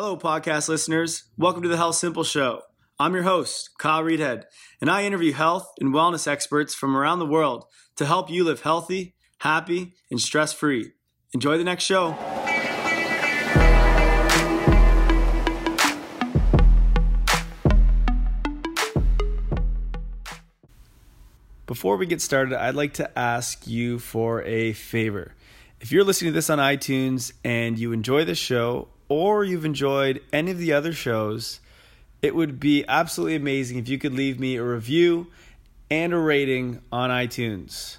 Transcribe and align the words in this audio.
Hello, 0.00 0.16
podcast 0.16 0.68
listeners. 0.68 1.24
Welcome 1.36 1.62
to 1.62 1.68
the 1.68 1.76
Health 1.76 1.96
Simple 1.96 2.22
Show. 2.22 2.62
I'm 3.00 3.14
your 3.14 3.24
host, 3.24 3.70
Kyle 3.78 4.04
Reedhead, 4.04 4.44
and 4.80 4.88
I 4.88 5.02
interview 5.02 5.32
health 5.32 5.72
and 5.80 5.92
wellness 5.92 6.28
experts 6.28 6.72
from 6.72 6.96
around 6.96 7.18
the 7.18 7.26
world 7.26 7.64
to 7.96 8.06
help 8.06 8.30
you 8.30 8.44
live 8.44 8.60
healthy, 8.60 9.16
happy, 9.40 9.94
and 10.08 10.20
stress 10.20 10.52
free. 10.52 10.92
Enjoy 11.34 11.58
the 11.58 11.64
next 11.64 11.82
show. 11.82 12.12
Before 21.66 21.96
we 21.96 22.06
get 22.06 22.20
started, 22.20 22.56
I'd 22.56 22.76
like 22.76 22.94
to 22.94 23.18
ask 23.18 23.66
you 23.66 23.98
for 23.98 24.44
a 24.44 24.74
favor. 24.74 25.34
If 25.80 25.90
you're 25.90 26.04
listening 26.04 26.30
to 26.30 26.34
this 26.36 26.50
on 26.50 26.60
iTunes 26.60 27.32
and 27.42 27.76
you 27.76 27.90
enjoy 27.90 28.24
the 28.24 28.36
show, 28.36 28.90
or 29.08 29.44
you've 29.44 29.64
enjoyed 29.64 30.20
any 30.32 30.50
of 30.50 30.58
the 30.58 30.72
other 30.72 30.92
shows, 30.92 31.60
it 32.20 32.34
would 32.34 32.58
be 32.58 32.84
absolutely 32.88 33.36
amazing 33.36 33.78
if 33.78 33.88
you 33.88 33.98
could 33.98 34.12
leave 34.12 34.38
me 34.38 34.56
a 34.56 34.62
review 34.62 35.28
and 35.90 36.12
a 36.12 36.18
rating 36.18 36.82
on 36.92 37.10
iTunes. 37.10 37.98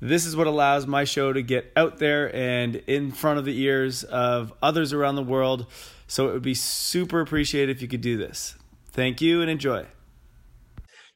This 0.00 0.26
is 0.26 0.36
what 0.36 0.46
allows 0.46 0.86
my 0.86 1.04
show 1.04 1.32
to 1.32 1.42
get 1.42 1.72
out 1.76 1.98
there 1.98 2.34
and 2.34 2.76
in 2.86 3.10
front 3.10 3.38
of 3.38 3.44
the 3.44 3.58
ears 3.60 4.04
of 4.04 4.52
others 4.62 4.92
around 4.92 5.14
the 5.16 5.22
world. 5.22 5.66
So 6.06 6.28
it 6.28 6.32
would 6.32 6.42
be 6.42 6.54
super 6.54 7.20
appreciated 7.20 7.74
if 7.74 7.82
you 7.82 7.88
could 7.88 8.02
do 8.02 8.16
this. 8.16 8.54
Thank 8.88 9.20
you 9.20 9.40
and 9.40 9.50
enjoy. 9.50 9.86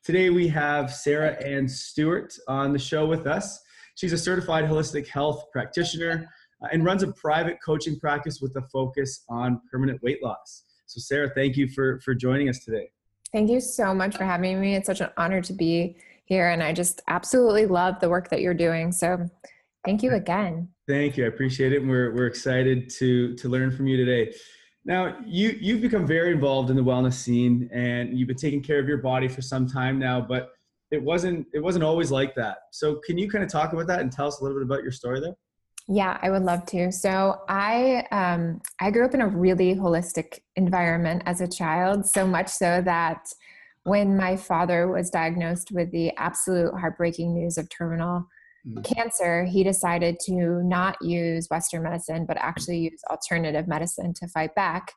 Today 0.03 0.31
we 0.31 0.49
have 0.49 0.93
Sarah 0.93 1.33
Ann 1.45 1.69
Stewart 1.69 2.35
on 2.49 2.73
the 2.73 2.79
show 2.79 3.07
with 3.07 3.27
us. 3.27 3.61
She's 3.95 4.13
a 4.13 4.19
certified 4.19 4.65
holistic 4.65 5.07
health 5.07 5.47
practitioner 5.53 6.29
Uh, 6.61 6.67
and 6.73 6.85
runs 6.85 7.05
a 7.05 7.13
private 7.13 7.59
coaching 7.65 7.99
practice 8.01 8.41
with 8.41 8.57
a 8.57 8.63
focus 8.73 9.25
on 9.29 9.61
permanent 9.71 10.03
weight 10.03 10.21
loss. 10.23 10.65
So, 10.87 11.01
Sarah, 11.01 11.31
thank 11.35 11.57
you 11.57 11.69
for 11.69 12.01
for 12.01 12.15
joining 12.15 12.49
us 12.49 12.65
today. 12.65 12.91
Thank 13.33 13.51
you 13.51 13.61
so 13.61 13.95
much 13.95 14.17
for 14.17 14.25
having 14.25 14.61
me. 14.61 14.75
It's 14.75 14.87
such 14.87 15.01
an 15.01 15.11
honor 15.17 15.41
to 15.43 15.53
be 15.53 15.99
here, 16.25 16.49
and 16.49 16.63
I 16.63 16.73
just 16.73 17.01
absolutely 17.07 17.67
love 17.67 18.01
the 18.01 18.09
work 18.09 18.29
that 18.31 18.41
you're 18.41 18.55
doing. 18.55 18.91
So, 18.91 19.29
thank 19.85 20.03
you 20.03 20.13
again. 20.15 20.69
Thank 20.89 21.17
you. 21.17 21.27
I 21.27 21.29
appreciate 21.29 21.73
it. 21.73 21.83
And 21.83 21.89
we're 21.89 22.13
we're 22.13 22.27
excited 22.27 22.91
to 22.99 23.37
to 23.37 23.49
learn 23.49 23.71
from 23.71 23.87
you 23.87 23.97
today. 23.97 24.35
Now, 24.85 25.17
you 25.25 25.57
you've 25.61 25.83
become 25.83 26.07
very 26.07 26.33
involved 26.33 26.71
in 26.71 26.77
the 26.77 26.83
wellness 26.83 27.15
scene, 27.15 27.71
and 27.73 28.19
you've 28.19 28.29
been 28.29 28.37
taking 28.37 28.63
care 28.63 28.81
of 28.81 28.89
your 28.89 28.99
body 28.99 29.29
for 29.29 29.43
some 29.43 29.69
time 29.69 29.99
now, 29.99 30.21
but 30.21 30.51
it 30.91 31.01
wasn't 31.01 31.47
it 31.53 31.61
wasn't 31.61 31.85
always 31.85 32.11
like 32.11 32.35
that. 32.35 32.59
So, 32.73 32.97
can 32.97 33.17
you 33.17 33.31
kind 33.31 33.45
of 33.45 33.51
talk 33.51 33.73
about 33.73 33.87
that 33.87 34.01
and 34.01 34.11
tell 34.11 34.27
us 34.27 34.41
a 34.41 34.43
little 34.43 34.59
bit 34.59 34.65
about 34.65 34.83
your 34.83 34.91
story 34.91 35.21
there? 35.21 35.35
Yeah, 35.91 36.19
I 36.21 36.29
would 36.29 36.43
love 36.43 36.67
to. 36.67 36.93
So 36.93 37.41
I 37.49 38.07
um, 38.13 38.61
I 38.79 38.91
grew 38.91 39.07
up 39.07 39.15
in 39.15 39.23
a 39.23 39.27
really 39.27 39.75
holistic 39.75 40.41
environment 40.55 41.23
as 41.25 41.41
a 41.41 41.49
child, 41.49 42.07
so 42.07 42.27
much 42.27 42.49
so 42.49 42.83
that 42.83 43.27
when 43.85 44.17
my 44.17 44.37
father 44.37 44.87
was 44.87 45.09
diagnosed 45.09 45.73
with 45.73 45.91
the 45.91 46.15
absolute 46.19 46.75
heartbreaking 46.79 47.33
news 47.33 47.57
of 47.57 47.71
terminal 47.71 48.29
mm. 48.67 48.85
cancer, 48.85 49.45
he 49.45 49.65
decided 49.65 50.19
to 50.27 50.63
not 50.63 50.97
use 51.01 51.49
Western 51.51 51.85
medicine, 51.85 52.27
but 52.27 52.37
actually 52.37 52.79
use 52.79 53.01
alternative 53.11 53.67
medicine 53.67 54.13
to 54.15 54.29
fight 54.29 54.55
back. 54.55 54.93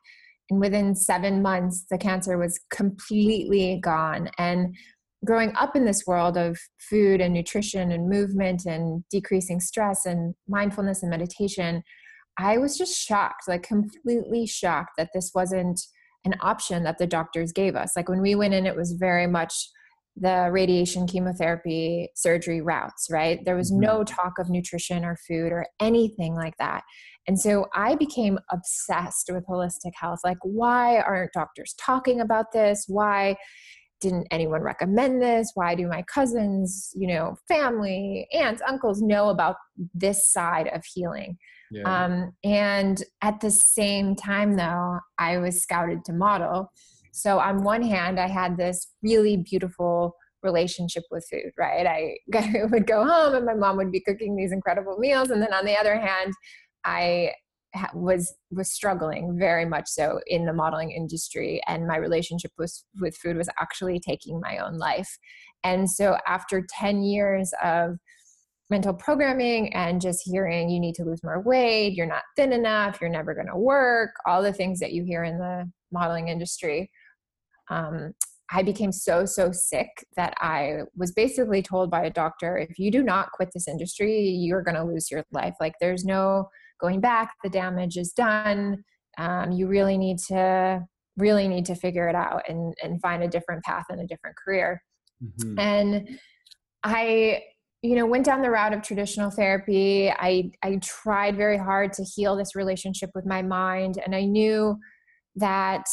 And 0.50 0.60
within 0.60 0.94
seven 0.94 1.40
months, 1.40 1.86
the 1.90 1.96
cancer 1.96 2.36
was 2.36 2.60
completely 2.70 3.78
gone. 3.82 4.28
And 4.36 4.76
growing 5.24 5.54
up 5.56 5.76
in 5.76 5.84
this 5.84 6.04
world 6.06 6.36
of 6.36 6.58
food 6.78 7.20
and 7.20 7.32
nutrition 7.32 7.92
and 7.92 8.08
movement 8.08 8.66
and 8.66 9.04
decreasing 9.10 9.60
stress 9.60 10.04
and 10.06 10.34
mindfulness 10.48 11.02
and 11.02 11.10
meditation, 11.10 11.82
I 12.38 12.58
was 12.58 12.76
just 12.76 12.98
shocked, 12.98 13.48
like 13.48 13.62
completely 13.62 14.46
shocked 14.46 14.92
that 14.98 15.10
this 15.14 15.32
wasn't 15.34 15.80
an 16.24 16.34
option 16.40 16.84
that 16.84 16.98
the 16.98 17.06
doctors 17.06 17.52
gave 17.52 17.76
us. 17.76 17.92
Like 17.96 18.08
when 18.08 18.22
we 18.22 18.34
went 18.34 18.54
in, 18.54 18.66
it 18.66 18.76
was 18.76 18.92
very 18.92 19.26
much 19.26 19.68
the 20.16 20.48
radiation 20.50 21.06
chemotherapy 21.06 22.08
surgery 22.14 22.60
routes, 22.60 23.08
right? 23.10 23.42
There 23.44 23.56
was 23.56 23.72
no 23.72 24.00
mm-hmm. 24.00 24.14
talk 24.14 24.38
of 24.38 24.50
nutrition 24.50 25.04
or 25.04 25.16
food 25.16 25.52
or 25.52 25.66
anything 25.80 26.34
like 26.34 26.56
that. 26.58 26.82
And 27.26 27.38
so 27.40 27.66
I 27.74 27.94
became 27.94 28.38
obsessed 28.50 29.30
with 29.32 29.46
holistic 29.46 29.92
health. 29.94 30.20
Like, 30.24 30.38
why 30.42 31.00
aren't 31.00 31.32
doctors 31.32 31.74
talking 31.78 32.20
about 32.20 32.52
this? 32.52 32.84
Why 32.88 33.36
didn't 34.02 34.26
anyone 34.30 34.60
recommend 34.62 35.22
this? 35.22 35.52
Why 35.54 35.74
do 35.74 35.88
my 35.88 36.02
cousins 36.02 36.92
you 36.94 37.08
know 37.08 37.36
family 37.48 38.28
aunts 38.34 38.60
uncles 38.68 39.00
know 39.00 39.30
about 39.30 39.56
this 39.94 40.30
side 40.30 40.68
of 40.68 40.84
healing? 40.84 41.38
Yeah. 41.70 42.04
um, 42.04 42.32
and 42.44 43.02
at 43.22 43.40
the 43.40 43.50
same 43.50 44.14
time 44.14 44.56
though 44.56 44.98
i 45.18 45.38
was 45.38 45.62
scouted 45.62 46.04
to 46.04 46.12
model. 46.12 46.70
So 47.12 47.38
on 47.38 47.62
one 47.62 47.82
hand 47.82 48.20
i 48.20 48.28
had 48.28 48.58
this 48.58 48.88
really 49.02 49.38
beautiful 49.38 50.14
relationship 50.42 51.04
with 51.10 51.26
food 51.30 51.52
right? 51.56 51.86
I, 51.86 52.16
I 52.34 52.64
would 52.70 52.86
go 52.86 53.06
home 53.06 53.34
and 53.34 53.46
my 53.46 53.54
mom 53.54 53.76
would 53.78 53.92
be 53.92 54.00
cooking 54.00 54.36
these 54.36 54.52
incredible 54.52 54.98
meals. 54.98 55.30
And 55.30 55.40
then 55.40 55.54
on 55.54 55.64
the 55.64 55.76
other 55.76 55.98
hand 55.98 56.34
i 56.84 57.32
was 57.94 58.34
was 58.50 58.70
struggling 58.70 59.38
very 59.38 59.64
much 59.64 59.88
so 59.88 60.20
in 60.26 60.44
the 60.44 60.52
modeling 60.52 60.90
industry 60.90 61.60
and 61.66 61.86
my 61.86 61.96
relationship 61.96 62.52
with 62.58 62.82
with 63.00 63.16
food 63.16 63.36
was 63.36 63.48
actually 63.60 63.98
taking 63.98 64.40
my 64.40 64.58
own 64.58 64.78
life. 64.78 65.18
And 65.64 65.90
so 65.90 66.16
after 66.26 66.66
10 66.68 67.02
years 67.02 67.52
of 67.62 67.96
mental 68.70 68.94
programming 68.94 69.72
and 69.74 70.00
just 70.00 70.22
hearing 70.24 70.70
you 70.70 70.80
need 70.80 70.94
to 70.94 71.04
lose 71.04 71.22
more 71.22 71.42
weight 71.42 71.92
you're 71.94 72.06
not 72.06 72.22
thin 72.36 72.54
enough 72.54 73.02
you're 73.02 73.10
never 73.10 73.34
going 73.34 73.46
to 73.46 73.56
work 73.56 74.12
all 74.26 74.42
the 74.42 74.52
things 74.52 74.80
that 74.80 74.92
you 74.92 75.04
hear 75.04 75.24
in 75.24 75.36
the 75.36 75.70
modeling 75.92 76.28
industry 76.28 76.90
um, 77.68 78.14
i 78.50 78.62
became 78.62 78.90
so 78.90 79.26
so 79.26 79.52
sick 79.52 79.88
that 80.16 80.32
i 80.40 80.78
was 80.96 81.12
basically 81.12 81.60
told 81.60 81.90
by 81.90 82.04
a 82.04 82.10
doctor 82.10 82.56
if 82.56 82.78
you 82.78 82.90
do 82.90 83.02
not 83.02 83.30
quit 83.32 83.50
this 83.52 83.68
industry 83.68 84.26
you're 84.26 84.62
going 84.62 84.76
to 84.76 84.84
lose 84.84 85.10
your 85.10 85.22
life. 85.32 85.54
Like 85.60 85.74
there's 85.80 86.04
no 86.04 86.48
going 86.82 87.00
back 87.00 87.32
the 87.42 87.50
damage 87.50 87.96
is 87.96 88.12
done. 88.12 88.84
Um, 89.16 89.52
you 89.52 89.68
really 89.68 89.96
need 89.96 90.18
to 90.28 90.82
really 91.16 91.46
need 91.46 91.66
to 91.66 91.74
figure 91.74 92.08
it 92.08 92.14
out 92.14 92.42
and 92.48 92.74
and 92.82 93.00
find 93.00 93.22
a 93.22 93.28
different 93.28 93.62
path 93.64 93.84
and 93.88 94.00
a 94.00 94.06
different 94.06 94.36
career. 94.36 94.82
Mm-hmm. 95.22 95.58
and 95.58 96.18
i 96.82 97.42
you 97.82 97.94
know 97.94 98.06
went 98.06 98.24
down 98.24 98.42
the 98.42 98.50
route 98.50 98.72
of 98.72 98.82
traditional 98.82 99.30
therapy. 99.30 100.10
I 100.10 100.50
i 100.64 100.80
tried 100.82 101.36
very 101.36 101.58
hard 101.58 101.92
to 101.94 102.02
heal 102.02 102.34
this 102.34 102.56
relationship 102.56 103.10
with 103.14 103.24
my 103.24 103.40
mind 103.40 103.98
and 104.04 104.16
i 104.16 104.24
knew 104.24 104.76
that 105.36 105.84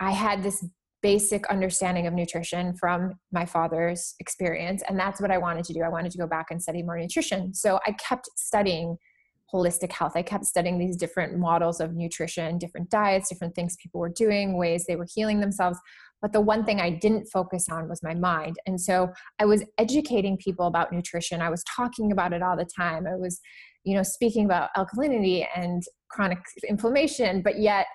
i 0.00 0.12
had 0.12 0.42
this 0.42 0.64
basic 1.02 1.46
understanding 1.48 2.06
of 2.06 2.14
nutrition 2.14 2.74
from 2.76 3.12
my 3.32 3.44
father's 3.44 4.14
experience 4.18 4.82
and 4.88 4.98
that's 4.98 5.20
what 5.20 5.30
i 5.30 5.36
wanted 5.36 5.64
to 5.64 5.74
do. 5.74 5.82
I 5.82 5.88
wanted 5.90 6.12
to 6.12 6.18
go 6.18 6.26
back 6.26 6.46
and 6.50 6.62
study 6.62 6.82
more 6.82 6.98
nutrition. 6.98 7.52
So 7.52 7.80
i 7.86 7.92
kept 7.92 8.28
studying 8.36 8.96
holistic 9.52 9.92
health. 9.92 10.12
I 10.14 10.22
kept 10.22 10.44
studying 10.46 10.78
these 10.78 10.96
different 10.96 11.38
models 11.38 11.80
of 11.80 11.94
nutrition, 11.94 12.58
different 12.58 12.90
diets, 12.90 13.28
different 13.28 13.54
things 13.54 13.76
people 13.82 14.00
were 14.00 14.08
doing, 14.08 14.56
ways 14.56 14.84
they 14.86 14.96
were 14.96 15.06
healing 15.12 15.40
themselves. 15.40 15.78
But 16.20 16.32
the 16.32 16.40
one 16.40 16.64
thing 16.64 16.80
I 16.80 16.90
didn't 16.90 17.26
focus 17.26 17.68
on 17.68 17.88
was 17.88 18.02
my 18.02 18.14
mind. 18.14 18.56
And 18.66 18.80
so 18.80 19.08
I 19.40 19.44
was 19.44 19.64
educating 19.76 20.36
people 20.36 20.66
about 20.66 20.92
nutrition. 20.92 21.42
I 21.42 21.50
was 21.50 21.64
talking 21.64 22.12
about 22.12 22.32
it 22.32 22.42
all 22.42 22.56
the 22.56 22.68
time. 22.76 23.06
I 23.06 23.16
was, 23.16 23.40
you 23.84 23.96
know, 23.96 24.04
speaking 24.04 24.44
about 24.44 24.70
alkalinity 24.76 25.46
and 25.54 25.82
chronic 26.08 26.38
inflammation, 26.68 27.42
but 27.42 27.58
yet 27.58 27.86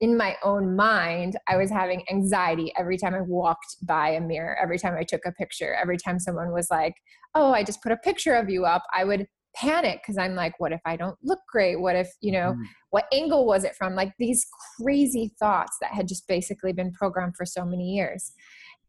in 0.00 0.16
my 0.16 0.36
own 0.44 0.76
mind, 0.76 1.36
I 1.48 1.56
was 1.56 1.68
having 1.68 2.04
anxiety 2.08 2.72
every 2.78 2.96
time 2.96 3.14
I 3.14 3.20
walked 3.20 3.78
by 3.82 4.10
a 4.10 4.20
mirror, 4.20 4.56
every 4.62 4.78
time 4.78 4.94
I 4.96 5.02
took 5.02 5.22
a 5.26 5.32
picture, 5.32 5.74
every 5.74 5.96
time 5.96 6.20
someone 6.20 6.52
was 6.52 6.68
like, 6.70 6.94
Oh, 7.34 7.52
I 7.52 7.64
just 7.64 7.82
put 7.82 7.90
a 7.90 7.96
picture 7.96 8.34
of 8.34 8.48
you 8.48 8.64
up. 8.64 8.84
I 8.94 9.04
would 9.04 9.26
panic 9.54 10.00
because 10.02 10.18
I'm 10.18 10.34
like, 10.34 10.58
what 10.58 10.72
if 10.72 10.80
I 10.84 10.96
don't 10.96 11.16
look 11.22 11.40
great? 11.50 11.80
What 11.80 11.96
if, 11.96 12.10
you 12.20 12.32
know, 12.32 12.54
mm. 12.56 12.64
what 12.90 13.06
angle 13.12 13.46
was 13.46 13.64
it 13.64 13.74
from? 13.74 13.94
Like 13.94 14.12
these 14.18 14.46
crazy 14.80 15.32
thoughts 15.38 15.76
that 15.80 15.92
had 15.92 16.08
just 16.08 16.26
basically 16.26 16.72
been 16.72 16.92
programmed 16.92 17.36
for 17.36 17.44
so 17.44 17.64
many 17.64 17.94
years. 17.94 18.32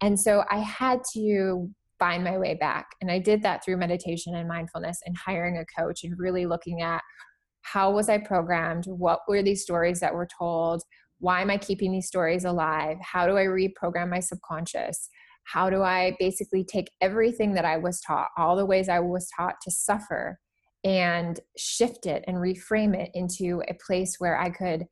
And 0.02 0.20
so 0.20 0.44
I 0.50 0.58
had 0.60 1.02
to 1.14 1.70
find 2.00 2.24
my 2.24 2.38
way 2.38 2.54
back. 2.54 2.88
And 3.02 3.10
I 3.10 3.20
did 3.20 3.42
that 3.44 3.64
through 3.64 3.78
meditation 3.78 4.36
and 4.36 4.48
mindfulness 4.48 5.00
and 5.06 5.16
hiring 5.18 5.58
a 5.58 5.82
coach 5.82 6.04
and 6.04 6.18
really 6.18 6.46
looking 6.46 6.82
at 6.82 7.02
how 7.62 7.92
was 7.92 8.10
I 8.10 8.18
programmed? 8.18 8.86
What 8.88 9.22
were 9.28 9.42
these 9.42 9.64
stories 9.64 10.02
that 10.02 10.14
were 10.14 10.28
told? 10.38 10.84
Why 11.20 11.42
am 11.42 11.50
I 11.50 11.58
keeping 11.58 11.92
these 11.92 12.08
stories 12.08 12.44
alive? 12.44 12.98
How 13.02 13.26
do 13.26 13.38
I 13.38 13.46
reprogram 13.46 14.10
my 14.10 14.20
subconscious? 14.20 15.10
How 15.46 15.70
do 15.70 15.82
I 15.82 16.16
basically 16.20 16.66
take 16.66 16.92
everything 17.00 17.54
that 17.54 17.66
I 17.66 17.78
was 17.78 18.02
taught, 18.02 18.30
all 18.38 18.56
the 18.56 18.66
ways 18.66 18.90
I 18.90 19.00
was 19.00 19.30
taught 19.38 19.56
to 19.62 19.72
suffer, 19.72 20.40
and 20.84 21.40
shift 21.58 22.06
it 22.06 22.24
and 22.28 22.38
reframe 22.38 22.96
it 22.96 23.10
into 23.14 23.64
a 23.70 23.74
place 23.86 24.16
where 24.20 24.38
I 24.38 24.50
could 24.50 24.86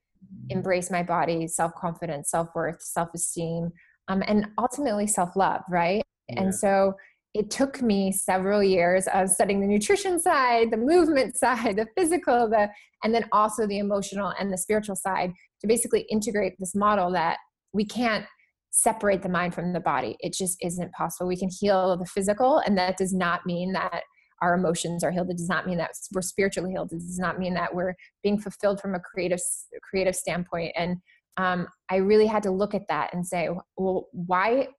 embrace 0.49 0.89
my 0.91 1.03
body, 1.03 1.47
self 1.47 1.73
confidence, 1.75 2.29
self 2.31 2.49
worth, 2.55 2.81
self 2.81 3.09
esteem, 3.13 3.71
um, 4.07 4.23
and 4.27 4.47
ultimately 4.57 5.07
self 5.07 5.35
love, 5.35 5.61
right? 5.69 6.03
Yeah. 6.29 6.43
And 6.43 6.55
so 6.55 6.93
it 7.33 7.49
took 7.49 7.81
me 7.81 8.11
several 8.11 8.61
years 8.61 9.07
of 9.13 9.29
studying 9.29 9.61
the 9.61 9.67
nutrition 9.67 10.19
side, 10.19 10.71
the 10.71 10.77
movement 10.77 11.38
side, 11.38 11.77
the 11.77 11.88
physical, 11.97 12.49
the 12.49 12.69
and 13.03 13.13
then 13.13 13.25
also 13.31 13.65
the 13.65 13.79
emotional 13.79 14.33
and 14.39 14.51
the 14.51 14.57
spiritual 14.57 14.95
side 14.95 15.31
to 15.61 15.67
basically 15.67 16.05
integrate 16.09 16.53
this 16.59 16.75
model 16.75 17.11
that 17.11 17.37
we 17.73 17.85
can't 17.85 18.25
separate 18.71 19.21
the 19.21 19.29
mind 19.29 19.53
from 19.53 19.73
the 19.73 19.79
body. 19.79 20.15
It 20.19 20.33
just 20.33 20.57
isn't 20.61 20.94
possible. 20.94 21.27
We 21.27 21.37
can 21.37 21.49
heal 21.49 21.97
the 21.97 22.05
physical, 22.05 22.59
and 22.59 22.77
that 22.77 22.97
does 22.97 23.13
not 23.13 23.45
mean 23.45 23.73
that 23.73 24.01
our 24.41 24.55
emotions 24.55 25.03
are 25.03 25.11
healed. 25.11 25.29
It 25.29 25.38
does 25.38 25.49
not 25.49 25.67
mean 25.67 25.77
that 25.77 25.91
we're 26.11 26.21
spiritually 26.21 26.71
healed. 26.71 26.91
It 26.91 26.99
does 26.99 27.19
not 27.19 27.39
mean 27.39 27.53
that 27.53 27.73
we're 27.73 27.95
being 28.23 28.39
fulfilled 28.39 28.81
from 28.81 28.95
a 28.95 28.99
creative 28.99 29.39
creative 29.83 30.15
standpoint. 30.15 30.73
And 30.75 30.97
um, 31.38 31.67
I 31.89 31.97
really 31.97 32.27
had 32.27 32.43
to 32.43 32.51
look 32.51 32.73
at 32.73 32.88
that 32.89 33.13
and 33.13 33.25
say, 33.25 33.49
well, 33.77 34.07
why 34.11 34.69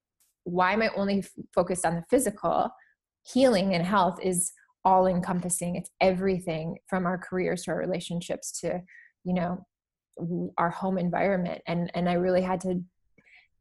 why 0.44 0.73
am 0.73 0.82
I 0.82 0.91
only 0.97 1.25
focused 1.55 1.87
on 1.87 1.94
the 1.94 2.05
physical? 2.11 2.70
Healing 3.25 3.75
and 3.75 3.87
health 3.87 4.19
is 4.20 4.53
all 4.85 5.06
encompassing. 5.06 5.76
It's 5.76 5.91
everything 6.00 6.79
from 6.88 7.06
our 7.06 7.17
careers 7.17 7.62
to 7.62 7.70
our 7.70 7.79
relationships 7.79 8.61
to, 8.61 8.82
you 9.25 9.35
know, 9.35 9.65
our 10.58 10.70
home 10.70 10.99
environment. 10.99 11.62
And 11.69 11.91
and 11.94 12.08
I 12.08 12.15
really 12.15 12.43
had 12.43 12.61
to 12.62 12.82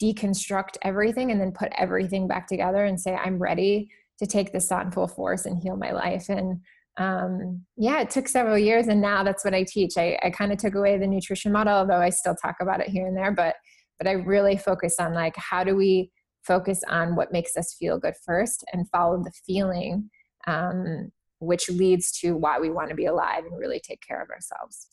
deconstruct 0.01 0.77
everything 0.81 1.29
and 1.29 1.39
then 1.39 1.51
put 1.51 1.71
everything 1.77 2.27
back 2.27 2.47
together 2.47 2.85
and 2.85 2.99
say, 2.99 3.13
I'm 3.13 3.37
ready 3.37 3.91
to 4.21 4.27
take 4.27 4.53
this 4.53 4.71
on 4.71 4.91
full 4.91 5.07
force 5.07 5.45
and 5.45 5.61
heal 5.61 5.75
my 5.75 5.91
life. 5.91 6.29
And 6.29 6.61
um, 6.97 7.65
yeah, 7.75 8.01
it 8.01 8.11
took 8.11 8.27
several 8.27 8.57
years, 8.57 8.87
and 8.87 9.01
now 9.01 9.23
that's 9.23 9.43
what 9.43 9.53
I 9.53 9.63
teach. 9.63 9.93
I, 9.97 10.19
I 10.23 10.29
kind 10.29 10.51
of 10.51 10.59
took 10.59 10.75
away 10.75 10.97
the 10.97 11.07
nutrition 11.07 11.51
model, 11.51 11.73
although 11.73 12.01
I 12.01 12.09
still 12.09 12.35
talk 12.35 12.57
about 12.61 12.81
it 12.81 12.89
here 12.89 13.07
and 13.07 13.17
there. 13.17 13.31
But 13.31 13.55
but 13.97 14.07
I 14.07 14.13
really 14.13 14.57
focus 14.57 14.95
on 14.99 15.13
like 15.13 15.35
how 15.35 15.63
do 15.63 15.75
we 15.75 16.11
focus 16.45 16.81
on 16.89 17.15
what 17.15 17.31
makes 17.31 17.55
us 17.55 17.75
feel 17.79 17.99
good 17.99 18.15
first 18.25 18.63
and 18.73 18.89
follow 18.89 19.23
the 19.23 19.31
feeling, 19.45 20.09
um, 20.47 21.11
which 21.39 21.69
leads 21.69 22.11
to 22.19 22.35
why 22.35 22.59
we 22.59 22.69
want 22.69 22.89
to 22.89 22.95
be 22.95 23.05
alive 23.05 23.45
and 23.45 23.57
really 23.57 23.79
take 23.79 24.01
care 24.05 24.21
of 24.21 24.29
ourselves. 24.29 24.87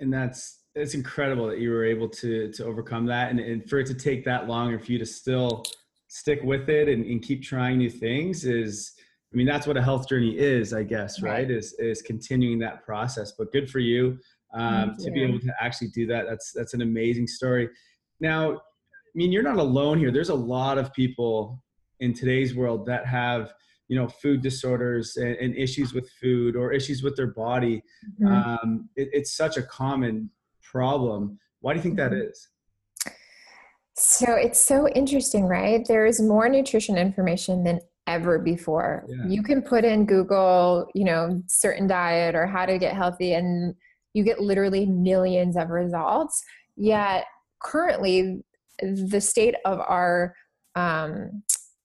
And 0.00 0.12
that's 0.12 0.58
it's 0.74 0.94
incredible 0.94 1.48
that 1.48 1.58
you 1.58 1.70
were 1.70 1.84
able 1.84 2.08
to 2.08 2.52
to 2.52 2.64
overcome 2.64 3.06
that 3.06 3.30
and, 3.30 3.40
and 3.40 3.68
for 3.68 3.78
it 3.78 3.86
to 3.86 3.94
take 3.94 4.24
that 4.26 4.46
long 4.46 4.72
and 4.72 4.84
for 4.84 4.92
you 4.92 4.98
to 4.98 5.06
still 5.06 5.64
stick 6.10 6.40
with 6.42 6.68
it 6.68 6.88
and, 6.88 7.06
and 7.06 7.22
keep 7.22 7.40
trying 7.40 7.78
new 7.78 7.88
things 7.88 8.44
is 8.44 8.92
I 9.32 9.36
mean, 9.36 9.46
that's 9.46 9.64
what 9.64 9.76
a 9.76 9.82
health 9.82 10.08
journey 10.08 10.36
is, 10.36 10.74
I 10.74 10.82
guess, 10.82 11.22
right? 11.22 11.30
right? 11.30 11.50
Is 11.50 11.72
is 11.78 12.02
continuing 12.02 12.58
that 12.58 12.84
process. 12.84 13.32
But 13.38 13.52
good 13.52 13.70
for 13.70 13.78
you 13.78 14.18
um, 14.52 14.96
to 14.98 15.10
be 15.12 15.22
able 15.22 15.38
to 15.38 15.54
actually 15.60 15.88
do 15.88 16.06
that. 16.08 16.26
That's 16.28 16.52
that's 16.52 16.74
an 16.74 16.82
amazing 16.82 17.28
story. 17.28 17.68
Now, 18.18 18.54
I 18.54 19.14
mean, 19.14 19.30
you're 19.30 19.44
not 19.44 19.58
alone 19.58 19.98
here. 19.98 20.10
There's 20.10 20.30
a 20.30 20.34
lot 20.34 20.78
of 20.78 20.92
people 20.92 21.62
in 22.00 22.12
today's 22.12 22.56
world 22.56 22.86
that 22.86 23.06
have 23.06 23.54
you 23.86 23.96
know 23.96 24.08
food 24.08 24.42
disorders 24.42 25.16
and, 25.16 25.36
and 25.36 25.56
issues 25.56 25.94
with 25.94 26.10
food 26.20 26.56
or 26.56 26.72
issues 26.72 27.04
with 27.04 27.14
their 27.14 27.28
body. 27.28 27.84
Mm-hmm. 28.20 28.26
Um, 28.26 28.88
it, 28.96 29.10
it's 29.12 29.36
such 29.36 29.56
a 29.56 29.62
common 29.62 30.28
problem. 30.60 31.38
Why 31.60 31.72
do 31.72 31.78
you 31.78 31.84
think 31.84 31.98
that 31.98 32.10
mm-hmm. 32.10 32.30
is? 32.30 32.48
So 34.00 34.34
it's 34.34 34.58
so 34.58 34.88
interesting, 34.88 35.44
right? 35.46 35.86
There 35.86 36.06
is 36.06 36.22
more 36.22 36.48
nutrition 36.48 36.96
information 36.96 37.64
than 37.64 37.80
ever 38.06 38.38
before. 38.38 39.04
Yeah. 39.06 39.26
You 39.28 39.42
can 39.42 39.60
put 39.60 39.84
in 39.84 40.06
Google, 40.06 40.88
you 40.94 41.04
know, 41.04 41.42
certain 41.46 41.86
diet 41.86 42.34
or 42.34 42.46
how 42.46 42.64
to 42.64 42.78
get 42.78 42.94
healthy, 42.94 43.34
and 43.34 43.74
you 44.14 44.24
get 44.24 44.40
literally 44.40 44.86
millions 44.86 45.54
of 45.56 45.68
results. 45.68 46.42
Yet 46.76 47.26
currently, 47.62 48.42
the 48.80 49.20
state 49.20 49.54
of 49.66 49.80
our 49.80 50.34
um, 50.76 51.42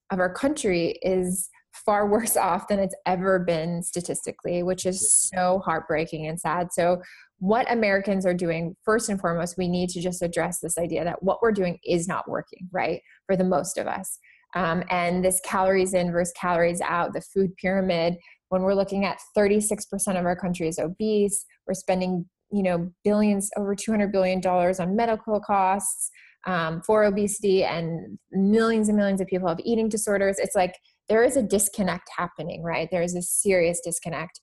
of 0.09 0.19
our 0.19 0.33
country 0.33 0.97
is 1.01 1.49
far 1.73 2.07
worse 2.07 2.37
off 2.47 2.69
than 2.69 2.79
it's 2.79 2.95
ever 3.05 3.39
been 3.39 3.83
statistically, 3.83 4.63
which 4.63 4.85
is 4.85 5.13
so 5.13 5.61
heartbreaking 5.65 6.27
and 6.27 6.39
sad. 6.39 6.71
So, 6.71 7.01
what 7.39 7.69
Americans 7.71 8.25
are 8.25 8.33
doing, 8.33 8.75
first 8.83 9.09
and 9.09 9.19
foremost, 9.19 9.57
we 9.57 9.67
need 9.67 9.89
to 9.89 10.01
just 10.01 10.21
address 10.21 10.59
this 10.59 10.77
idea 10.77 11.03
that 11.03 11.21
what 11.21 11.41
we're 11.41 11.51
doing 11.51 11.77
is 11.85 12.07
not 12.07 12.29
working, 12.29 12.69
right, 12.71 13.01
for 13.25 13.35
the 13.35 13.43
most 13.43 13.77
of 13.77 13.87
us. 13.87 14.19
Um, 14.55 14.83
and 14.89 15.23
this 15.23 15.41
calories 15.43 15.93
in 15.93 16.11
versus 16.11 16.33
calories 16.39 16.79
out, 16.79 17.13
the 17.13 17.21
food 17.21 17.55
pyramid, 17.57 18.15
when 18.49 18.61
we're 18.61 18.73
looking 18.73 19.03
at 19.03 19.19
36% 19.37 19.83
of 20.17 20.25
our 20.25 20.35
country 20.35 20.67
is 20.67 20.79
obese, 20.79 21.45
we're 21.67 21.73
spending, 21.73 22.25
you 22.51 22.63
know, 22.63 22.89
billions, 23.03 23.49
over 23.57 23.75
$200 23.75 24.11
billion 24.11 24.39
on 24.45 24.95
medical 24.95 25.39
costs 25.41 26.09
um, 26.47 26.81
for 26.83 27.03
obesity, 27.03 27.63
and 27.63 28.17
millions 28.31 28.87
and 28.87 28.97
millions 28.97 29.19
of 29.19 29.27
people 29.27 29.49
have 29.49 29.59
eating 29.63 29.89
disorders. 29.89 30.37
It's 30.39 30.55
like 30.55 30.75
there 31.09 31.23
is 31.23 31.37
a 31.37 31.43
disconnect 31.43 32.07
happening, 32.15 32.63
right? 32.63 32.87
There 32.91 33.01
is 33.01 33.15
a 33.15 33.21
serious 33.21 33.81
disconnect. 33.83 34.39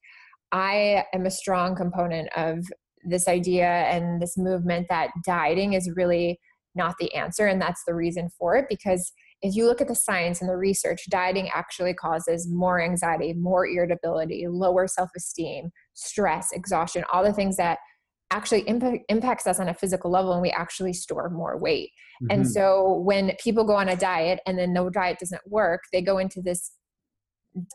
I 0.51 1.05
am 1.15 1.25
a 1.25 1.31
strong 1.31 1.75
component 1.75 2.29
of 2.37 2.67
this 3.05 3.29
idea 3.29 3.67
and 3.67 4.21
this 4.21 4.37
movement 4.37 4.87
that 4.89 5.11
dieting 5.25 5.73
is 5.73 5.91
really 5.95 6.39
not 6.75 6.95
the 6.99 7.15
answer. 7.15 7.47
And 7.47 7.61
that's 7.61 7.83
the 7.87 7.95
reason 7.95 8.31
for 8.39 8.57
it 8.57 8.67
because 8.69 9.13
if 9.43 9.57
you 9.57 9.67
look 9.67 9.81
at 9.81 9.89
the 9.89 9.95
science 9.95 10.41
and 10.41 10.49
the 10.49 10.57
research, 10.57 11.03
dieting 11.11 11.51
actually 11.53 11.95
causes 11.95 12.49
more 12.51 12.81
anxiety, 12.81 13.35
more 13.35 13.67
irritability, 13.67 14.47
lower 14.49 14.87
self 14.87 15.11
esteem, 15.17 15.71
stress, 15.95 16.53
exhaustion, 16.53 17.05
all 17.13 17.25
the 17.25 17.33
things 17.33 17.57
that 17.57 17.79
actually 18.31 18.67
impact, 18.69 19.05
impacts 19.09 19.47
us 19.47 19.61
on 19.61 19.69
a 19.69 19.75
physical 19.75 20.11
level 20.11 20.33
and 20.33 20.41
we 20.41 20.51
actually 20.51 20.93
store 20.93 21.29
more 21.29 21.59
weight. 21.59 21.91
Mm-hmm. 22.23 22.27
And 22.31 22.51
so 22.51 23.03
when 23.05 23.33
people 23.43 23.65
go 23.65 23.75
on 23.75 23.89
a 23.89 23.97
diet 23.97 24.41
and 24.47 24.59
then 24.59 24.73
no 24.73 24.89
diet 24.89 25.19
doesn't 25.19 25.43
work, 25.47 25.83
they 25.93 26.01
go 26.01 26.19
into 26.19 26.41
this 26.41 26.73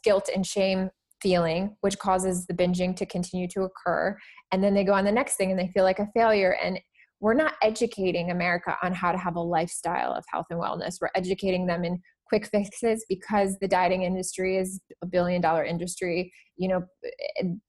guilt 0.04 0.30
and 0.34 0.46
shame 0.46 0.90
feeling, 1.22 1.76
which 1.82 1.98
causes 2.00 2.46
the 2.46 2.54
binging 2.54 2.96
to 2.96 3.06
continue 3.06 3.48
to 3.50 3.64
occur. 3.64 4.18
And 4.52 4.64
then 4.64 4.74
they 4.74 4.84
go 4.84 4.94
on 4.94 5.06
the 5.06 5.12
next 5.12 5.36
thing 5.36 5.52
and 5.52 5.60
they 5.60 5.72
feel 5.74 5.84
like 5.84 6.00
a 6.00 6.10
failure. 6.14 6.58
And 6.62 6.80
we're 7.20 7.34
not 7.34 7.54
educating 7.62 8.32
America 8.32 8.78
on 8.84 8.94
how 8.94 9.12
to 9.12 9.18
have 9.18 9.36
a 9.36 9.42
lifestyle 9.42 10.14
of 10.14 10.24
health 10.32 10.46
and 10.50 10.60
wellness. 10.60 10.98
We're 11.02 11.10
educating 11.16 11.66
them 11.66 11.84
in 11.84 12.00
quick 12.28 12.48
fixes 12.48 13.06
because 13.10 13.58
the 13.60 13.68
dieting 13.68 14.04
industry 14.04 14.58
is 14.58 14.80
a 15.02 15.06
billion 15.08 15.42
dollar 15.42 15.64
industry. 15.64 16.32
You 16.58 16.68
know, 16.68 16.86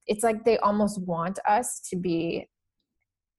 it's 0.06 0.22
like 0.24 0.44
they 0.44 0.58
almost 0.58 1.00
want 1.02 1.38
us 1.48 1.80
to 1.90 1.96
be 1.96 2.48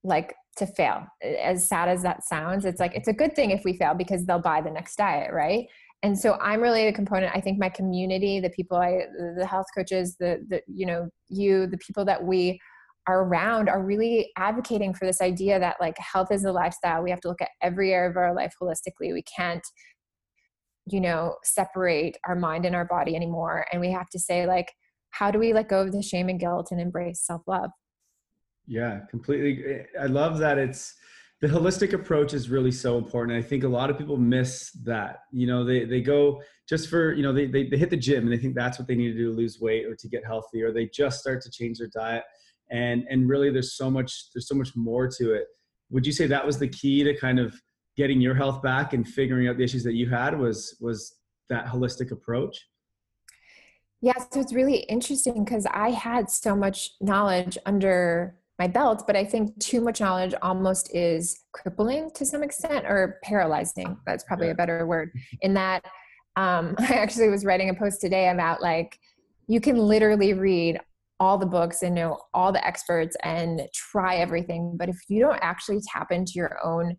like 0.03 0.33
to 0.57 0.65
fail. 0.65 1.05
As 1.21 1.67
sad 1.67 1.89
as 1.89 2.03
that 2.03 2.23
sounds, 2.23 2.65
it's 2.65 2.79
like 2.79 2.95
it's 2.95 3.07
a 3.07 3.13
good 3.13 3.35
thing 3.35 3.51
if 3.51 3.63
we 3.63 3.77
fail 3.77 3.93
because 3.93 4.25
they'll 4.25 4.39
buy 4.39 4.61
the 4.61 4.71
next 4.71 4.95
diet, 4.95 5.31
right? 5.33 5.67
And 6.01 6.17
so 6.17 6.37
I'm 6.41 6.61
really 6.61 6.87
a 6.87 6.93
component. 6.93 7.35
I 7.35 7.41
think 7.41 7.59
my 7.59 7.69
community, 7.69 8.39
the 8.39 8.49
people 8.51 8.77
I, 8.77 9.01
the 9.37 9.45
health 9.45 9.65
coaches, 9.75 10.15
the 10.19 10.45
the 10.49 10.61
you 10.67 10.85
know 10.85 11.09
you, 11.27 11.67
the 11.67 11.77
people 11.77 12.05
that 12.05 12.23
we 12.23 12.59
are 13.07 13.23
around 13.23 13.69
are 13.69 13.83
really 13.83 14.31
advocating 14.37 14.93
for 14.93 15.05
this 15.05 15.21
idea 15.21 15.59
that 15.59 15.77
like 15.81 15.97
health 15.97 16.31
is 16.31 16.45
a 16.45 16.51
lifestyle. 16.51 17.01
We 17.03 17.09
have 17.09 17.21
to 17.21 17.27
look 17.27 17.41
at 17.41 17.49
every 17.61 17.93
area 17.93 18.09
of 18.09 18.17
our 18.17 18.33
life 18.33 18.53
holistically. 18.61 19.13
We 19.13 19.23
can't, 19.23 19.65
you 20.85 21.01
know, 21.01 21.35
separate 21.43 22.17
our 22.27 22.35
mind 22.35 22.65
and 22.65 22.75
our 22.75 22.85
body 22.85 23.15
anymore. 23.15 23.65
And 23.71 23.81
we 23.81 23.91
have 23.91 24.09
to 24.09 24.19
say, 24.19 24.45
like, 24.45 24.71
how 25.11 25.31
do 25.31 25.39
we 25.39 25.53
let 25.53 25.69
go 25.69 25.81
of 25.81 25.91
the 25.91 26.03
shame 26.03 26.29
and 26.29 26.39
guilt 26.39 26.67
and 26.71 26.79
embrace 26.79 27.21
self 27.25 27.41
love? 27.47 27.71
Yeah, 28.67 28.99
completely. 29.09 29.85
I 29.99 30.05
love 30.05 30.37
that 30.37 30.57
it's 30.57 30.95
the 31.41 31.47
holistic 31.47 31.93
approach 31.93 32.33
is 32.33 32.49
really 32.49 32.71
so 32.71 32.97
important. 32.97 33.37
I 33.37 33.41
think 33.41 33.63
a 33.63 33.67
lot 33.67 33.89
of 33.89 33.97
people 33.97 34.17
miss 34.17 34.71
that. 34.83 35.21
You 35.31 35.47
know, 35.47 35.63
they 35.63 35.85
they 35.85 36.01
go 36.01 36.41
just 36.67 36.89
for, 36.89 37.13
you 37.13 37.23
know, 37.23 37.33
they, 37.33 37.47
they, 37.47 37.67
they 37.67 37.77
hit 37.77 37.89
the 37.89 37.97
gym 37.97 38.23
and 38.23 38.31
they 38.31 38.37
think 38.37 38.55
that's 38.55 38.77
what 38.77 38.87
they 38.87 38.95
need 38.95 39.13
to 39.13 39.17
do 39.17 39.31
to 39.31 39.37
lose 39.37 39.59
weight 39.59 39.85
or 39.85 39.95
to 39.95 40.07
get 40.07 40.25
healthy, 40.25 40.61
or 40.61 40.71
they 40.71 40.87
just 40.87 41.19
start 41.19 41.41
to 41.41 41.49
change 41.49 41.79
their 41.79 41.87
diet 41.87 42.23
and 42.71 43.05
and 43.09 43.27
really 43.27 43.49
there's 43.49 43.73
so 43.73 43.89
much 43.89 44.31
there's 44.33 44.47
so 44.47 44.55
much 44.55 44.75
more 44.75 45.07
to 45.07 45.33
it 45.33 45.47
would 45.89 46.05
you 46.05 46.11
say 46.11 46.27
that 46.27 46.45
was 46.45 46.59
the 46.59 46.67
key 46.67 47.03
to 47.03 47.15
kind 47.15 47.39
of 47.39 47.53
getting 47.97 48.21
your 48.21 48.35
health 48.35 48.61
back 48.61 48.93
and 48.93 49.07
figuring 49.07 49.47
out 49.47 49.57
the 49.57 49.63
issues 49.63 49.83
that 49.83 49.93
you 49.93 50.09
had 50.09 50.37
was 50.37 50.77
was 50.79 51.17
that 51.49 51.65
holistic 51.65 52.11
approach 52.11 52.67
yeah 54.01 54.17
so 54.31 54.39
it's 54.39 54.53
really 54.53 54.77
interesting 54.77 55.43
because 55.43 55.65
i 55.71 55.89
had 55.89 56.29
so 56.29 56.55
much 56.55 56.91
knowledge 57.01 57.57
under 57.65 58.35
my 58.59 58.67
belt 58.67 59.03
but 59.07 59.15
i 59.15 59.25
think 59.25 59.57
too 59.59 59.81
much 59.81 59.99
knowledge 59.99 60.33
almost 60.41 60.93
is 60.93 61.39
crippling 61.53 62.11
to 62.13 62.25
some 62.25 62.43
extent 62.43 62.85
or 62.85 63.17
paralyzing 63.23 63.97
that's 64.05 64.23
probably 64.25 64.47
yeah. 64.47 64.53
a 64.53 64.55
better 64.55 64.85
word 64.85 65.11
in 65.41 65.53
that 65.53 65.83
um, 66.35 66.75
i 66.79 66.93
actually 66.93 67.29
was 67.29 67.45
writing 67.45 67.69
a 67.69 67.73
post 67.73 68.01
today 68.01 68.29
about 68.29 68.61
like 68.61 68.99
you 69.47 69.59
can 69.59 69.77
literally 69.77 70.33
read 70.33 70.79
all 71.19 71.37
the 71.37 71.45
books 71.45 71.83
and 71.83 71.95
know 71.95 72.17
all 72.33 72.51
the 72.51 72.65
experts 72.65 73.17
and 73.23 73.67
try 73.73 74.15
everything. 74.15 74.75
But 74.77 74.89
if 74.89 74.97
you 75.09 75.19
don't 75.19 75.39
actually 75.41 75.81
tap 75.81 76.11
into 76.11 76.33
your 76.35 76.57
own 76.63 76.95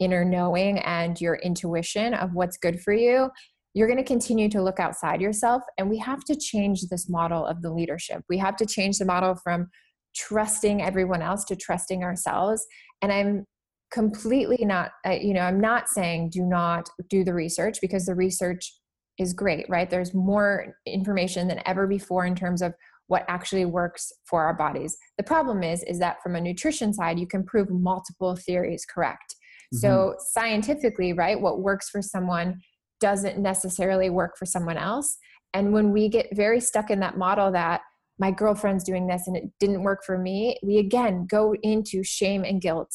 inner 0.00 0.24
knowing 0.24 0.78
and 0.80 1.20
your 1.20 1.36
intuition 1.36 2.14
of 2.14 2.32
what's 2.32 2.56
good 2.56 2.80
for 2.80 2.92
you, 2.92 3.30
you're 3.74 3.86
going 3.86 3.98
to 3.98 4.04
continue 4.04 4.48
to 4.48 4.62
look 4.62 4.80
outside 4.80 5.20
yourself. 5.20 5.62
And 5.78 5.88
we 5.88 5.98
have 5.98 6.24
to 6.24 6.34
change 6.34 6.88
this 6.88 7.08
model 7.08 7.46
of 7.46 7.62
the 7.62 7.70
leadership. 7.70 8.24
We 8.28 8.38
have 8.38 8.56
to 8.56 8.66
change 8.66 8.98
the 8.98 9.04
model 9.04 9.36
from 9.36 9.68
trusting 10.14 10.82
everyone 10.82 11.22
else 11.22 11.44
to 11.46 11.56
trusting 11.56 12.02
ourselves. 12.02 12.66
And 13.02 13.12
I'm 13.12 13.44
completely 13.92 14.64
not, 14.64 14.92
uh, 15.06 15.10
you 15.10 15.34
know, 15.34 15.40
I'm 15.40 15.60
not 15.60 15.88
saying 15.88 16.30
do 16.30 16.42
not 16.42 16.88
do 17.08 17.24
the 17.24 17.34
research 17.34 17.78
because 17.80 18.06
the 18.06 18.14
research 18.14 18.72
is 19.18 19.32
great, 19.32 19.66
right? 19.68 19.90
There's 19.90 20.14
more 20.14 20.76
information 20.86 21.48
than 21.48 21.60
ever 21.66 21.86
before 21.86 22.24
in 22.26 22.34
terms 22.34 22.62
of 22.62 22.74
what 23.10 23.24
actually 23.26 23.64
works 23.64 24.12
for 24.24 24.44
our 24.44 24.54
bodies 24.54 24.96
the 25.18 25.24
problem 25.24 25.64
is 25.64 25.82
is 25.82 25.98
that 25.98 26.22
from 26.22 26.36
a 26.36 26.40
nutrition 26.40 26.92
side 26.94 27.18
you 27.18 27.26
can 27.26 27.42
prove 27.42 27.68
multiple 27.68 28.36
theories 28.36 28.86
correct 28.86 29.34
mm-hmm. 29.74 29.78
so 29.78 30.14
scientifically 30.30 31.12
right 31.12 31.40
what 31.40 31.60
works 31.60 31.90
for 31.90 32.00
someone 32.00 32.60
doesn't 33.00 33.36
necessarily 33.36 34.10
work 34.10 34.36
for 34.38 34.46
someone 34.46 34.76
else 34.76 35.18
and 35.54 35.72
when 35.72 35.90
we 35.90 36.08
get 36.08 36.28
very 36.36 36.60
stuck 36.60 36.88
in 36.88 37.00
that 37.00 37.18
model 37.18 37.50
that 37.50 37.80
my 38.20 38.30
girlfriend's 38.30 38.84
doing 38.84 39.08
this 39.08 39.26
and 39.26 39.36
it 39.36 39.44
didn't 39.58 39.82
work 39.82 40.04
for 40.04 40.16
me 40.16 40.56
we 40.62 40.78
again 40.78 41.26
go 41.28 41.54
into 41.62 42.04
shame 42.04 42.44
and 42.44 42.60
guilt 42.60 42.94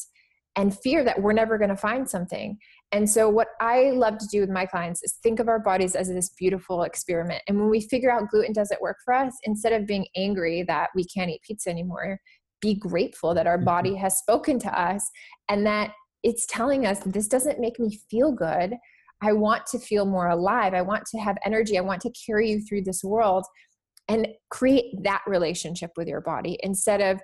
and 0.56 0.78
fear 0.78 1.04
that 1.04 1.20
we're 1.20 1.34
never 1.34 1.58
going 1.58 1.68
to 1.68 1.76
find 1.76 2.08
something 2.08 2.56
and 2.92 3.08
so, 3.10 3.28
what 3.28 3.48
I 3.60 3.90
love 3.90 4.18
to 4.18 4.26
do 4.26 4.40
with 4.40 4.50
my 4.50 4.64
clients 4.64 5.02
is 5.02 5.18
think 5.22 5.40
of 5.40 5.48
our 5.48 5.58
bodies 5.58 5.96
as 5.96 6.08
this 6.08 6.30
beautiful 6.38 6.84
experiment. 6.84 7.42
And 7.48 7.58
when 7.58 7.68
we 7.68 7.80
figure 7.80 8.12
out 8.12 8.30
gluten 8.30 8.52
doesn't 8.52 8.80
work 8.80 8.98
for 9.04 9.12
us, 9.12 9.36
instead 9.42 9.72
of 9.72 9.86
being 9.86 10.06
angry 10.16 10.62
that 10.68 10.90
we 10.94 11.04
can't 11.04 11.30
eat 11.30 11.42
pizza 11.42 11.68
anymore, 11.68 12.20
be 12.60 12.74
grateful 12.74 13.34
that 13.34 13.46
our 13.46 13.58
body 13.58 13.90
mm-hmm. 13.90 14.02
has 14.02 14.18
spoken 14.18 14.58
to 14.60 14.80
us 14.80 15.10
and 15.48 15.66
that 15.66 15.92
it's 16.22 16.46
telling 16.46 16.86
us 16.86 17.00
this 17.00 17.28
doesn't 17.28 17.60
make 17.60 17.78
me 17.80 17.98
feel 18.08 18.32
good. 18.32 18.74
I 19.20 19.32
want 19.32 19.66
to 19.66 19.78
feel 19.78 20.04
more 20.04 20.28
alive. 20.28 20.72
I 20.72 20.82
want 20.82 21.04
to 21.06 21.18
have 21.18 21.36
energy. 21.44 21.78
I 21.78 21.82
want 21.82 22.02
to 22.02 22.12
carry 22.26 22.50
you 22.50 22.60
through 22.60 22.82
this 22.82 23.02
world 23.02 23.44
and 24.08 24.28
create 24.50 25.02
that 25.02 25.22
relationship 25.26 25.90
with 25.96 26.08
your 26.08 26.20
body 26.20 26.58
instead 26.62 27.00
of 27.00 27.20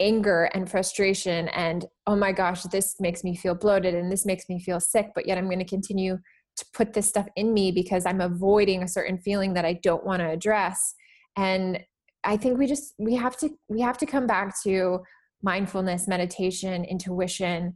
anger 0.00 0.44
and 0.54 0.70
frustration 0.70 1.48
and 1.48 1.86
oh 2.06 2.14
my 2.14 2.30
gosh 2.30 2.62
this 2.64 2.96
makes 3.00 3.24
me 3.24 3.36
feel 3.36 3.54
bloated 3.54 3.94
and 3.94 4.12
this 4.12 4.24
makes 4.24 4.48
me 4.48 4.60
feel 4.60 4.78
sick 4.78 5.08
but 5.14 5.26
yet 5.26 5.36
i'm 5.36 5.46
going 5.46 5.58
to 5.58 5.64
continue 5.64 6.16
to 6.56 6.64
put 6.72 6.92
this 6.92 7.08
stuff 7.08 7.26
in 7.34 7.52
me 7.52 7.72
because 7.72 8.06
i'm 8.06 8.20
avoiding 8.20 8.82
a 8.82 8.88
certain 8.88 9.18
feeling 9.18 9.54
that 9.54 9.64
i 9.64 9.72
don't 9.82 10.04
want 10.04 10.20
to 10.20 10.28
address. 10.28 10.94
And 11.36 11.80
i 12.24 12.36
think 12.36 12.58
we 12.58 12.66
just 12.66 12.94
we 12.98 13.14
have 13.14 13.36
to 13.38 13.50
we 13.68 13.80
have 13.80 13.98
to 13.98 14.06
come 14.06 14.26
back 14.26 14.60
to 14.62 15.00
mindfulness 15.42 16.08
meditation 16.08 16.84
intuition 16.84 17.74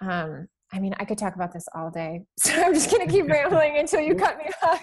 um, 0.00 0.46
I 0.72 0.80
mean, 0.80 0.94
I 1.00 1.04
could 1.04 1.16
talk 1.16 1.34
about 1.34 1.52
this 1.52 1.66
all 1.74 1.90
day. 1.90 2.24
So 2.38 2.52
I'm 2.52 2.74
just 2.74 2.90
going 2.90 3.06
to 3.06 3.12
keep 3.12 3.28
rambling 3.28 3.78
until 3.78 4.00
you 4.00 4.14
cut 4.14 4.38
me 4.38 4.44
off. 4.62 4.80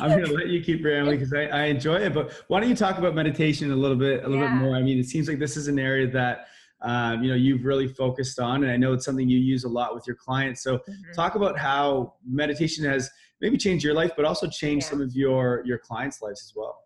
I'm 0.00 0.10
going 0.10 0.24
to 0.24 0.32
let 0.32 0.48
you 0.48 0.62
keep 0.62 0.84
rambling 0.84 1.18
because 1.18 1.32
I, 1.32 1.44
I, 1.44 1.64
enjoy 1.64 1.96
it. 1.96 2.14
But 2.14 2.32
why 2.48 2.60
don't 2.60 2.68
you 2.68 2.76
talk 2.76 2.98
about 2.98 3.14
meditation 3.14 3.70
a 3.72 3.76
little 3.76 3.96
bit, 3.96 4.24
a 4.24 4.28
little 4.28 4.44
yeah. 4.44 4.54
bit 4.54 4.62
more? 4.62 4.76
I 4.76 4.82
mean, 4.82 4.98
it 4.98 5.06
seems 5.06 5.26
like 5.26 5.38
this 5.38 5.56
is 5.56 5.68
an 5.68 5.78
area 5.78 6.06
that, 6.10 6.46
um, 6.82 7.22
you 7.22 7.30
know, 7.30 7.34
you've 7.34 7.64
really 7.64 7.88
focused 7.88 8.38
on, 8.38 8.62
and 8.62 8.70
I 8.70 8.76
know 8.76 8.92
it's 8.92 9.04
something 9.04 9.28
you 9.28 9.38
use 9.38 9.64
a 9.64 9.68
lot 9.68 9.94
with 9.94 10.06
your 10.06 10.16
clients. 10.16 10.62
So 10.62 10.78
mm-hmm. 10.78 11.12
talk 11.14 11.34
about 11.34 11.58
how 11.58 12.14
meditation 12.26 12.84
has 12.84 13.10
maybe 13.40 13.56
changed 13.56 13.84
your 13.84 13.94
life, 13.94 14.12
but 14.16 14.24
also 14.24 14.48
changed 14.48 14.86
yeah. 14.86 14.90
some 14.90 15.00
of 15.00 15.14
your, 15.14 15.62
your 15.64 15.78
clients' 15.78 16.22
lives 16.22 16.42
as 16.42 16.52
well. 16.54 16.78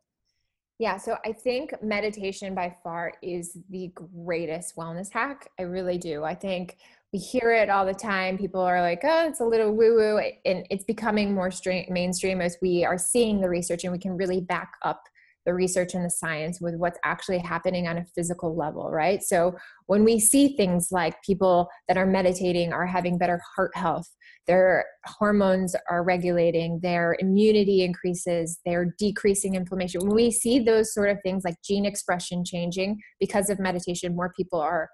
Yeah, 0.79 0.97
so 0.97 1.17
I 1.25 1.33
think 1.33 1.73
meditation 1.83 2.55
by 2.55 2.77
far 2.83 3.13
is 3.23 3.57
the 3.71 3.93
greatest 3.95 4.75
wellness 4.77 5.13
hack. 5.13 5.49
I 5.59 5.63
really 5.63 5.99
do. 5.99 6.25
I 6.25 6.35
think 6.35 6.79
we 7.14 7.21
hear 7.21 7.52
it 7.52 7.71
all 7.71 7.87
the 7.87 7.94
time. 7.94 8.37
People 8.37 8.61
are 8.61 8.83
like, 8.83 9.02
oh, 9.04 9.28
it's 9.28 9.38
a 9.38 9.44
little 9.44 9.71
woo 9.71 9.94
woo. 9.94 10.18
And 10.44 10.66
it's 10.68 10.83
becoming 10.83 11.33
more 11.33 11.49
mainstream 11.88 12.40
as 12.40 12.59
we 12.61 12.85
are 12.85 12.99
seeing 12.99 13.40
the 13.40 13.49
research 13.49 13.85
and 13.85 13.92
we 13.92 14.00
can 14.00 14.16
really 14.16 14.40
back 14.40 14.73
up 14.83 15.00
the 15.47 15.54
research 15.54 15.94
and 15.94 16.04
the 16.04 16.11
science 16.11 16.61
with 16.61 16.75
what's 16.75 16.99
actually 17.04 17.38
happening 17.38 17.87
on 17.87 17.99
a 17.99 18.04
physical 18.16 18.56
level, 18.56 18.90
right? 18.90 19.23
So 19.23 19.54
when 19.87 20.02
we 20.02 20.18
see 20.18 20.56
things 20.56 20.88
like 20.90 21.23
people 21.23 21.68
that 21.87 21.97
are 21.97 22.06
meditating 22.06 22.73
are 22.73 22.87
having 22.87 23.16
better 23.16 23.40
heart 23.54 23.76
health, 23.76 24.09
their 24.49 24.85
hormones 25.04 25.76
are 25.88 26.02
regulating, 26.02 26.80
their 26.80 27.16
immunity 27.21 27.85
increases, 27.85 28.59
they're 28.66 28.92
decreasing 28.99 29.54
inflammation. 29.54 30.00
When 30.00 30.16
we 30.16 30.33
see 30.33 30.59
those 30.59 30.92
sort 30.92 31.11
of 31.11 31.18
things 31.23 31.44
like 31.44 31.62
gene 31.62 31.87
expression 31.87 32.44
changing 32.44 32.99
because 33.21 33.50
of 33.50 33.61
meditation, 33.61 34.16
more 34.16 34.33
people 34.37 34.59
are 34.61 34.88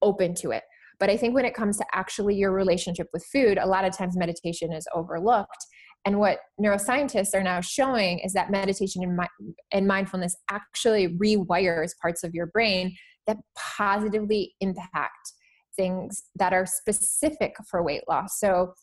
open 0.00 0.34
to 0.34 0.52
it. 0.52 0.62
But 1.00 1.10
I 1.10 1.16
think 1.16 1.34
when 1.34 1.46
it 1.46 1.54
comes 1.54 1.78
to 1.78 1.84
actually 1.92 2.36
your 2.36 2.52
relationship 2.52 3.08
with 3.12 3.24
food, 3.24 3.58
a 3.58 3.66
lot 3.66 3.84
of 3.84 3.96
times 3.96 4.16
meditation 4.16 4.72
is 4.72 4.86
overlooked. 4.94 5.66
And 6.04 6.18
what 6.18 6.40
neuroscientists 6.60 7.34
are 7.34 7.42
now 7.42 7.60
showing 7.60 8.20
is 8.20 8.32
that 8.34 8.50
meditation 8.50 9.02
and, 9.02 9.16
mi- 9.16 9.54
and 9.72 9.88
mindfulness 9.88 10.36
actually 10.50 11.08
rewires 11.08 11.90
parts 12.00 12.22
of 12.22 12.34
your 12.34 12.46
brain 12.46 12.94
that 13.26 13.38
positively 13.56 14.54
impact 14.60 15.32
things 15.76 16.24
that 16.36 16.52
are 16.52 16.66
specific 16.66 17.54
for 17.68 17.82
weight 17.82 18.02
loss. 18.08 18.38
So 18.38 18.74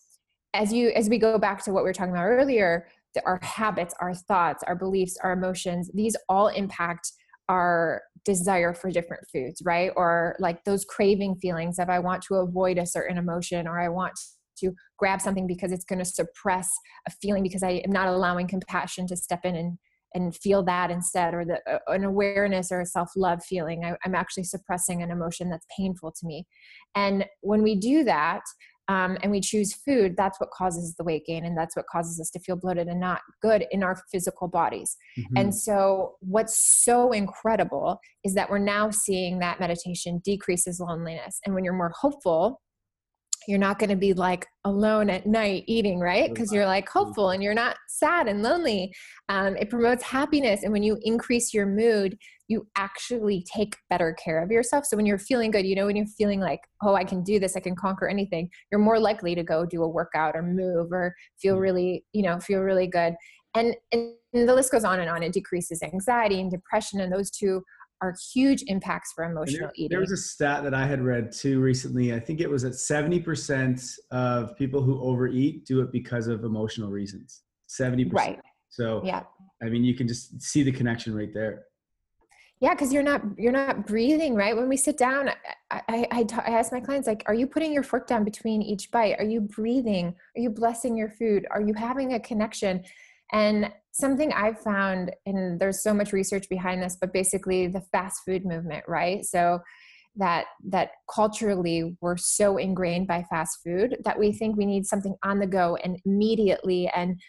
as 0.54 0.74
you 0.74 0.90
as 0.90 1.10
we 1.10 1.18
go 1.18 1.38
back 1.38 1.64
to 1.66 1.72
what 1.72 1.84
we 1.84 1.90
were 1.90 1.94
talking 1.94 2.14
about 2.14 2.26
earlier, 2.26 2.88
our 3.26 3.40
habits, 3.42 3.94
our 4.00 4.14
thoughts, 4.14 4.64
our 4.68 4.76
beliefs, 4.76 5.18
our 5.24 5.34
emotions, 5.34 5.90
these 5.94 6.16
all 6.30 6.48
impact 6.50 7.12
our 7.50 8.02
desire 8.26 8.74
for 8.74 8.92
different 8.92 9.24
foods, 9.32 9.62
right? 9.64 9.92
Or 9.96 10.36
like 10.40 10.64
those 10.64 10.86
craving 10.86 11.36
feelings 11.36 11.80
of 11.80 11.90
I 11.90 12.00
want 12.00 12.22
to 12.24 12.36
avoid 12.36 12.78
a 12.78 12.86
certain 12.86 13.18
emotion 13.18 13.68
or 13.68 13.80
I 13.80 13.90
want 13.90 14.14
to 14.60 14.74
grab 14.98 15.22
something 15.22 15.48
because 15.48 15.72
it's 15.72 15.86
going 15.86 16.00
to 16.00 16.06
suppress 16.06 16.70
a 17.08 17.12
feeling 17.12 17.44
because 17.44 17.64
I 17.64 17.82
am 17.86 17.92
not 17.92 18.08
allowing 18.08 18.48
compassion 18.48 19.08
to 19.08 19.16
step 19.16 19.46
in 19.46 19.56
and 19.56 19.78
and 20.14 20.36
feel 20.36 20.64
that 20.64 20.90
instead 20.90 21.34
or 21.34 21.44
the 21.44 21.60
uh, 21.70 21.80
an 21.88 22.04
awareness 22.04 22.72
or 22.72 22.82
a 22.82 22.86
self-love 22.86 23.44
feeling 23.44 23.84
I, 23.84 23.96
i'm 24.06 24.16
actually 24.16 24.46
suppressing 24.46 25.04
an 25.04 25.12
emotion 25.12 25.50
that's 25.50 25.66
painful 25.78 26.14
to 26.14 26.26
me 26.26 26.48
and 26.96 27.26
when 27.42 27.62
we 27.62 27.76
do 27.76 28.06
that 28.06 28.42
um, 28.88 29.18
and 29.22 29.32
we 29.32 29.42
choose 29.42 29.74
food, 29.74 30.16
that's 30.16 30.40
what 30.40 30.50
causes 30.52 30.96
the 30.96 31.04
weight 31.04 31.26
gain 31.26 31.46
and 31.46 31.58
that's 31.58 31.76
what 31.76 31.86
causes 31.92 32.20
us 32.20 32.30
to 32.32 32.40
feel 32.40 32.56
bloated 32.56 32.88
and 32.88 33.00
not 33.00 33.22
good 33.42 33.66
in 33.72 33.84
our 33.84 33.98
physical 34.12 34.48
bodies. 34.48 34.96
Mm-hmm. 35.18 35.38
And 35.38 35.56
so, 35.56 36.16
what's 36.22 36.58
so 36.58 37.12
incredible 37.12 38.00
is 38.24 38.34
that 38.36 38.50
we're 38.50 38.60
now 38.60 38.90
seeing 38.90 39.40
that 39.40 39.60
meditation 39.60 40.22
decreases 40.24 40.80
loneliness. 40.80 41.40
And 41.46 41.54
when 41.54 41.64
you're 41.64 41.74
more 41.74 41.92
hopeful, 42.00 42.62
you're 43.48 43.58
not 43.58 43.80
going 43.80 43.90
to 43.90 43.96
be 43.96 44.14
like 44.14 44.46
alone 44.66 45.10
at 45.10 45.26
night 45.26 45.64
eating, 45.68 46.00
right? 46.00 46.32
Because 46.32 46.52
you're 46.52 46.66
like 46.66 46.88
hopeful 46.88 47.30
and 47.30 47.42
you're 47.42 47.54
not 47.54 47.78
sad 47.88 48.28
and 48.28 48.44
lonely. 48.44 48.94
Um, 49.30 49.56
it 49.56 49.70
promotes 49.70 50.04
happiness. 50.04 50.64
And 50.64 50.74
when 50.74 50.84
you 50.84 51.00
increase 51.02 51.54
your 51.54 51.66
mood, 51.66 52.18
you 52.50 52.68
actually 52.76 53.46
take 53.52 53.78
better 53.90 54.14
care 54.24 54.44
of 54.44 54.52
yourself. 54.52 54.86
So 54.86 54.98
when 54.98 55.06
you're 55.06 55.18
feeling 55.18 55.52
good, 55.52 55.66
you 55.66 55.76
know, 55.76 55.86
when 55.86 55.96
you're 55.96 56.06
feeling 56.18 56.42
like, 56.42 56.60
oh, 56.84 56.94
I 56.94 57.06
can 57.06 57.24
do 57.24 57.40
this, 57.40 57.56
I 57.56 57.62
can 57.62 57.76
conquer 57.76 58.08
anything, 58.08 58.50
you're 58.72 58.80
more 58.80 59.00
likely 59.00 59.34
to 59.36 59.44
go 59.44 59.66
do 59.66 59.82
a 59.82 59.88
workout 59.88 60.36
or 60.36 60.44
move 60.44 60.92
or 60.92 61.16
feel 61.42 61.56
mm. 61.56 61.62
really, 61.62 62.06
you 62.12 62.24
know, 62.24 62.40
feel 62.40 62.60
really 62.60 62.88
good. 62.88 63.16
And, 63.56 63.76
and 63.92 64.14
the 64.34 64.54
list 64.54 64.72
goes 64.72 64.84
on 64.84 65.00
and 65.00 65.10
on. 65.10 65.24
It 65.24 65.34
decreases 65.34 65.82
anxiety 65.82 66.42
and 66.42 66.52
depression, 66.52 67.00
and 67.00 67.12
those 67.12 67.32
two 67.32 67.64
are 68.02 68.16
huge 68.34 68.64
impacts 68.68 69.14
for 69.14 69.24
emotional 69.24 69.68
there, 69.68 69.72
eating. 69.76 69.90
There 69.90 70.00
was 70.00 70.12
a 70.12 70.18
stat 70.18 70.64
that 70.64 70.74
I 70.74 70.86
had 70.86 71.02
read 71.02 71.32
too 71.32 71.60
recently. 71.60 72.14
I 72.14 72.20
think 72.20 72.42
it 72.42 72.50
was 72.50 72.64
that 72.64 72.74
70% 72.74 73.94
of 74.12 74.56
people 74.56 74.82
who 74.82 75.02
overeat 75.02 75.66
do 75.66 75.82
it 75.82 75.92
because 75.92 76.28
of 76.28 76.44
emotional 76.44 76.90
reasons. 76.90 77.44
70%. 77.70 78.14
Right. 78.14 78.40
So, 78.70 79.02
yeah. 79.04 79.24
I 79.62 79.70
mean, 79.70 79.84
you 79.84 79.96
can 79.96 80.08
just 80.08 80.42
see 80.42 80.64
the 80.64 80.72
connection 80.72 81.16
right 81.16 81.34
there. 81.34 81.66
Yeah, 82.60 82.74
because 82.74 82.92
you're 82.92 83.04
not 83.04 83.22
you're 83.38 83.52
not 83.52 83.86
breathing 83.86 84.34
right 84.34 84.56
when 84.56 84.68
we 84.68 84.78
sit 84.78 84.98
down. 84.98 85.30
i 85.70 85.82
i 85.88 86.08
i 86.12 86.26
i 86.48 86.52
ask 86.52 86.72
my 86.72 86.80
clients 86.80 87.08
like, 87.08 87.24
are 87.28 87.36
you 87.36 87.46
putting 87.46 87.72
your 87.72 87.84
fork 87.84 88.08
down 88.08 88.24
between 88.24 88.64
each 88.64 88.90
bite? 88.90 89.16
Are 89.20 89.26
you 89.26 89.42
breathing? 89.42 90.16
Are 90.36 90.42
you 90.42 90.50
blessing 90.50 90.98
your 90.98 91.10
food? 91.10 91.46
Are 91.52 91.62
you 91.62 91.76
having 91.76 92.14
a 92.14 92.20
connection? 92.20 92.84
And 93.32 93.72
something 93.92 94.32
I've 94.32 94.60
found, 94.60 95.12
and 95.26 95.60
there's 95.60 95.84
so 95.84 95.94
much 95.94 96.14
research 96.14 96.48
behind 96.50 96.82
this, 96.82 96.98
but 97.00 97.14
basically 97.14 97.68
the 97.68 97.82
fast 97.92 98.22
food 98.26 98.46
movement, 98.46 98.86
right? 98.88 99.26
So 99.26 99.60
that 100.18 100.46
that 100.68 100.92
culturally 101.14 101.96
we're 102.02 102.18
so 102.18 102.58
ingrained 102.58 103.08
by 103.08 103.24
fast 103.30 103.60
food 103.64 103.98
that 104.04 104.18
we 104.18 104.32
think 104.32 104.58
we 104.58 104.66
need 104.66 104.86
something 104.86 105.16
on 105.24 105.40
the 105.40 105.48
go 105.48 105.78
and 105.84 106.00
immediately 106.06 106.90
and 106.96 107.20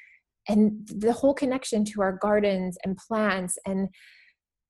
and 0.49 0.89
the 0.89 1.13
whole 1.13 1.35
connection 1.35 1.85
to 1.85 2.01
our 2.01 2.13
gardens 2.13 2.79
and 2.85 2.97
plants 2.97 3.59
and 3.67 3.89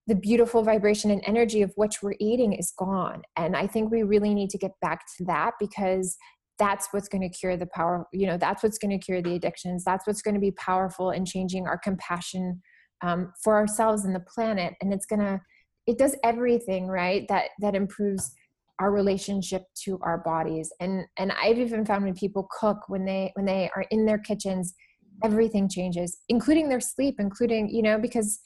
the 0.09 0.15
beautiful 0.15 0.63
vibration 0.63 1.11
and 1.11 1.23
energy 1.27 1.63
of 1.63 1.71
what 1.77 1.95
we're 2.03 2.15
eating 2.19 2.53
is 2.53 2.73
gone 2.77 3.23
and 3.37 3.57
i 3.57 3.67
think 3.67 3.91
we 3.91 4.03
really 4.03 4.35
need 4.35 4.51
to 4.51 4.59
get 4.59 4.73
back 4.81 5.03
to 5.17 5.25
that 5.25 5.53
because 5.61 6.17
that's 6.59 6.89
what's 6.91 7.09
going 7.09 7.23
to 7.23 7.29
cure 7.29 7.57
the 7.57 7.67
power 7.67 8.07
you 8.13 8.27
know 8.27 8.37
that's 8.37 8.63
what's 8.63 8.79
going 8.79 8.99
to 8.99 9.05
cure 9.05 9.23
the 9.23 9.35
addictions. 9.35 9.85
That's 9.85 10.07
what's 10.07 10.23
going 10.23 10.35
to 10.35 10.41
be 10.41 10.53
powerful 10.53 11.11
in 11.11 11.25
changing 11.25 11.67
our 11.67 11.79
compassion 11.79 12.61
um, 13.03 13.33
for 13.43 13.57
ourselves 13.57 14.05
and 14.05 14.15
the 14.15 14.21
planet. 14.21 14.75
And 14.81 14.93
it's 14.93 15.07
going 15.07 15.21
to 15.21 15.41
it 15.87 15.99
does 15.99 16.17
everything 16.25 16.87
right 16.87 17.27
that 17.29 17.51
that 17.61 17.75
improves 17.75 18.33
our 18.81 18.93
relationship 18.93 19.65
to 19.85 19.99
our 20.03 20.19
bodies. 20.19 20.73
And 20.81 21.05
and 21.19 21.33
i've 21.43 21.59
even 21.59 21.85
found 21.85 22.05
when 22.05 22.15
people 22.15 22.49
cook 22.59 22.89
when 22.89 23.05
they 23.05 23.33
when 23.35 23.47
they 23.47 23.71
are 23.75 23.85
in 23.91 24.07
their 24.07 24.19
kitchens 24.19 24.75
everything 25.25 25.69
changes 25.69 26.19
including 26.29 26.69
their 26.69 26.81
sleep 26.81 27.17
including 27.19 27.69
you 27.69 27.83
know 27.83 27.99
because 27.99 28.39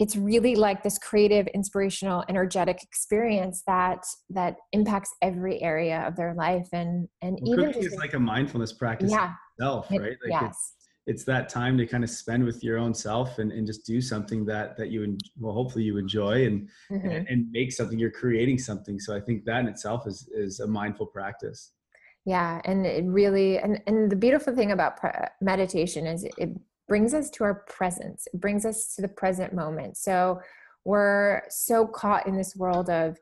it's 0.00 0.16
really 0.16 0.56
like 0.56 0.82
this 0.82 0.98
creative 0.98 1.46
inspirational 1.48 2.24
energetic 2.28 2.82
experience 2.82 3.62
that 3.66 4.04
that 4.30 4.56
impacts 4.72 5.14
every 5.20 5.62
area 5.62 6.02
of 6.08 6.16
their 6.16 6.34
life 6.34 6.66
and 6.72 7.06
and 7.22 7.38
well, 7.42 7.60
even 7.60 7.82
just, 7.82 7.98
like 7.98 8.14
a 8.14 8.18
mindfulness 8.18 8.72
practice 8.72 9.12
yeah. 9.12 9.34
itself 9.58 9.86
right? 9.90 10.00
Like 10.00 10.42
yes. 10.42 10.72
it's 11.06 11.24
that 11.24 11.50
time 11.50 11.76
to 11.76 11.86
kind 11.86 12.02
of 12.02 12.08
spend 12.08 12.42
with 12.42 12.64
your 12.64 12.78
own 12.78 12.94
self 12.94 13.38
and, 13.38 13.52
and 13.52 13.66
just 13.66 13.84
do 13.84 14.00
something 14.00 14.46
that 14.46 14.76
that 14.78 14.90
you 14.90 15.16
well 15.38 15.52
hopefully 15.52 15.84
you 15.84 15.98
enjoy 15.98 16.46
and, 16.46 16.68
mm-hmm. 16.90 17.08
and, 17.08 17.28
and 17.28 17.50
make 17.50 17.70
something 17.70 17.98
you're 17.98 18.10
creating 18.10 18.58
something. 18.58 18.98
So 18.98 19.14
i 19.14 19.20
think 19.20 19.44
that 19.44 19.60
in 19.60 19.68
itself 19.68 20.06
is 20.06 20.28
is 20.32 20.60
a 20.60 20.66
mindful 20.66 21.06
practice. 21.06 21.72
Yeah 22.24 22.62
and 22.64 22.86
it 22.86 23.04
really 23.04 23.58
and 23.58 23.82
and 23.86 24.10
the 24.10 24.16
beautiful 24.16 24.54
thing 24.54 24.72
about 24.72 24.98
meditation 25.42 26.06
is 26.06 26.24
it 26.24 26.50
brings 26.90 27.14
us 27.14 27.30
to 27.30 27.44
our 27.44 27.62
presence 27.68 28.26
it 28.34 28.40
brings 28.40 28.66
us 28.66 28.96
to 28.96 29.00
the 29.00 29.08
present 29.08 29.54
moment. 29.54 29.96
So 29.96 30.40
we're 30.84 31.42
so 31.48 31.86
caught 31.86 32.26
in 32.26 32.36
this 32.36 32.56
world 32.56 32.90
of 32.90 33.16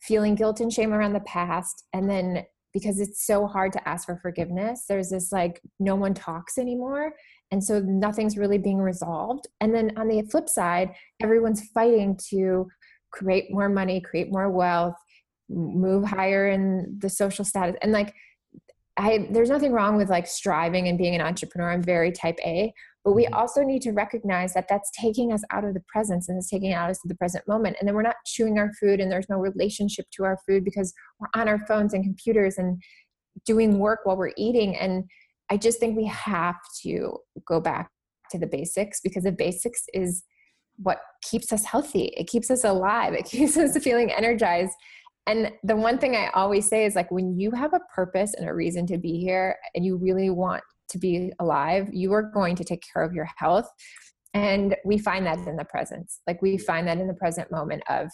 feeling 0.00 0.34
guilt 0.34 0.60
and 0.60 0.72
shame 0.72 0.94
around 0.94 1.12
the 1.12 1.20
past 1.20 1.84
and 1.92 2.08
then 2.08 2.46
because 2.72 2.98
it's 2.98 3.26
so 3.26 3.46
hard 3.46 3.70
to 3.74 3.86
ask 3.86 4.06
for 4.06 4.16
forgiveness 4.16 4.84
there's 4.88 5.10
this 5.10 5.30
like 5.30 5.60
no 5.78 5.94
one 5.94 6.14
talks 6.14 6.56
anymore 6.56 7.12
and 7.50 7.62
so 7.62 7.80
nothing's 7.80 8.38
really 8.38 8.58
being 8.58 8.78
resolved. 8.78 9.46
And 9.60 9.74
then 9.74 9.92
on 9.98 10.08
the 10.08 10.22
flip 10.22 10.48
side 10.48 10.94
everyone's 11.20 11.68
fighting 11.74 12.18
to 12.30 12.66
create 13.12 13.52
more 13.52 13.68
money 13.68 14.00
create 14.00 14.32
more 14.32 14.50
wealth 14.50 14.96
move 15.50 16.04
higher 16.04 16.48
in 16.48 16.96
the 16.98 17.10
social 17.10 17.44
status. 17.44 17.76
And 17.82 17.92
like 17.92 18.14
i 18.96 19.26
there's 19.30 19.50
nothing 19.50 19.72
wrong 19.72 19.96
with 19.96 20.08
like 20.10 20.26
striving 20.26 20.88
and 20.88 20.98
being 20.98 21.14
an 21.14 21.20
entrepreneur 21.20 21.70
i'm 21.70 21.82
very 21.82 22.12
type 22.12 22.38
a 22.44 22.72
but 23.06 23.12
we 23.12 23.26
mm-hmm. 23.26 23.34
also 23.34 23.62
need 23.62 23.82
to 23.82 23.92
recognize 23.92 24.52
that 24.54 24.66
that's 24.68 24.90
taking 24.90 25.32
us 25.32 25.42
out 25.52 25.64
of 25.64 25.74
the 25.74 25.82
presence 25.86 26.28
and 26.28 26.36
it's 26.36 26.50
taking 26.50 26.74
us 26.74 26.98
to 26.98 27.06
the 27.06 27.14
present 27.14 27.46
moment. 27.46 27.76
And 27.78 27.86
then 27.86 27.94
we're 27.94 28.02
not 28.02 28.16
chewing 28.26 28.58
our 28.58 28.72
food 28.80 28.98
and 28.98 29.10
there's 29.10 29.28
no 29.28 29.38
relationship 29.38 30.06
to 30.16 30.24
our 30.24 30.36
food 30.44 30.64
because 30.64 30.92
we're 31.20 31.40
on 31.40 31.46
our 31.46 31.64
phones 31.68 31.94
and 31.94 32.02
computers 32.02 32.58
and 32.58 32.82
doing 33.44 33.78
work 33.78 34.00
while 34.02 34.16
we're 34.16 34.32
eating. 34.36 34.76
And 34.76 35.04
I 35.50 35.56
just 35.56 35.78
think 35.78 35.96
we 35.96 36.06
have 36.06 36.56
to 36.82 37.16
go 37.46 37.60
back 37.60 37.92
to 38.32 38.40
the 38.40 38.46
basics 38.48 39.00
because 39.00 39.22
the 39.22 39.30
basics 39.30 39.84
is 39.94 40.24
what 40.78 40.98
keeps 41.22 41.52
us 41.52 41.64
healthy. 41.64 42.06
It 42.16 42.26
keeps 42.26 42.50
us 42.50 42.64
alive. 42.64 43.14
It 43.14 43.24
keeps 43.30 43.56
us 43.56 43.78
feeling 43.78 44.10
energized. 44.10 44.74
And 45.26 45.52
the 45.64 45.76
one 45.76 45.98
thing 45.98 46.14
I 46.14 46.28
always 46.28 46.68
say 46.68 46.84
is 46.84 46.94
like 46.94 47.10
when 47.10 47.38
you 47.38 47.50
have 47.50 47.74
a 47.74 47.80
purpose 47.94 48.34
and 48.34 48.48
a 48.48 48.54
reason 48.54 48.86
to 48.86 48.98
be 48.98 49.18
here 49.18 49.56
and 49.74 49.84
you 49.84 49.96
really 49.96 50.30
want 50.30 50.62
to 50.90 50.98
be 50.98 51.32
alive, 51.40 51.88
you 51.92 52.12
are 52.12 52.22
going 52.22 52.54
to 52.56 52.64
take 52.64 52.82
care 52.92 53.02
of 53.02 53.12
your 53.12 53.28
health. 53.36 53.68
And 54.34 54.76
we 54.84 54.98
find 54.98 55.26
that 55.26 55.38
in 55.46 55.56
the 55.56 55.64
presence. 55.64 56.20
Like 56.26 56.40
we 56.42 56.58
find 56.58 56.86
that 56.86 56.98
in 56.98 57.08
the 57.08 57.14
present 57.14 57.50
moment 57.50 57.82
of 57.88 58.08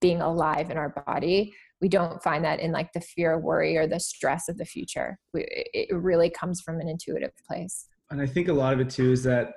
being 0.00 0.20
alive 0.20 0.70
in 0.70 0.76
our 0.76 0.88
body. 1.06 1.54
We 1.80 1.88
don't 1.88 2.22
find 2.22 2.44
that 2.44 2.60
in 2.60 2.72
like 2.72 2.92
the 2.92 3.00
fear, 3.00 3.38
worry, 3.38 3.76
or 3.76 3.86
the 3.86 4.00
stress 4.00 4.48
of 4.48 4.58
the 4.58 4.64
future. 4.64 5.18
We, 5.32 5.46
it 5.48 5.94
really 5.94 6.30
comes 6.30 6.60
from 6.60 6.80
an 6.80 6.88
intuitive 6.88 7.32
place. 7.46 7.86
And 8.10 8.20
I 8.20 8.26
think 8.26 8.48
a 8.48 8.52
lot 8.52 8.72
of 8.72 8.80
it 8.80 8.90
too 8.90 9.12
is 9.12 9.22
that 9.24 9.54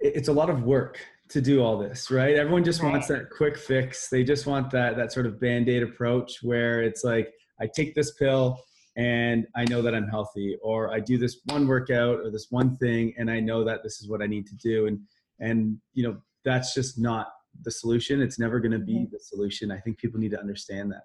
it's 0.00 0.28
a 0.28 0.32
lot 0.32 0.50
of 0.50 0.64
work 0.64 0.98
to 1.28 1.40
do 1.40 1.62
all 1.62 1.76
this, 1.78 2.10
right? 2.10 2.36
Everyone 2.36 2.64
just 2.64 2.82
right. 2.82 2.92
wants 2.92 3.08
that 3.08 3.30
quick 3.30 3.58
fix. 3.58 4.08
They 4.08 4.22
just 4.22 4.46
want 4.46 4.70
that 4.70 4.96
that 4.96 5.12
sort 5.12 5.26
of 5.26 5.40
band-aid 5.40 5.82
approach 5.82 6.42
where 6.42 6.82
it's 6.82 7.04
like 7.04 7.32
I 7.60 7.68
take 7.74 7.94
this 7.94 8.12
pill 8.12 8.60
and 8.96 9.46
I 9.54 9.64
know 9.64 9.82
that 9.82 9.94
I'm 9.94 10.08
healthy, 10.08 10.56
or 10.62 10.92
I 10.92 11.00
do 11.00 11.18
this 11.18 11.40
one 11.46 11.66
workout 11.66 12.20
or 12.20 12.30
this 12.30 12.46
one 12.50 12.76
thing, 12.76 13.12
and 13.18 13.30
I 13.30 13.40
know 13.40 13.62
that 13.64 13.82
this 13.82 14.00
is 14.00 14.08
what 14.08 14.22
I 14.22 14.26
need 14.26 14.46
to 14.46 14.56
do. 14.56 14.86
And 14.86 15.00
and 15.40 15.78
you 15.92 16.02
know 16.02 16.16
that's 16.44 16.74
just 16.74 16.98
not 16.98 17.28
the 17.62 17.70
solution. 17.70 18.22
It's 18.22 18.38
never 18.38 18.60
going 18.60 18.72
to 18.72 18.78
be 18.78 18.94
mm-hmm. 18.94 19.12
the 19.12 19.18
solution. 19.18 19.70
I 19.70 19.78
think 19.78 19.98
people 19.98 20.20
need 20.20 20.30
to 20.30 20.40
understand 20.40 20.92
that. 20.92 21.04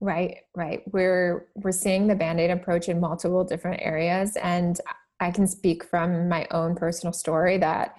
Right, 0.00 0.38
right. 0.54 0.82
We're 0.92 1.48
we're 1.54 1.72
seeing 1.72 2.06
the 2.06 2.14
band-aid 2.14 2.50
approach 2.50 2.88
in 2.88 3.00
multiple 3.00 3.44
different 3.44 3.82
areas, 3.82 4.36
and 4.36 4.80
I 5.20 5.30
can 5.30 5.46
speak 5.46 5.84
from 5.84 6.28
my 6.28 6.46
own 6.50 6.74
personal 6.74 7.12
story 7.12 7.58
that 7.58 7.94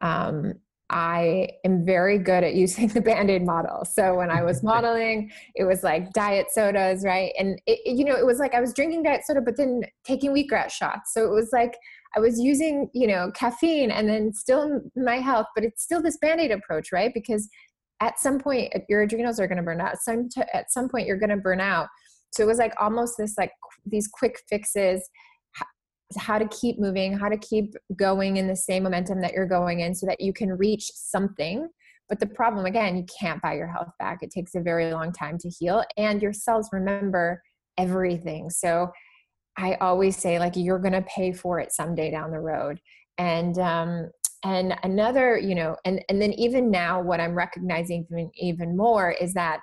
um, 0.00 0.54
I 0.90 1.48
am 1.64 1.84
very 1.84 2.18
good 2.18 2.44
at 2.44 2.54
using 2.54 2.88
the 2.94 3.00
band-aid 3.00 3.44
model. 3.44 3.84
So 3.84 4.14
when 4.14 4.30
I 4.30 4.42
was 4.42 4.62
modeling, 4.62 5.30
it 5.54 5.64
was 5.64 5.82
like 5.82 6.12
diet 6.12 6.46
sodas, 6.50 7.04
right? 7.04 7.32
And 7.38 7.60
it, 7.66 7.80
it, 7.84 7.96
you 7.96 8.04
know, 8.04 8.16
it 8.16 8.26
was 8.26 8.38
like 8.38 8.54
I 8.54 8.60
was 8.60 8.72
drinking 8.72 9.02
diet 9.02 9.22
soda, 9.24 9.40
but 9.40 9.56
then 9.56 9.82
taking 10.04 10.32
wheatgrass 10.32 10.70
shots. 10.70 11.12
So 11.12 11.24
it 11.24 11.30
was 11.30 11.50
like 11.52 11.76
I 12.16 12.20
was 12.20 12.38
using, 12.40 12.88
you 12.94 13.06
know, 13.06 13.30
caffeine 13.34 13.90
and 13.90 14.08
then 14.08 14.32
still 14.32 14.80
my 14.96 15.16
health, 15.16 15.46
but 15.54 15.64
it's 15.64 15.82
still 15.82 16.02
this 16.02 16.18
band-aid 16.18 16.50
approach, 16.50 16.92
right? 16.92 17.12
Because 17.12 17.48
at 18.00 18.18
some 18.18 18.38
point 18.38 18.72
uh, 18.74 18.80
your 18.88 19.02
adrenals 19.02 19.40
are 19.40 19.48
going 19.48 19.58
to 19.58 19.62
burn 19.62 19.80
out. 19.80 19.96
Some 19.98 20.28
t- 20.28 20.42
at 20.52 20.70
some 20.70 20.88
point 20.88 21.06
you're 21.06 21.18
going 21.18 21.30
to 21.30 21.36
burn 21.36 21.60
out. 21.60 21.88
So 22.30 22.42
it 22.42 22.46
was 22.46 22.58
like 22.58 22.74
almost 22.80 23.14
this 23.18 23.34
like 23.38 23.52
these 23.86 24.08
quick 24.08 24.40
fixes 24.48 25.08
how 26.16 26.38
to 26.38 26.46
keep 26.48 26.78
moving, 26.78 27.18
how 27.18 27.28
to 27.28 27.36
keep 27.36 27.74
going 27.96 28.36
in 28.36 28.46
the 28.46 28.56
same 28.56 28.84
momentum 28.84 29.20
that 29.20 29.32
you're 29.32 29.46
going 29.46 29.80
in 29.80 29.94
so 29.94 30.06
that 30.06 30.20
you 30.20 30.32
can 30.32 30.52
reach 30.52 30.90
something. 30.94 31.68
But 32.08 32.20
the 32.20 32.26
problem, 32.26 32.66
again, 32.66 32.96
you 32.96 33.04
can't 33.18 33.42
buy 33.42 33.54
your 33.54 33.66
health 33.66 33.90
back. 33.98 34.18
It 34.22 34.30
takes 34.30 34.54
a 34.54 34.60
very 34.60 34.92
long 34.92 35.12
time 35.12 35.38
to 35.38 35.48
heal, 35.48 35.82
and 35.96 36.22
your 36.22 36.32
cells 36.32 36.68
remember 36.72 37.42
everything. 37.76 38.50
So 38.50 38.92
I 39.56 39.74
always 39.80 40.16
say, 40.16 40.38
like, 40.38 40.54
you're 40.54 40.78
going 40.78 40.92
to 40.92 41.02
pay 41.02 41.32
for 41.32 41.58
it 41.58 41.72
someday 41.72 42.10
down 42.10 42.30
the 42.30 42.38
road. 42.38 42.80
And, 43.18 43.58
um, 43.58 44.10
and 44.44 44.76
another, 44.82 45.38
you 45.38 45.54
know, 45.54 45.76
and, 45.84 46.04
and 46.08 46.22
then 46.22 46.32
even 46.34 46.70
now, 46.70 47.00
what 47.00 47.20
I'm 47.20 47.34
recognizing 47.34 48.06
even, 48.10 48.30
even 48.36 48.76
more 48.76 49.10
is 49.10 49.34
that 49.34 49.60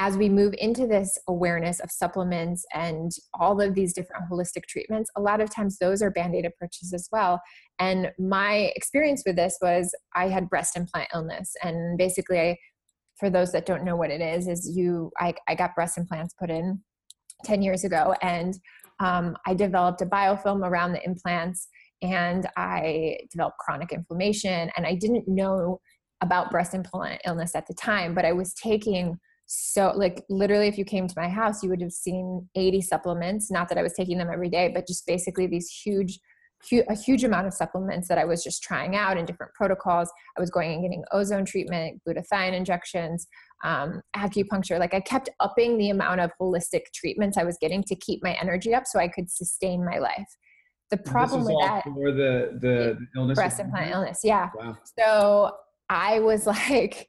as 0.00 0.16
we 0.16 0.30
move 0.30 0.54
into 0.56 0.86
this 0.86 1.18
awareness 1.28 1.78
of 1.78 1.90
supplements 1.90 2.64
and 2.72 3.12
all 3.38 3.60
of 3.60 3.74
these 3.74 3.92
different 3.92 4.24
holistic 4.32 4.64
treatments, 4.64 5.10
a 5.14 5.20
lot 5.20 5.42
of 5.42 5.54
times 5.54 5.76
those 5.76 6.00
are 6.00 6.10
band 6.10 6.34
aid 6.34 6.46
approaches 6.46 6.94
as 6.94 7.06
well. 7.12 7.38
And 7.78 8.10
my 8.18 8.72
experience 8.74 9.22
with 9.26 9.36
this 9.36 9.58
was 9.60 9.94
I 10.16 10.28
had 10.28 10.48
breast 10.48 10.74
implant 10.74 11.10
illness. 11.14 11.54
And 11.62 11.98
basically, 11.98 12.40
I, 12.40 12.56
for 13.18 13.28
those 13.28 13.52
that 13.52 13.66
don't 13.66 13.84
know 13.84 13.94
what 13.94 14.10
it 14.10 14.22
is, 14.22 14.48
is 14.48 14.74
you, 14.74 15.12
I, 15.20 15.34
I 15.46 15.54
got 15.54 15.74
breast 15.74 15.98
implants 15.98 16.32
put 16.32 16.48
in 16.48 16.80
10 17.44 17.60
years 17.60 17.84
ago. 17.84 18.14
And 18.22 18.58
um, 19.00 19.36
I 19.46 19.52
developed 19.52 20.00
a 20.00 20.06
biofilm 20.06 20.66
around 20.66 20.94
the 20.94 21.04
implants 21.04 21.68
and 22.00 22.48
I 22.56 23.18
developed 23.30 23.58
chronic 23.58 23.92
inflammation. 23.92 24.70
And 24.78 24.86
I 24.86 24.94
didn't 24.94 25.28
know 25.28 25.78
about 26.22 26.50
breast 26.50 26.72
implant 26.72 27.20
illness 27.26 27.54
at 27.54 27.66
the 27.66 27.74
time, 27.74 28.14
but 28.14 28.24
I 28.24 28.32
was 28.32 28.54
taking 28.54 29.18
so 29.52 29.92
like 29.96 30.24
literally 30.30 30.68
if 30.68 30.78
you 30.78 30.84
came 30.84 31.08
to 31.08 31.14
my 31.16 31.28
house 31.28 31.60
you 31.60 31.68
would 31.68 31.80
have 31.80 31.90
seen 31.90 32.48
80 32.54 32.82
supplements 32.82 33.50
not 33.50 33.68
that 33.68 33.78
i 33.78 33.82
was 33.82 33.92
taking 33.94 34.16
them 34.16 34.30
every 34.32 34.48
day 34.48 34.70
but 34.72 34.86
just 34.86 35.04
basically 35.08 35.48
these 35.48 35.68
huge 35.68 36.20
a 36.88 36.94
huge 36.94 37.24
amount 37.24 37.48
of 37.48 37.52
supplements 37.52 38.06
that 38.06 38.16
i 38.16 38.24
was 38.24 38.44
just 38.44 38.62
trying 38.62 38.94
out 38.94 39.16
in 39.16 39.24
different 39.24 39.52
protocols. 39.54 40.08
I 40.36 40.40
was 40.40 40.50
going 40.50 40.72
and 40.72 40.82
getting 40.82 41.02
ozone 41.10 41.44
treatment 41.44 42.00
glutathione 42.06 42.52
injections 42.52 43.26
um, 43.64 44.00
acupuncture. 44.16 44.78
Like 44.78 44.94
i 44.94 45.00
kept 45.00 45.30
upping 45.40 45.78
the 45.78 45.90
amount 45.90 46.20
of 46.20 46.30
holistic 46.40 46.82
treatments 46.94 47.36
i 47.36 47.42
was 47.42 47.58
getting 47.60 47.82
to 47.84 47.96
keep 47.96 48.22
my 48.22 48.36
energy 48.40 48.72
up 48.72 48.84
so 48.86 49.00
i 49.00 49.08
could 49.08 49.28
sustain 49.28 49.84
my 49.84 49.98
life. 49.98 50.28
The 50.92 50.98
problem 50.98 51.44
with 51.44 51.56
that 51.60 51.82
for 51.82 52.12
the 52.12 52.56
the 52.60 52.98
illness 53.16 53.34
breast 53.34 53.58
implant 53.58 53.90
illness 53.90 54.20
yeah. 54.22 54.50
Wow. 54.54 54.76
so 54.96 55.56
i 55.88 56.20
was 56.20 56.46
like 56.54 57.08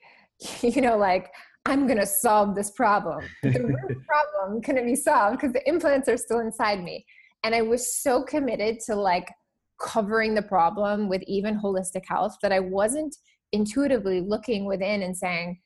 you 0.62 0.82
know 0.82 0.98
like 0.98 1.30
I'm 1.66 1.86
going 1.88 2.00
to 2.00 2.06
solve 2.06 2.56
this 2.56 2.72
problem. 2.72 3.24
The 3.44 3.60
root 3.60 4.06
problem 4.06 4.62
couldn't 4.62 4.86
be 4.86 4.96
solved 4.96 5.38
because 5.40 5.54
the 5.54 5.68
implants 5.68 6.10
are 6.10 6.18
still 6.18 6.40
inside 6.40 6.84
me. 6.84 7.06
And 7.44 7.56
I 7.56 7.62
was 7.62 8.02
so 8.02 8.24
committed 8.24 8.80
to 8.88 8.96
like 8.96 9.32
covering 9.80 10.36
the 10.36 10.42
problem 10.42 11.10
with 11.10 11.24
even 11.24 11.60
holistic 11.60 12.04
health 12.08 12.38
that 12.42 12.52
I 12.52 12.60
wasn't 12.60 13.16
intuitively 13.52 14.22
looking 14.22 14.66
within 14.66 15.04
and 15.04 15.16
saying, 15.16 15.60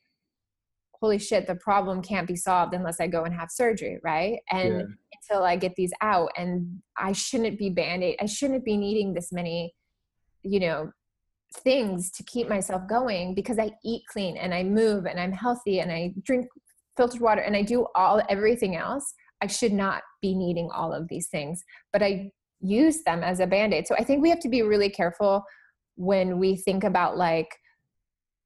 holy 1.00 1.18
shit, 1.18 1.46
the 1.46 1.54
problem 1.56 2.02
can't 2.02 2.26
be 2.26 2.36
solved 2.36 2.74
unless 2.74 3.00
I 3.00 3.06
go 3.06 3.24
and 3.24 3.34
have 3.34 3.50
surgery, 3.50 3.98
right? 4.02 4.38
And 4.50 4.74
yeah. 4.80 4.84
until 5.30 5.44
I 5.44 5.56
get 5.56 5.74
these 5.76 5.92
out, 6.00 6.30
and 6.36 6.80
I 6.96 7.12
shouldn't 7.12 7.58
be 7.58 7.70
band 7.70 8.02
aid, 8.02 8.16
I 8.20 8.26
shouldn't 8.26 8.64
be 8.64 8.76
needing 8.76 9.12
this 9.12 9.32
many, 9.32 9.74
you 10.42 10.60
know, 10.60 10.90
things 11.54 12.10
to 12.12 12.22
keep 12.24 12.48
myself 12.48 12.82
going 12.88 13.34
because 13.34 13.58
I 13.58 13.72
eat 13.84 14.02
clean 14.10 14.36
and 14.36 14.52
I 14.54 14.62
move 14.62 15.06
and 15.06 15.18
I'm 15.18 15.32
healthy 15.32 15.80
and 15.80 15.90
I 15.90 16.12
drink 16.22 16.46
filtered 16.96 17.20
water 17.20 17.42
and 17.42 17.56
I 17.56 17.62
do 17.62 17.86
all 17.94 18.22
everything 18.28 18.76
else. 18.76 19.14
I 19.42 19.46
should 19.46 19.72
not 19.72 20.02
be 20.22 20.34
needing 20.34 20.70
all 20.74 20.92
of 20.92 21.08
these 21.08 21.28
things, 21.28 21.62
but 21.92 22.02
I 22.02 22.30
use 22.60 23.02
them 23.04 23.22
as 23.22 23.40
a 23.40 23.46
band 23.46 23.74
aid. 23.74 23.86
So 23.86 23.94
I 23.96 24.04
think 24.04 24.22
we 24.22 24.30
have 24.30 24.40
to 24.40 24.48
be 24.48 24.62
really 24.62 24.88
careful 24.88 25.44
when 25.96 26.38
we 26.38 26.56
think 26.56 26.84
about 26.84 27.16
like, 27.16 27.48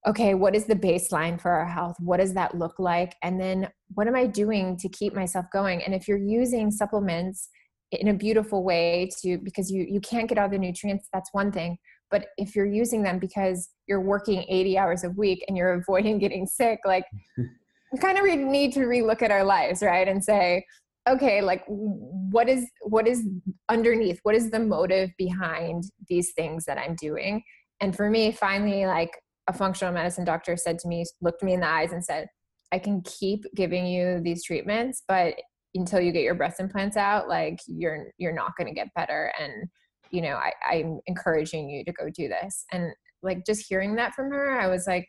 okay, 0.07 0.35
what 0.35 0.57
is 0.57 0.65
the 0.65 0.75
baseline 0.75 1.41
for 1.41 1.51
our 1.51 1.67
health? 1.67 1.97
What 2.01 2.19
does 2.19 2.35
that 2.35 2.57
look 2.57 2.79
like? 2.79 3.15
And 3.23 3.41
then 3.41 3.69
what 3.95 4.09
am 4.09 4.17
I 4.17 4.27
doing 4.27 4.77
to 4.79 4.89
keep 4.89 5.15
myself 5.15 5.47
going? 5.53 5.83
And 5.83 5.95
if 5.95 6.09
you're 6.09 6.19
using 6.19 6.71
supplements 6.71 7.49
in 7.93 8.09
a 8.09 8.15
beautiful 8.15 8.65
way 8.65 9.11
to 9.21 9.39
because 9.39 9.71
you 9.71 9.85
you 9.89 10.01
can't 10.01 10.29
get 10.29 10.39
all 10.39 10.49
the 10.49 10.59
nutrients, 10.59 11.09
that's 11.13 11.31
one 11.33 11.53
thing. 11.53 11.77
But 12.11 12.27
if 12.37 12.57
you're 12.57 12.67
using 12.67 13.03
them 13.03 13.19
because 13.19 13.71
you're 13.87 14.01
working 14.01 14.45
80 14.49 14.79
hours 14.79 15.05
a 15.05 15.11
week 15.11 15.45
and 15.47 15.57
you're 15.57 15.75
avoiding 15.75 16.19
getting 16.19 16.47
sick, 16.47 16.81
like 16.85 17.05
we 17.93 17.99
kind 17.99 18.19
of 18.19 18.25
need 18.25 18.73
to 18.75 18.81
relook 18.81 19.23
at 19.23 19.31
our 19.31 19.45
lives, 19.45 19.83
right? 19.83 20.09
And 20.09 20.23
say, 20.23 20.65
okay 21.09 21.41
like 21.41 21.65
what 21.67 22.49
is 22.49 22.67
what 22.83 23.07
is 23.07 23.27
underneath 23.69 24.21
what 24.23 24.35
is 24.35 24.51
the 24.51 24.59
motive 24.59 25.11
behind 25.17 25.85
these 26.09 26.33
things 26.33 26.65
that 26.65 26.79
i'm 26.79 26.95
doing 26.97 27.43
and 27.81 27.97
for 27.97 28.11
me 28.11 28.31
finally 28.31 28.87
like 28.87 29.11
a 29.49 29.53
functional 29.53 29.93
medicine 29.93 30.25
doctor 30.25 30.57
said 30.57 30.79
to 30.79 30.89
me 30.89 31.05
looked 31.21 31.43
me 31.43 31.55
in 31.55 31.61
the 31.61 31.67
eyes 31.67 31.93
and 31.93 32.05
said 32.05 32.27
i 32.73 32.79
can 32.79 33.03
keep 33.03 33.45
giving 33.57 33.87
you 33.87 34.21
these 34.23 34.45
treatments 34.45 35.03
but 35.09 35.35
until 35.75 36.01
you 36.01 36.13
get 36.13 36.23
your 36.23 36.35
breast 36.35 36.61
implants 36.61 36.97
out 36.97 37.29
like 37.29 37.59
you're 37.67 38.09
you're 38.19 38.35
not 38.35 38.53
going 38.59 38.67
to 38.67 38.75
get 38.75 38.89
better 38.95 39.33
and 39.41 39.69
you 40.11 40.23
know 40.23 40.37
I, 40.37 40.53
i'm 40.71 41.01
encouraging 41.07 41.69
you 41.69 41.85
to 41.85 41.93
go 41.93 42.11
do 42.11 42.29
this. 42.29 42.65
And 42.73 42.93
like 43.23 43.45
just 43.45 43.67
hearing 43.69 43.97
that 43.97 44.15
from 44.15 44.31
her 44.31 44.59
i 44.59 44.67
was 44.67 44.87
like 44.87 45.07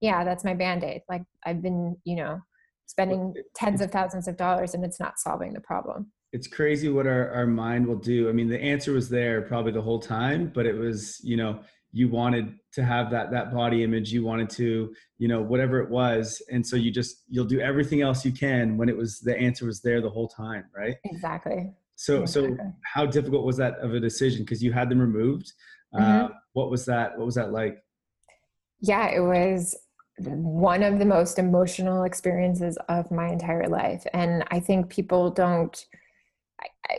yeah 0.00 0.24
that's 0.24 0.44
my 0.44 0.54
band-aid. 0.54 1.02
Like 1.08 1.22
i've 1.44 1.62
been 1.62 1.96
you 2.04 2.16
know 2.16 2.40
spending 2.86 3.34
tens 3.54 3.80
of 3.80 3.90
thousands 3.90 4.28
of 4.28 4.36
dollars 4.36 4.74
and 4.74 4.84
it's 4.84 5.00
not 5.00 5.18
solving 5.18 5.54
the 5.54 5.60
problem. 5.60 6.12
It's 6.32 6.46
crazy 6.46 6.88
what 6.88 7.06
our, 7.06 7.30
our 7.30 7.46
mind 7.46 7.86
will 7.86 7.96
do. 7.96 8.28
I 8.28 8.32
mean 8.32 8.48
the 8.48 8.60
answer 8.60 8.92
was 8.92 9.08
there 9.08 9.42
probably 9.42 9.72
the 9.72 9.82
whole 9.82 10.00
time 10.00 10.50
but 10.54 10.66
it 10.66 10.74
was 10.74 11.20
you 11.22 11.36
know 11.36 11.60
you 11.94 12.08
wanted 12.08 12.54
to 12.72 12.82
have 12.82 13.10
that 13.10 13.30
that 13.30 13.52
body 13.52 13.84
image. 13.84 14.12
You 14.12 14.24
wanted 14.24 14.50
to 14.50 14.94
you 15.18 15.28
know 15.28 15.40
whatever 15.40 15.80
it 15.80 15.90
was. 15.90 16.42
And 16.50 16.66
so 16.66 16.76
you 16.76 16.90
just 16.90 17.22
you'll 17.28 17.44
do 17.44 17.60
everything 17.60 18.02
else 18.02 18.24
you 18.24 18.32
can 18.32 18.76
when 18.76 18.88
it 18.88 18.96
was 18.96 19.20
the 19.20 19.38
answer 19.38 19.66
was 19.66 19.80
there 19.80 20.00
the 20.00 20.10
whole 20.10 20.28
time 20.28 20.64
right? 20.76 20.96
Exactly 21.04 21.70
so 22.02 22.26
so 22.26 22.56
how 22.94 23.06
difficult 23.06 23.44
was 23.44 23.56
that 23.58 23.78
of 23.78 23.94
a 23.94 24.00
decision? 24.00 24.42
Because 24.42 24.62
you 24.62 24.72
had 24.72 24.88
them 24.88 24.98
removed 24.98 25.52
mm-hmm. 25.94 26.24
uh, 26.24 26.28
what 26.52 26.70
was 26.70 26.84
that 26.86 27.16
what 27.16 27.26
was 27.26 27.36
that 27.36 27.52
like? 27.52 27.78
Yeah 28.80 29.08
it 29.08 29.20
was 29.20 29.76
one 30.18 30.82
of 30.82 30.98
the 30.98 31.04
most 31.04 31.38
emotional 31.38 32.04
experiences 32.04 32.76
of 32.88 33.10
my 33.10 33.28
entire 33.28 33.66
life 33.66 34.04
and 34.12 34.44
i 34.50 34.60
think 34.60 34.88
people 34.90 35.30
don't 35.30 35.86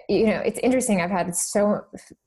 you 0.10 0.26
know 0.26 0.40
it's 0.40 0.60
interesting 0.60 1.00
i've 1.00 1.12
had 1.12 1.34
so 1.36 1.82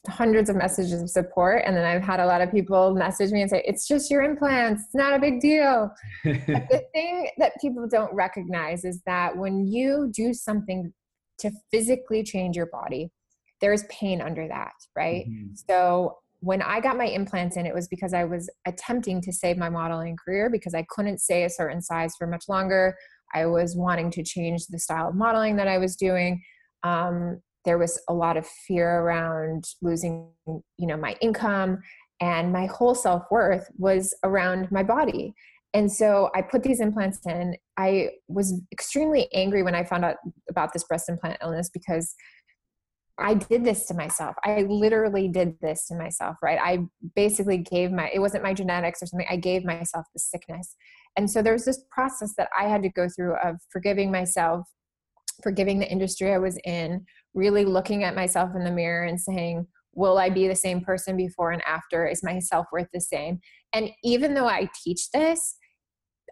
hundreds 0.08 0.48
of 0.48 0.54
messages 0.54 1.02
of 1.02 1.10
support 1.10 1.64
and 1.66 1.76
then 1.76 1.84
i've 1.84 2.02
had 2.02 2.20
a 2.20 2.24
lot 2.24 2.40
of 2.40 2.52
people 2.52 2.94
message 2.94 3.32
me 3.32 3.42
and 3.42 3.50
say 3.50 3.62
it's 3.66 3.88
just 3.88 4.10
your 4.10 4.22
implants 4.22 4.84
it's 4.84 4.94
not 4.94 5.12
a 5.12 5.18
big 5.18 5.40
deal. 5.40 5.90
The 6.24 6.84
thing 6.94 7.28
that 7.38 7.52
people 7.60 7.88
don't 7.88 8.12
recognize 8.14 8.84
is 8.84 9.00
that 9.06 9.36
when 9.36 9.66
you 9.66 10.10
do 10.14 10.32
something 10.32 10.92
to 11.38 11.50
physically 11.70 12.22
change 12.22 12.56
your 12.56 12.66
body 12.66 13.10
there 13.60 13.72
is 13.72 13.84
pain 13.88 14.20
under 14.20 14.46
that 14.48 14.74
right 14.96 15.26
mm-hmm. 15.28 15.54
so 15.54 16.16
when 16.40 16.62
I 16.62 16.80
got 16.80 16.96
my 16.96 17.06
implants 17.06 17.56
in, 17.56 17.66
it 17.66 17.74
was 17.74 17.88
because 17.88 18.12
I 18.12 18.24
was 18.24 18.50
attempting 18.66 19.20
to 19.22 19.32
save 19.32 19.56
my 19.56 19.68
modeling 19.70 20.16
career 20.16 20.50
because 20.50 20.74
I 20.74 20.86
couldn't 20.90 21.20
stay 21.20 21.44
a 21.44 21.50
certain 21.50 21.80
size 21.80 22.14
for 22.16 22.26
much 22.26 22.44
longer. 22.48 22.96
I 23.34 23.46
was 23.46 23.74
wanting 23.76 24.10
to 24.12 24.22
change 24.22 24.66
the 24.66 24.78
style 24.78 25.08
of 25.08 25.14
modeling 25.14 25.56
that 25.56 25.68
I 25.68 25.78
was 25.78 25.96
doing. 25.96 26.42
Um, 26.82 27.40
there 27.64 27.78
was 27.78 28.00
a 28.08 28.14
lot 28.14 28.36
of 28.36 28.46
fear 28.46 29.00
around 29.00 29.64
losing, 29.82 30.28
you 30.46 30.86
know, 30.86 30.96
my 30.96 31.16
income, 31.20 31.78
and 32.20 32.52
my 32.52 32.66
whole 32.66 32.94
self 32.94 33.24
worth 33.30 33.68
was 33.76 34.14
around 34.22 34.70
my 34.70 34.82
body. 34.82 35.34
And 35.76 35.92
so 35.92 36.30
I 36.34 36.40
put 36.40 36.62
these 36.62 36.80
implants 36.80 37.18
in. 37.26 37.54
I 37.76 38.12
was 38.28 38.62
extremely 38.72 39.28
angry 39.34 39.62
when 39.62 39.74
I 39.74 39.84
found 39.84 40.06
out 40.06 40.16
about 40.48 40.72
this 40.72 40.84
breast 40.84 41.10
implant 41.10 41.36
illness 41.42 41.68
because 41.68 42.14
I 43.18 43.34
did 43.34 43.62
this 43.62 43.84
to 43.88 43.94
myself. 43.94 44.36
I 44.42 44.62
literally 44.62 45.28
did 45.28 45.60
this 45.60 45.86
to 45.88 45.94
myself, 45.94 46.36
right? 46.42 46.58
I 46.58 46.86
basically 47.14 47.58
gave 47.58 47.92
my, 47.92 48.10
it 48.10 48.20
wasn't 48.20 48.42
my 48.42 48.54
genetics 48.54 49.02
or 49.02 49.06
something, 49.06 49.26
I 49.28 49.36
gave 49.36 49.66
myself 49.66 50.06
the 50.14 50.18
sickness. 50.18 50.76
And 51.14 51.30
so 51.30 51.42
there 51.42 51.52
was 51.52 51.66
this 51.66 51.84
process 51.90 52.32
that 52.38 52.48
I 52.58 52.68
had 52.68 52.82
to 52.82 52.88
go 52.88 53.06
through 53.14 53.36
of 53.44 53.56
forgiving 53.70 54.10
myself, 54.10 54.66
forgiving 55.42 55.78
the 55.78 55.90
industry 55.90 56.32
I 56.32 56.38
was 56.38 56.58
in, 56.64 57.04
really 57.34 57.66
looking 57.66 58.02
at 58.02 58.16
myself 58.16 58.56
in 58.56 58.64
the 58.64 58.70
mirror 58.70 59.04
and 59.04 59.20
saying, 59.20 59.66
will 59.92 60.16
I 60.16 60.30
be 60.30 60.48
the 60.48 60.56
same 60.56 60.80
person 60.80 61.18
before 61.18 61.50
and 61.50 61.62
after? 61.66 62.06
Is 62.06 62.24
my 62.24 62.38
self 62.38 62.64
worth 62.72 62.88
the 62.94 63.00
same? 63.00 63.40
And 63.74 63.90
even 64.02 64.32
though 64.32 64.48
I 64.48 64.70
teach 64.82 65.10
this, 65.10 65.56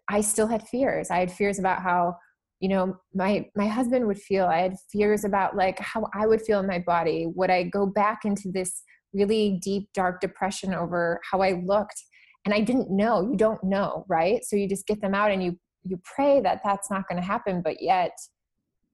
I 0.08 0.20
still 0.20 0.46
had 0.46 0.66
fears. 0.68 1.10
I 1.10 1.18
had 1.18 1.32
fears 1.32 1.58
about 1.58 1.82
how 1.82 2.16
you 2.60 2.68
know 2.68 2.96
my 3.14 3.46
my 3.54 3.66
husband 3.66 4.06
would 4.06 4.18
feel. 4.18 4.46
I 4.46 4.58
had 4.58 4.76
fears 4.92 5.24
about 5.24 5.56
like 5.56 5.78
how 5.78 6.06
i 6.14 6.26
would 6.26 6.42
feel 6.42 6.60
in 6.60 6.66
my 6.66 6.78
body. 6.78 7.26
Would 7.34 7.50
i 7.50 7.64
go 7.64 7.86
back 7.86 8.24
into 8.24 8.50
this 8.52 8.82
really 9.12 9.60
deep 9.62 9.88
dark 9.94 10.20
depression 10.20 10.74
over 10.74 11.20
how 11.30 11.40
i 11.42 11.52
looked? 11.64 12.00
And 12.44 12.54
i 12.54 12.60
didn't 12.60 12.90
know. 12.90 13.22
You 13.22 13.36
don't 13.36 13.62
know 13.64 14.04
right? 14.08 14.44
So 14.44 14.56
you 14.56 14.68
just 14.68 14.86
get 14.86 15.00
them 15.00 15.14
out 15.14 15.30
and 15.30 15.42
you 15.42 15.58
you 15.84 16.00
pray 16.02 16.40
that 16.40 16.60
that's 16.64 16.90
not 16.90 17.06
going 17.08 17.20
to 17.20 17.26
happen 17.26 17.60
but 17.62 17.82
yet 17.82 18.12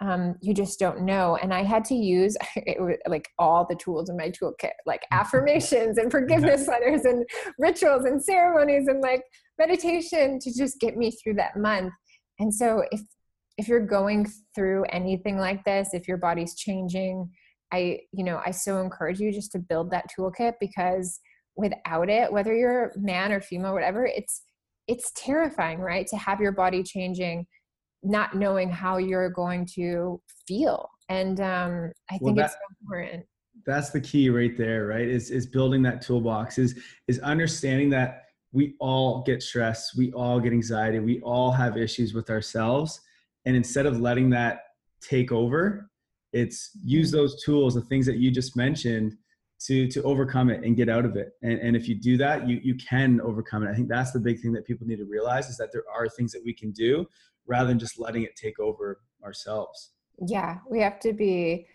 um, 0.01 0.37
you 0.41 0.55
just 0.55 0.79
don't 0.79 1.03
know. 1.03 1.37
And 1.37 1.53
i 1.53 1.63
had 1.63 1.85
to 1.87 1.95
use 1.95 2.37
was, 2.79 2.97
like 3.07 3.29
all 3.39 3.67
the 3.69 3.77
tools 3.77 4.09
in 4.09 4.17
my 4.17 4.31
toolkit 4.31 4.73
like 4.87 5.03
affirmations 5.11 5.99
and 5.99 6.11
forgiveness 6.19 6.67
letters 6.67 7.05
and 7.05 7.25
rituals 7.59 8.05
and 8.05 8.23
ceremonies 8.23 8.89
and 8.89 9.01
like 9.01 9.23
meditation 9.59 10.39
to 10.41 10.53
just 10.57 10.81
get 10.81 10.97
me 10.97 11.11
through 11.11 11.35
that 11.35 11.57
month. 11.57 11.93
And 12.39 12.53
so 12.53 12.83
if 12.91 13.01
if 13.59 13.69
you're 13.69 13.85
going 13.85 14.27
through 14.55 14.85
anything 14.85 15.37
like 15.37 15.63
this, 15.65 15.91
if 15.93 16.09
your 16.09 16.17
body's 16.17 16.55
changing, 16.55 17.31
I, 17.73 18.01
you 18.11 18.25
know, 18.25 18.41
I 18.45 18.53
so 18.53 18.81
encourage 18.81 19.21
you 19.21 19.31
just 19.31 19.53
to 19.53 19.59
build 19.59 19.91
that 19.91 20.07
toolkit 20.17 20.55
because 20.61 21.21
without 21.57 22.09
it, 22.09 22.33
whether 22.33 22.57
you're 22.57 22.93
man 22.97 23.33
or 23.33 23.41
female, 23.43 23.75
whatever, 23.75 24.07
it's 24.07 24.43
it's 24.89 25.13
terrifying, 25.15 25.79
right? 25.79 26.07
To 26.07 26.17
have 26.17 26.41
your 26.41 26.53
body 26.53 26.83
changing, 26.83 27.47
not 28.03 28.35
knowing 28.35 28.71
how 28.71 28.97
you're 28.97 29.31
going 29.31 29.67
to 29.75 30.21
feel. 30.47 30.89
And 31.09 31.41
um, 31.41 31.93
I 32.09 32.19
think 32.19 32.23
well, 32.23 32.35
that, 32.37 32.45
it's 32.47 32.55
so 32.55 32.59
important. 32.83 33.25
That's 33.67 33.91
the 33.91 34.01
key 34.01 34.31
right 34.31 34.57
there, 34.57 34.87
right? 34.87 35.07
Is 35.07 35.31
is 35.31 35.47
building 35.47 35.83
that 35.83 36.01
toolbox, 36.01 36.59
is 36.59 36.79
is 37.09 37.19
understanding 37.21 37.91
that 37.91 38.25
we 38.53 38.75
all 38.81 39.23
get 39.23 39.43
stressed, 39.43 39.97
we 39.97 40.13
all 40.13 40.41
get 40.41 40.53
anxiety, 40.53 40.99
we 40.99 41.21
all 41.21 41.53
have 41.53 41.77
issues 41.77 42.15
with 42.15 42.31
ourselves 42.31 43.01
and 43.47 43.57
instead 43.57 43.87
of 43.87 44.01
letting 44.01 44.31
that 44.31 44.61
take 45.01 45.33
over 45.33 45.91
it's 46.33 46.71
use 46.85 47.11
those 47.11 47.43
tools 47.43 47.75
the 47.75 47.81
things 47.83 48.07
that 48.07 48.19
you 48.19 48.31
just 48.31 48.57
mentioned 48.57 49.17
to 49.59 49.89
to 49.89 50.03
overcome 50.03 50.51
it 50.51 50.63
and 50.63 50.77
get 50.77 50.89
out 50.89 51.05
of 51.05 51.17
it 51.17 51.33
and, 51.43 51.59
and 51.59 51.77
if 51.77 51.89
you 51.89 51.95
do 51.95 52.17
that 52.17 52.49
you 52.49 52.61
you 52.63 52.75
can 52.77 53.21
overcome 53.23 53.63
it 53.63 53.71
i 53.71 53.75
think 53.75 53.89
that's 53.89 54.13
the 54.13 54.21
big 54.21 54.41
thing 54.41 54.53
that 54.53 54.67
people 54.67 54.87
need 54.87 54.99
to 54.99 55.05
realize 55.05 55.49
is 55.49 55.57
that 55.57 55.73
there 55.73 55.85
are 55.93 56.09
things 56.09 56.33
that 56.33 56.43
we 56.45 56.53
can 56.53 56.71
do 56.71 57.07
rather 57.51 57.69
than 57.69 57.79
just 57.79 57.99
letting 57.99 58.23
it 58.23 58.35
take 58.37 58.59
over 58.59 59.01
ourselves 59.25 59.91
yeah 60.27 60.59
we 60.71 60.81
have 60.81 60.99
to 61.01 61.13
be 61.13 61.67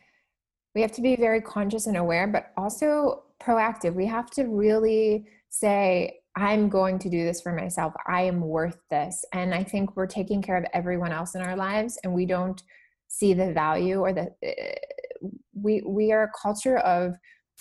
we 0.73 0.81
have 0.81 0.91
to 0.91 1.01
be 1.01 1.15
very 1.15 1.41
conscious 1.41 1.85
and 1.87 1.97
aware 1.97 2.27
but 2.27 2.51
also 2.57 3.23
proactive 3.39 3.93
we 3.93 4.05
have 4.05 4.29
to 4.31 4.45
really 4.45 5.27
say 5.49 6.19
I'm 6.37 6.67
going 6.67 6.99
to 6.99 7.09
do 7.09 7.23
this 7.23 7.41
for 7.41 7.53
myself. 7.53 7.93
I 8.07 8.23
am 8.23 8.41
worth 8.41 8.77
this. 8.89 9.23
And 9.31 9.53
I 9.53 9.63
think 9.63 9.95
we're 9.95 10.05
taking 10.05 10.41
care 10.41 10.57
of 10.57 10.65
everyone 10.73 11.13
else 11.13 11.35
in 11.35 11.41
our 11.41 11.55
lives 11.55 11.97
and 12.03 12.13
we 12.13 12.25
don't 12.25 12.61
see 13.07 13.33
the 13.33 13.53
value 13.53 13.99
or 13.99 14.11
the 14.11 14.33
uh, 14.45 15.29
we 15.53 15.81
we 15.85 16.11
are 16.11 16.23
a 16.23 16.31
culture 16.41 16.77
of 16.79 17.15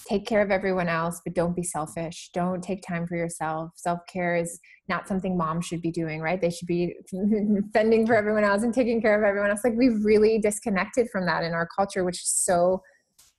take 0.07 0.27
care 0.27 0.43
of 0.43 0.51
everyone 0.51 0.89
else 0.89 1.21
but 1.25 1.35
don't 1.35 1.57
be 1.57 1.63
selfish. 1.63 2.31
Don't 2.35 2.63
take 2.63 2.83
time 2.83 3.07
for 3.07 3.17
yourself. 3.17 3.71
Self-care 3.77 4.37
is 4.37 4.59
not 4.89 5.09
something 5.09 5.37
moms 5.37 5.67
should 5.67 5.81
be 5.81 5.91
doing 5.91 6.21
right? 6.21 6.41
They 6.41 6.51
should 6.51 6.69
be 6.69 6.95
fending 7.73 8.07
for 8.07 8.15
everyone 8.15 8.45
else 8.45 8.63
and 8.63 8.75
taking 8.75 9.01
care 9.01 9.19
of 9.19 9.27
everyone 9.27 9.51
else. 9.51 9.65
Like 9.65 9.75
we've 9.77 10.05
really 10.05 10.39
disconnected 10.39 11.09
from 11.11 11.27
that 11.27 11.45
in 11.45 11.53
our 11.53 11.69
culture 11.75 12.05
which 12.05 12.19
is 12.19 12.31
so 12.31 12.83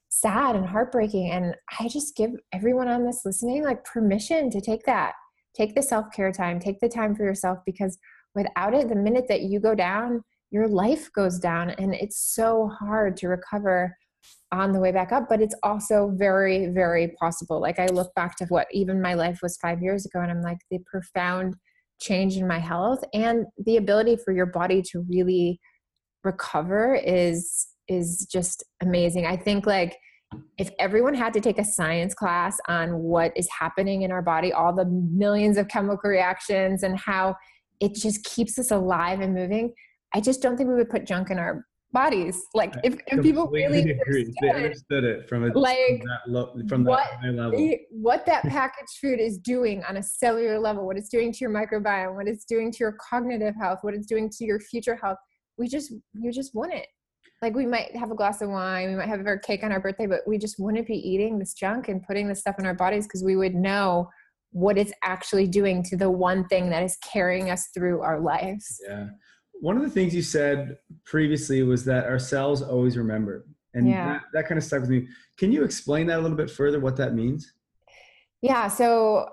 sad 0.08 0.56
and 0.56 0.66
heartbreaking. 0.66 1.30
And 1.30 1.54
i 1.78 1.88
just 1.88 2.16
give 2.16 2.30
everyone 2.52 2.88
on 2.88 3.04
this 3.04 3.22
listening 3.24 3.64
like 3.64 3.84
permission 3.84 4.50
to 4.50 4.60
take 4.60 4.84
that. 4.86 5.12
Take 5.54 5.74
the 5.74 5.82
self 5.82 6.06
care 6.14 6.32
time, 6.32 6.60
take 6.60 6.80
the 6.80 6.88
time 6.88 7.14
for 7.14 7.24
yourself 7.24 7.58
because 7.64 7.98
without 8.34 8.74
it, 8.74 8.88
the 8.88 8.94
minute 8.94 9.26
that 9.28 9.42
you 9.42 9.60
go 9.60 9.74
down, 9.74 10.22
your 10.50 10.68
life 10.68 11.10
goes 11.12 11.38
down. 11.38 11.70
And 11.70 11.94
it's 11.94 12.34
so 12.34 12.70
hard 12.78 13.16
to 13.18 13.28
recover 13.28 13.96
on 14.56 14.72
the 14.72 14.80
way 14.80 14.92
back 14.92 15.12
up 15.12 15.24
but 15.28 15.40
it's 15.40 15.54
also 15.62 16.12
very 16.16 16.68
very 16.68 17.14
possible. 17.20 17.60
Like 17.60 17.78
i 17.78 17.86
look 17.86 18.14
back 18.14 18.36
to 18.36 18.46
what 18.46 18.66
even 18.72 19.00
my 19.00 19.14
life 19.14 19.38
was 19.42 19.56
5 19.58 19.82
years 19.82 20.06
ago 20.06 20.20
and 20.20 20.30
i'm 20.30 20.42
like 20.42 20.58
the 20.70 20.78
profound 20.90 21.54
change 22.00 22.36
in 22.36 22.46
my 22.46 22.58
health 22.58 23.02
and 23.14 23.46
the 23.64 23.76
ability 23.76 24.16
for 24.16 24.32
your 24.32 24.46
body 24.46 24.82
to 24.82 25.04
really 25.08 25.60
recover 26.24 26.94
is 26.94 27.68
is 27.88 28.26
just 28.30 28.64
amazing. 28.82 29.26
I 29.26 29.36
think 29.36 29.64
like 29.64 29.96
if 30.58 30.70
everyone 30.78 31.14
had 31.14 31.32
to 31.34 31.40
take 31.40 31.58
a 31.58 31.64
science 31.64 32.14
class 32.14 32.58
on 32.66 32.98
what 32.98 33.32
is 33.36 33.48
happening 33.56 34.02
in 34.02 34.10
our 34.10 34.22
body, 34.22 34.52
all 34.52 34.74
the 34.74 34.84
millions 34.84 35.56
of 35.56 35.68
chemical 35.68 36.10
reactions 36.10 36.82
and 36.82 36.98
how 36.98 37.36
it 37.80 37.94
just 37.94 38.24
keeps 38.24 38.58
us 38.58 38.72
alive 38.72 39.20
and 39.20 39.34
moving, 39.34 39.72
I 40.14 40.20
just 40.20 40.42
don't 40.42 40.56
think 40.56 40.68
we 40.68 40.74
would 40.74 40.90
put 40.90 41.06
junk 41.06 41.30
in 41.30 41.38
our 41.38 41.64
bodies. 41.92 42.42
Like 42.54 42.74
if, 42.84 42.96
if 43.06 43.22
people 43.22 43.48
really 43.48 43.80
understood, 43.80 44.34
they 44.42 44.50
understood 44.50 45.04
it 45.04 45.28
from 45.28 45.44
a 45.44 45.58
like 45.58 45.78
from 45.78 46.08
that, 46.08 46.20
lo- 46.26 46.54
from 46.68 46.84
that 46.84 46.90
what, 46.90 47.06
high 47.22 47.30
level. 47.30 47.74
What 47.90 48.26
that 48.26 48.42
packaged 48.48 48.98
food 49.00 49.20
is 49.20 49.38
doing 49.38 49.82
on 49.84 49.96
a 49.96 50.02
cellular 50.02 50.58
level, 50.58 50.86
what 50.86 50.96
it's 50.96 51.08
doing 51.08 51.32
to 51.32 51.38
your 51.40 51.50
microbiome, 51.50 52.14
what 52.16 52.28
it's 52.28 52.44
doing 52.44 52.70
to 52.72 52.78
your 52.80 52.96
cognitive 53.10 53.54
health, 53.60 53.78
what 53.82 53.94
it's 53.94 54.06
doing 54.06 54.30
to 54.30 54.44
your 54.44 54.60
future 54.60 54.96
health, 54.96 55.18
we 55.58 55.68
just 55.68 55.92
you 56.14 56.32
just 56.32 56.54
want 56.54 56.72
it 56.72 56.86
like 57.42 57.54
we 57.54 57.66
might 57.66 57.94
have 57.94 58.10
a 58.10 58.14
glass 58.14 58.40
of 58.40 58.48
wine, 58.48 58.88
we 58.88 58.96
might 58.96 59.08
have 59.08 59.24
our 59.26 59.38
cake 59.38 59.62
on 59.62 59.72
our 59.72 59.80
birthday, 59.80 60.06
but 60.06 60.20
we 60.26 60.38
just 60.38 60.56
wouldn't 60.58 60.86
be 60.86 60.96
eating 60.96 61.38
this 61.38 61.52
junk 61.52 61.88
and 61.88 62.02
putting 62.02 62.28
this 62.28 62.40
stuff 62.40 62.56
in 62.58 62.66
our 62.66 62.74
bodies 62.74 63.06
because 63.06 63.22
we 63.22 63.36
would 63.36 63.54
know 63.54 64.08
what 64.52 64.78
it's 64.78 64.92
actually 65.04 65.46
doing 65.46 65.82
to 65.82 65.96
the 65.96 66.10
one 66.10 66.46
thing 66.48 66.70
that 66.70 66.82
is 66.82 66.96
carrying 67.12 67.50
us 67.50 67.68
through 67.74 68.00
our 68.00 68.20
lives. 68.20 68.80
Yeah. 68.88 69.08
One 69.60 69.76
of 69.76 69.82
the 69.82 69.90
things 69.90 70.14
you 70.14 70.22
said 70.22 70.78
previously 71.04 71.62
was 71.62 71.84
that 71.84 72.04
our 72.04 72.18
cells 72.18 72.62
always 72.62 72.96
remember. 72.96 73.46
And 73.74 73.88
yeah. 73.88 74.14
that, 74.14 74.22
that 74.32 74.48
kind 74.48 74.58
of 74.58 74.64
stuck 74.64 74.80
with 74.80 74.90
me. 74.90 75.08
Can 75.38 75.52
you 75.52 75.64
explain 75.64 76.06
that 76.06 76.18
a 76.18 76.22
little 76.22 76.36
bit 76.36 76.50
further, 76.50 76.80
what 76.80 76.96
that 76.96 77.14
means? 77.14 77.52
Yeah. 78.42 78.68
So 78.68 79.28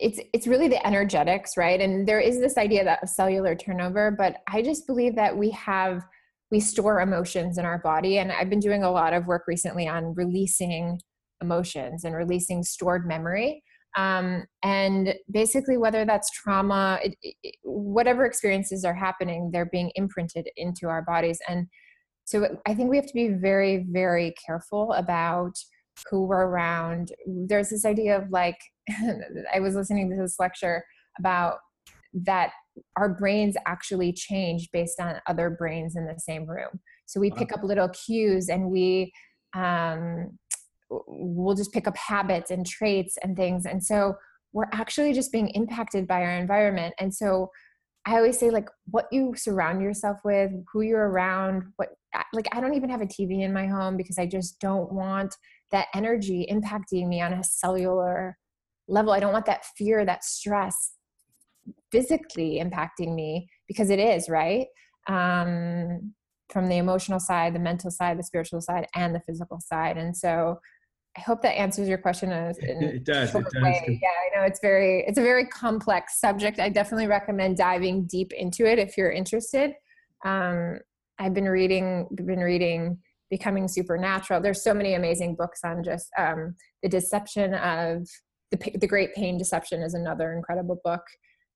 it's 0.00 0.20
it's 0.32 0.46
really 0.46 0.68
the 0.68 0.84
energetics, 0.86 1.56
right? 1.56 1.80
And 1.80 2.06
there 2.06 2.20
is 2.20 2.40
this 2.40 2.58
idea 2.58 2.84
that 2.84 3.02
of 3.02 3.08
cellular 3.08 3.54
turnover, 3.54 4.10
but 4.10 4.38
I 4.48 4.62
just 4.62 4.86
believe 4.86 5.14
that 5.16 5.36
we 5.36 5.50
have 5.50 6.02
we 6.50 6.60
store 6.60 7.00
emotions 7.00 7.58
in 7.58 7.64
our 7.64 7.78
body. 7.78 8.18
And 8.18 8.30
I've 8.30 8.50
been 8.50 8.60
doing 8.60 8.84
a 8.84 8.90
lot 8.90 9.12
of 9.12 9.26
work 9.26 9.44
recently 9.46 9.88
on 9.88 10.14
releasing 10.14 11.00
emotions 11.40 12.04
and 12.04 12.14
releasing 12.14 12.62
stored 12.62 13.06
memory. 13.06 13.62
Um, 13.96 14.44
and 14.62 15.14
basically, 15.30 15.76
whether 15.76 16.04
that's 16.04 16.30
trauma, 16.30 16.98
it, 17.02 17.16
it, 17.22 17.56
whatever 17.62 18.24
experiences 18.24 18.84
are 18.84 18.94
happening, 18.94 19.50
they're 19.52 19.66
being 19.66 19.92
imprinted 19.94 20.48
into 20.56 20.88
our 20.88 21.02
bodies. 21.02 21.38
And 21.48 21.66
so 22.24 22.58
I 22.66 22.74
think 22.74 22.90
we 22.90 22.96
have 22.96 23.06
to 23.06 23.14
be 23.14 23.28
very, 23.28 23.84
very 23.88 24.34
careful 24.44 24.92
about 24.92 25.52
who 26.10 26.24
we're 26.24 26.46
around. 26.46 27.12
There's 27.26 27.70
this 27.70 27.84
idea 27.84 28.18
of 28.18 28.30
like, 28.30 28.58
I 29.54 29.60
was 29.60 29.74
listening 29.74 30.10
to 30.10 30.16
this 30.16 30.36
lecture 30.38 30.84
about 31.18 31.58
that 32.14 32.52
our 32.96 33.08
brains 33.08 33.56
actually 33.66 34.12
change 34.12 34.68
based 34.72 35.00
on 35.00 35.20
other 35.28 35.50
brains 35.50 35.96
in 35.96 36.06
the 36.06 36.18
same 36.18 36.46
room. 36.48 36.80
So 37.06 37.20
we 37.20 37.30
pick 37.30 37.52
up 37.52 37.62
little 37.62 37.88
cues 37.88 38.48
and 38.48 38.70
we 38.70 39.12
um, 39.54 40.36
we'll 41.06 41.56
just 41.56 41.72
pick 41.72 41.86
up 41.86 41.96
habits 41.96 42.50
and 42.50 42.66
traits 42.66 43.16
and 43.22 43.36
things. 43.36 43.66
And 43.66 43.82
so 43.82 44.14
we're 44.52 44.68
actually 44.72 45.12
just 45.12 45.32
being 45.32 45.48
impacted 45.50 46.06
by 46.06 46.22
our 46.22 46.36
environment. 46.36 46.94
And 46.98 47.14
so 47.14 47.50
I 48.06 48.16
always 48.16 48.38
say 48.38 48.50
like 48.50 48.68
what 48.90 49.06
you 49.10 49.34
surround 49.34 49.82
yourself 49.82 50.18
with, 50.24 50.52
who 50.72 50.82
you're 50.82 51.08
around, 51.08 51.64
what 51.76 51.88
like 52.32 52.48
I 52.52 52.60
don't 52.60 52.74
even 52.74 52.90
have 52.90 53.00
a 53.00 53.06
TV 53.06 53.42
in 53.42 53.52
my 53.52 53.66
home 53.66 53.96
because 53.96 54.18
I 54.18 54.26
just 54.26 54.60
don't 54.60 54.92
want 54.92 55.34
that 55.72 55.88
energy 55.94 56.46
impacting 56.50 57.08
me 57.08 57.20
on 57.20 57.32
a 57.32 57.42
cellular 57.42 58.36
level. 58.88 59.12
I 59.12 59.20
don't 59.20 59.32
want 59.32 59.46
that 59.46 59.64
fear, 59.76 60.04
that 60.04 60.22
stress 60.22 60.92
physically 61.90 62.60
impacting 62.62 63.14
me 63.14 63.48
because 63.66 63.90
it 63.90 63.98
is, 63.98 64.28
right? 64.28 64.66
Um, 65.08 66.14
from 66.50 66.68
the 66.68 66.76
emotional 66.76 67.18
side, 67.18 67.54
the 67.54 67.58
mental 67.58 67.90
side, 67.90 68.18
the 68.18 68.22
spiritual 68.22 68.60
side, 68.60 68.86
and 68.94 69.14
the 69.14 69.22
physical 69.26 69.60
side. 69.60 69.96
And 69.96 70.16
so 70.16 70.60
I 71.16 71.20
hope 71.20 71.42
that 71.42 71.56
answers 71.56 71.88
your 71.88 71.98
question 71.98 72.30
it 72.58 73.04
does, 73.04 73.34
it 73.34 73.44
does. 73.44 73.62
Way. 73.62 74.00
Yeah, 74.02 74.08
I 74.08 74.36
know 74.36 74.46
it's 74.46 74.60
very 74.60 75.04
it's 75.06 75.18
a 75.18 75.22
very 75.22 75.46
complex 75.46 76.20
subject. 76.20 76.58
I 76.58 76.68
definitely 76.68 77.06
recommend 77.06 77.56
diving 77.56 78.06
deep 78.06 78.32
into 78.32 78.66
it 78.66 78.78
if 78.78 78.96
you're 78.96 79.12
interested. 79.12 79.72
Um, 80.24 80.78
I've 81.18 81.34
been 81.34 81.48
reading 81.48 82.08
been 82.14 82.40
reading 82.40 82.98
Becoming 83.30 83.68
Supernatural. 83.68 84.40
There's 84.40 84.62
so 84.62 84.74
many 84.74 84.94
amazing 84.94 85.36
books 85.36 85.60
on 85.64 85.84
just 85.84 86.10
um, 86.18 86.56
the 86.82 86.88
deception 86.88 87.54
of 87.54 88.08
the 88.50 88.78
the 88.78 88.86
Great 88.86 89.14
Pain 89.14 89.38
Deception 89.38 89.82
is 89.82 89.94
another 89.94 90.32
incredible 90.32 90.80
book 90.84 91.02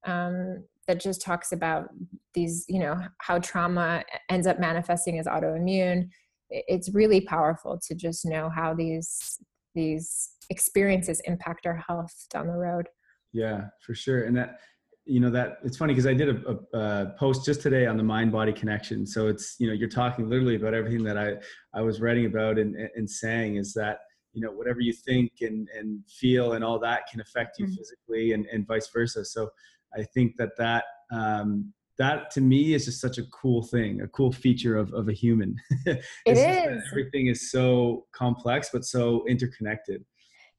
um, 0.06 0.64
that 0.86 1.00
just 1.00 1.20
talks 1.22 1.52
about 1.52 1.88
these, 2.34 2.64
you 2.68 2.78
know, 2.78 2.96
how 3.18 3.38
trauma 3.38 4.02
ends 4.30 4.46
up 4.46 4.58
manifesting 4.58 5.18
as 5.18 5.26
autoimmune. 5.26 6.08
It's 6.50 6.94
really 6.94 7.20
powerful 7.20 7.78
to 7.86 7.94
just 7.94 8.24
know 8.24 8.50
how 8.50 8.74
these 8.74 9.38
these 9.74 10.30
experiences 10.50 11.20
impact 11.24 11.66
our 11.66 11.76
health 11.86 12.26
down 12.30 12.46
the 12.46 12.54
road. 12.54 12.88
Yeah, 13.32 13.66
for 13.84 13.94
sure. 13.94 14.24
And 14.24 14.36
that 14.36 14.58
you 15.04 15.20
know 15.20 15.30
that 15.30 15.58
it's 15.64 15.76
funny 15.76 15.94
because 15.94 16.06
I 16.06 16.12
did 16.14 16.28
a, 16.28 16.58
a, 16.74 16.78
a, 16.78 17.14
post 17.18 17.44
just 17.44 17.62
today 17.62 17.86
on 17.86 17.96
the 17.96 18.02
mind 18.02 18.30
body 18.30 18.52
connection. 18.52 19.06
So 19.06 19.28
it's 19.28 19.56
you 19.58 19.66
know 19.66 19.72
you're 19.72 19.88
talking 19.88 20.28
literally 20.28 20.56
about 20.56 20.74
everything 20.74 21.02
that 21.04 21.16
I 21.16 21.36
I 21.74 21.82
was 21.82 22.00
writing 22.00 22.26
about 22.26 22.58
and 22.58 22.76
and 22.94 23.08
saying 23.08 23.56
is 23.56 23.72
that 23.74 24.00
you 24.32 24.42
know 24.42 24.50
whatever 24.50 24.80
you 24.80 24.92
think 24.92 25.32
and 25.40 25.68
and 25.76 26.00
feel 26.08 26.52
and 26.52 26.64
all 26.64 26.78
that 26.80 27.06
can 27.10 27.20
affect 27.20 27.58
you 27.58 27.66
mm-hmm. 27.66 27.74
physically 27.74 28.32
and 28.32 28.46
and 28.52 28.66
vice 28.66 28.88
versa. 28.92 29.24
So 29.24 29.48
I 29.96 30.02
think 30.02 30.36
that 30.36 30.50
that 30.58 30.84
um, 31.10 31.72
that 31.98 32.30
to 32.32 32.40
me 32.40 32.74
is 32.74 32.84
just 32.84 33.00
such 33.00 33.18
a 33.18 33.24
cool 33.26 33.62
thing, 33.62 34.00
a 34.02 34.08
cool 34.08 34.32
feature 34.32 34.76
of, 34.76 34.92
of 34.94 35.08
a 35.08 35.12
human. 35.12 35.56
it 35.86 36.02
is. 36.26 36.82
Everything 36.90 37.26
is 37.26 37.50
so 37.50 38.06
complex, 38.12 38.70
but 38.72 38.84
so 38.84 39.24
interconnected. 39.26 40.04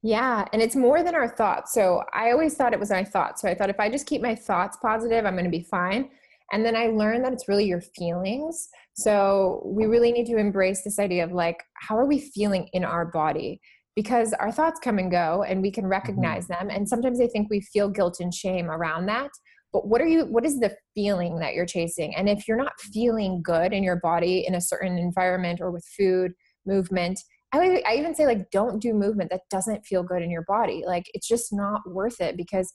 Yeah, 0.01 0.45
and 0.53 0.61
it's 0.61 0.75
more 0.75 1.03
than 1.03 1.15
our 1.15 1.27
thoughts. 1.27 1.73
So 1.73 2.03
I 2.13 2.31
always 2.31 2.55
thought 2.55 2.73
it 2.73 2.79
was 2.79 2.89
my 2.89 3.03
thoughts. 3.03 3.41
So 3.41 3.49
I 3.49 3.55
thought 3.55 3.69
if 3.69 3.79
I 3.79 3.89
just 3.89 4.05
keep 4.05 4.21
my 4.21 4.35
thoughts 4.35 4.77
positive, 4.81 5.25
I'm 5.25 5.33
going 5.33 5.45
to 5.45 5.49
be 5.49 5.67
fine. 5.69 6.09
And 6.51 6.65
then 6.65 6.75
I 6.75 6.87
learned 6.87 7.23
that 7.25 7.33
it's 7.33 7.47
really 7.47 7.65
your 7.65 7.81
feelings. 7.81 8.69
So 8.93 9.61
we 9.65 9.85
really 9.85 10.11
need 10.11 10.25
to 10.27 10.37
embrace 10.37 10.83
this 10.83 10.99
idea 10.99 11.23
of 11.23 11.31
like, 11.31 11.63
how 11.75 11.97
are 11.97 12.05
we 12.05 12.19
feeling 12.19 12.69
in 12.73 12.83
our 12.83 13.05
body? 13.05 13.61
Because 13.95 14.33
our 14.33 14.51
thoughts 14.51 14.79
come 14.81 14.99
and 14.99 15.11
go 15.11 15.43
and 15.43 15.61
we 15.61 15.71
can 15.71 15.83
mm-hmm. 15.83 15.91
recognize 15.91 16.47
mm-hmm. 16.47 16.67
them. 16.67 16.75
And 16.75 16.87
sometimes 16.87 17.21
I 17.21 17.27
think 17.27 17.49
we 17.49 17.61
feel 17.61 17.89
guilt 17.89 18.17
and 18.19 18.33
shame 18.33 18.69
around 18.71 19.05
that 19.07 19.29
but 19.71 19.87
what 19.87 20.01
are 20.01 20.07
you 20.07 20.25
what 20.25 20.45
is 20.45 20.59
the 20.59 20.75
feeling 20.95 21.39
that 21.39 21.53
you're 21.53 21.65
chasing? 21.65 22.15
And 22.15 22.27
if 22.27 22.47
you're 22.47 22.57
not 22.57 22.79
feeling 22.79 23.41
good 23.41 23.73
in 23.73 23.83
your 23.83 23.97
body 23.97 24.45
in 24.47 24.55
a 24.55 24.61
certain 24.61 24.97
environment 24.97 25.61
or 25.61 25.71
with 25.71 25.85
food 25.97 26.33
movement 26.65 27.19
I, 27.51 27.81
I 27.87 27.95
even 27.95 28.13
say 28.13 28.25
like 28.25 28.51
don't 28.51 28.79
do 28.79 28.93
movement 28.93 29.31
that 29.31 29.41
doesn't 29.49 29.85
feel 29.85 30.03
good 30.03 30.21
in 30.21 30.29
your 30.29 30.43
body. 30.43 30.83
Like 30.85 31.05
it's 31.13 31.27
just 31.27 31.51
not 31.51 31.81
worth 31.87 32.21
it 32.21 32.37
because 32.37 32.71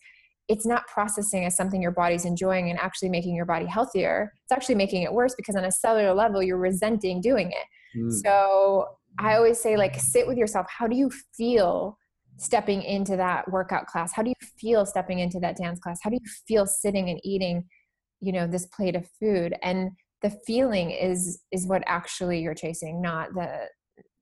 it's 0.48 0.66
not 0.66 0.86
processing 0.88 1.44
as 1.44 1.56
something 1.56 1.80
your 1.80 1.90
body's 1.90 2.24
enjoying 2.24 2.70
and 2.70 2.78
actually 2.78 3.08
making 3.08 3.34
your 3.34 3.46
body 3.46 3.66
healthier. 3.66 4.32
It's 4.42 4.52
actually 4.52 4.74
making 4.74 5.02
it 5.02 5.12
worse 5.12 5.34
because 5.36 5.56
on 5.56 5.64
a 5.64 5.70
cellular 5.70 6.12
level 6.12 6.42
you're 6.42 6.58
resenting 6.58 7.20
doing 7.20 7.50
it. 7.50 7.66
Mm. 7.96 8.10
so 8.10 8.88
i 9.20 9.36
always 9.36 9.60
say 9.60 9.76
like 9.76 9.94
sit 9.94 10.26
with 10.26 10.36
yourself. 10.36 10.66
How 10.68 10.88
do 10.88 10.96
you 10.96 11.10
feel 11.36 11.96
stepping 12.36 12.82
into 12.82 13.16
that 13.16 13.50
workout 13.50 13.86
class? 13.86 14.12
How 14.12 14.22
do 14.22 14.30
you 14.30 14.48
feel 14.58 14.84
stepping 14.86 15.18
into 15.20 15.38
that 15.40 15.56
dance 15.56 15.80
class? 15.80 16.00
How 16.02 16.10
do 16.10 16.16
you 16.16 16.30
feel 16.46 16.66
sitting 16.66 17.10
and 17.10 17.20
eating 17.24 17.64
you 18.20 18.32
know 18.32 18.46
this 18.46 18.66
plate 18.66 18.96
of 18.96 19.08
food? 19.20 19.54
And 19.62 19.90
the 20.22 20.30
feeling 20.46 20.90
is 20.90 21.40
is 21.52 21.66
what 21.66 21.82
actually 21.86 22.40
you're 22.40 22.54
chasing 22.54 23.02
not 23.02 23.34
the 23.34 23.68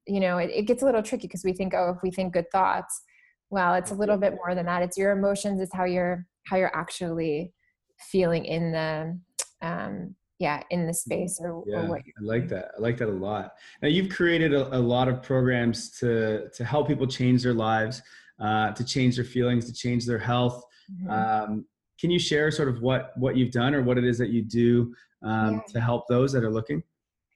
you 0.07 0.19
know 0.19 0.39
it, 0.39 0.51
it 0.53 0.63
gets 0.67 0.83
a 0.83 0.85
little 0.85 1.03
tricky 1.03 1.29
because 1.29 1.45
we 1.45 1.53
think 1.53 1.75
oh 1.75 1.95
if 1.97 2.03
we 2.03 2.11
think 2.11 2.33
good 2.33 2.51
thoughts 2.51 3.03
well 3.51 3.75
it's 3.75 3.93
a 3.93 3.95
little 3.95 4.17
bit 4.17 4.35
more 4.35 4.55
than 4.55 4.67
that. 4.67 4.83
It's 4.83 4.99
your 4.99 5.13
emotions 5.13 5.61
it's 5.61 5.75
how 5.75 5.85
you're 5.85 6.27
how 6.47 6.57
you're 6.57 6.77
actually 6.77 7.53
feeling 8.01 8.45
in 8.45 8.73
the 8.73 9.19
um 9.67 10.17
yeah 10.43 10.61
in 10.71 10.87
the 10.87 10.93
space 10.93 11.41
or, 11.41 11.63
yeah, 11.67 11.83
or 11.83 11.89
what 11.89 12.01
i 12.01 12.21
like 12.21 12.49
that 12.49 12.73
i 12.77 12.81
like 12.81 12.99
that 12.99 13.09
a 13.09 13.19
lot. 13.29 13.53
Now 13.81 13.89
you've 13.89 14.11
created 14.11 14.53
a, 14.53 14.77
a 14.77 14.83
lot 14.95 15.07
of 15.09 15.23
programs 15.23 15.91
to 16.01 16.49
to 16.51 16.65
help 16.65 16.89
people 16.89 17.07
change 17.07 17.45
their 17.45 17.55
lives 17.55 18.03
uh, 18.41 18.73
to 18.73 18.85
change 18.85 19.15
their 19.17 19.25
feelings 19.25 19.67
to 19.67 19.73
change 19.73 20.05
their 20.05 20.19
health. 20.19 20.65
Mm-hmm. 20.93 21.11
um, 21.11 21.65
can 22.01 22.11
you 22.11 22.19
share 22.19 22.51
sort 22.51 22.69
of 22.69 22.83
what 22.83 23.13
what 23.17 23.37
you've 23.37 23.53
done 23.53 23.73
or 23.75 23.83
what 23.83 23.97
it 23.99 24.05
is 24.05 24.19
that 24.19 24.31
you 24.31 24.43
do 24.43 24.93
um, 25.23 25.55
yeah. 25.55 25.73
to 25.73 25.81
help 25.81 26.09
those 26.09 26.33
that 26.33 26.43
are 26.43 26.51
looking? 26.51 26.83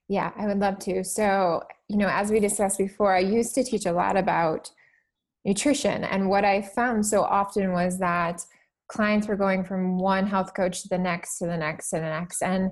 Yeah 0.09 0.33
i 0.37 0.47
would 0.47 0.59
love 0.59 0.79
to. 0.81 1.05
So 1.05 1.62
you 1.88 1.97
know 1.97 2.09
as 2.09 2.31
we 2.33 2.40
discussed 2.40 2.79
before 2.79 3.14
i 3.14 3.21
used 3.21 3.55
to 3.55 3.62
teach 3.62 3.87
a 3.87 3.92
lot 3.92 4.16
about 4.16 4.71
nutrition 5.45 6.03
and 6.03 6.29
what 6.29 6.45
i 6.45 6.61
found 6.61 7.07
so 7.07 7.23
often 7.23 7.73
was 7.73 8.01
that 8.01 8.45
clients 8.88 9.27
were 9.27 9.37
going 9.37 9.64
from 9.64 9.99
one 9.99 10.27
health 10.27 10.55
coach 10.55 10.83
to 10.83 10.88
the 10.88 10.99
next 10.99 11.38
to 11.38 11.47
the 11.47 11.57
next 11.57 11.90
to 11.90 11.97
the 11.97 12.03
next 12.03 12.42
and 12.42 12.71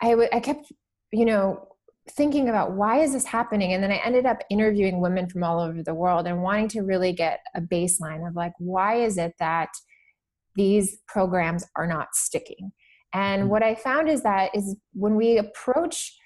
I, 0.00 0.10
w- 0.10 0.28
I 0.32 0.40
kept, 0.40 0.72
you 1.12 1.24
know, 1.24 1.66
thinking 2.10 2.48
about 2.48 2.72
why 2.72 3.00
is 3.00 3.12
this 3.12 3.24
happening? 3.24 3.72
And 3.72 3.82
then 3.82 3.90
i 3.90 4.00
ended 4.04 4.26
up 4.26 4.42
interviewing 4.50 5.00
women 5.00 5.28
from 5.28 5.42
all 5.42 5.60
over 5.60 5.82
the 5.82 5.94
world 5.94 6.26
and 6.26 6.42
wanting 6.42 6.68
to 6.68 6.82
really 6.82 7.12
get 7.12 7.40
a 7.54 7.60
baseline 7.60 8.26
of 8.26 8.34
like 8.34 8.52
why 8.58 8.96
is 8.96 9.18
it 9.18 9.34
that 9.38 9.70
these 10.54 10.98
programs 11.08 11.66
are 11.76 11.86
not 11.86 12.08
sticking? 12.14 12.72
And 13.12 13.42
mm-hmm. 13.42 13.50
what 13.50 13.62
i 13.62 13.74
found 13.74 14.08
is 14.08 14.22
that 14.22 14.54
is 14.54 14.76
when 14.92 15.16
we 15.16 15.38
approach 15.38 16.16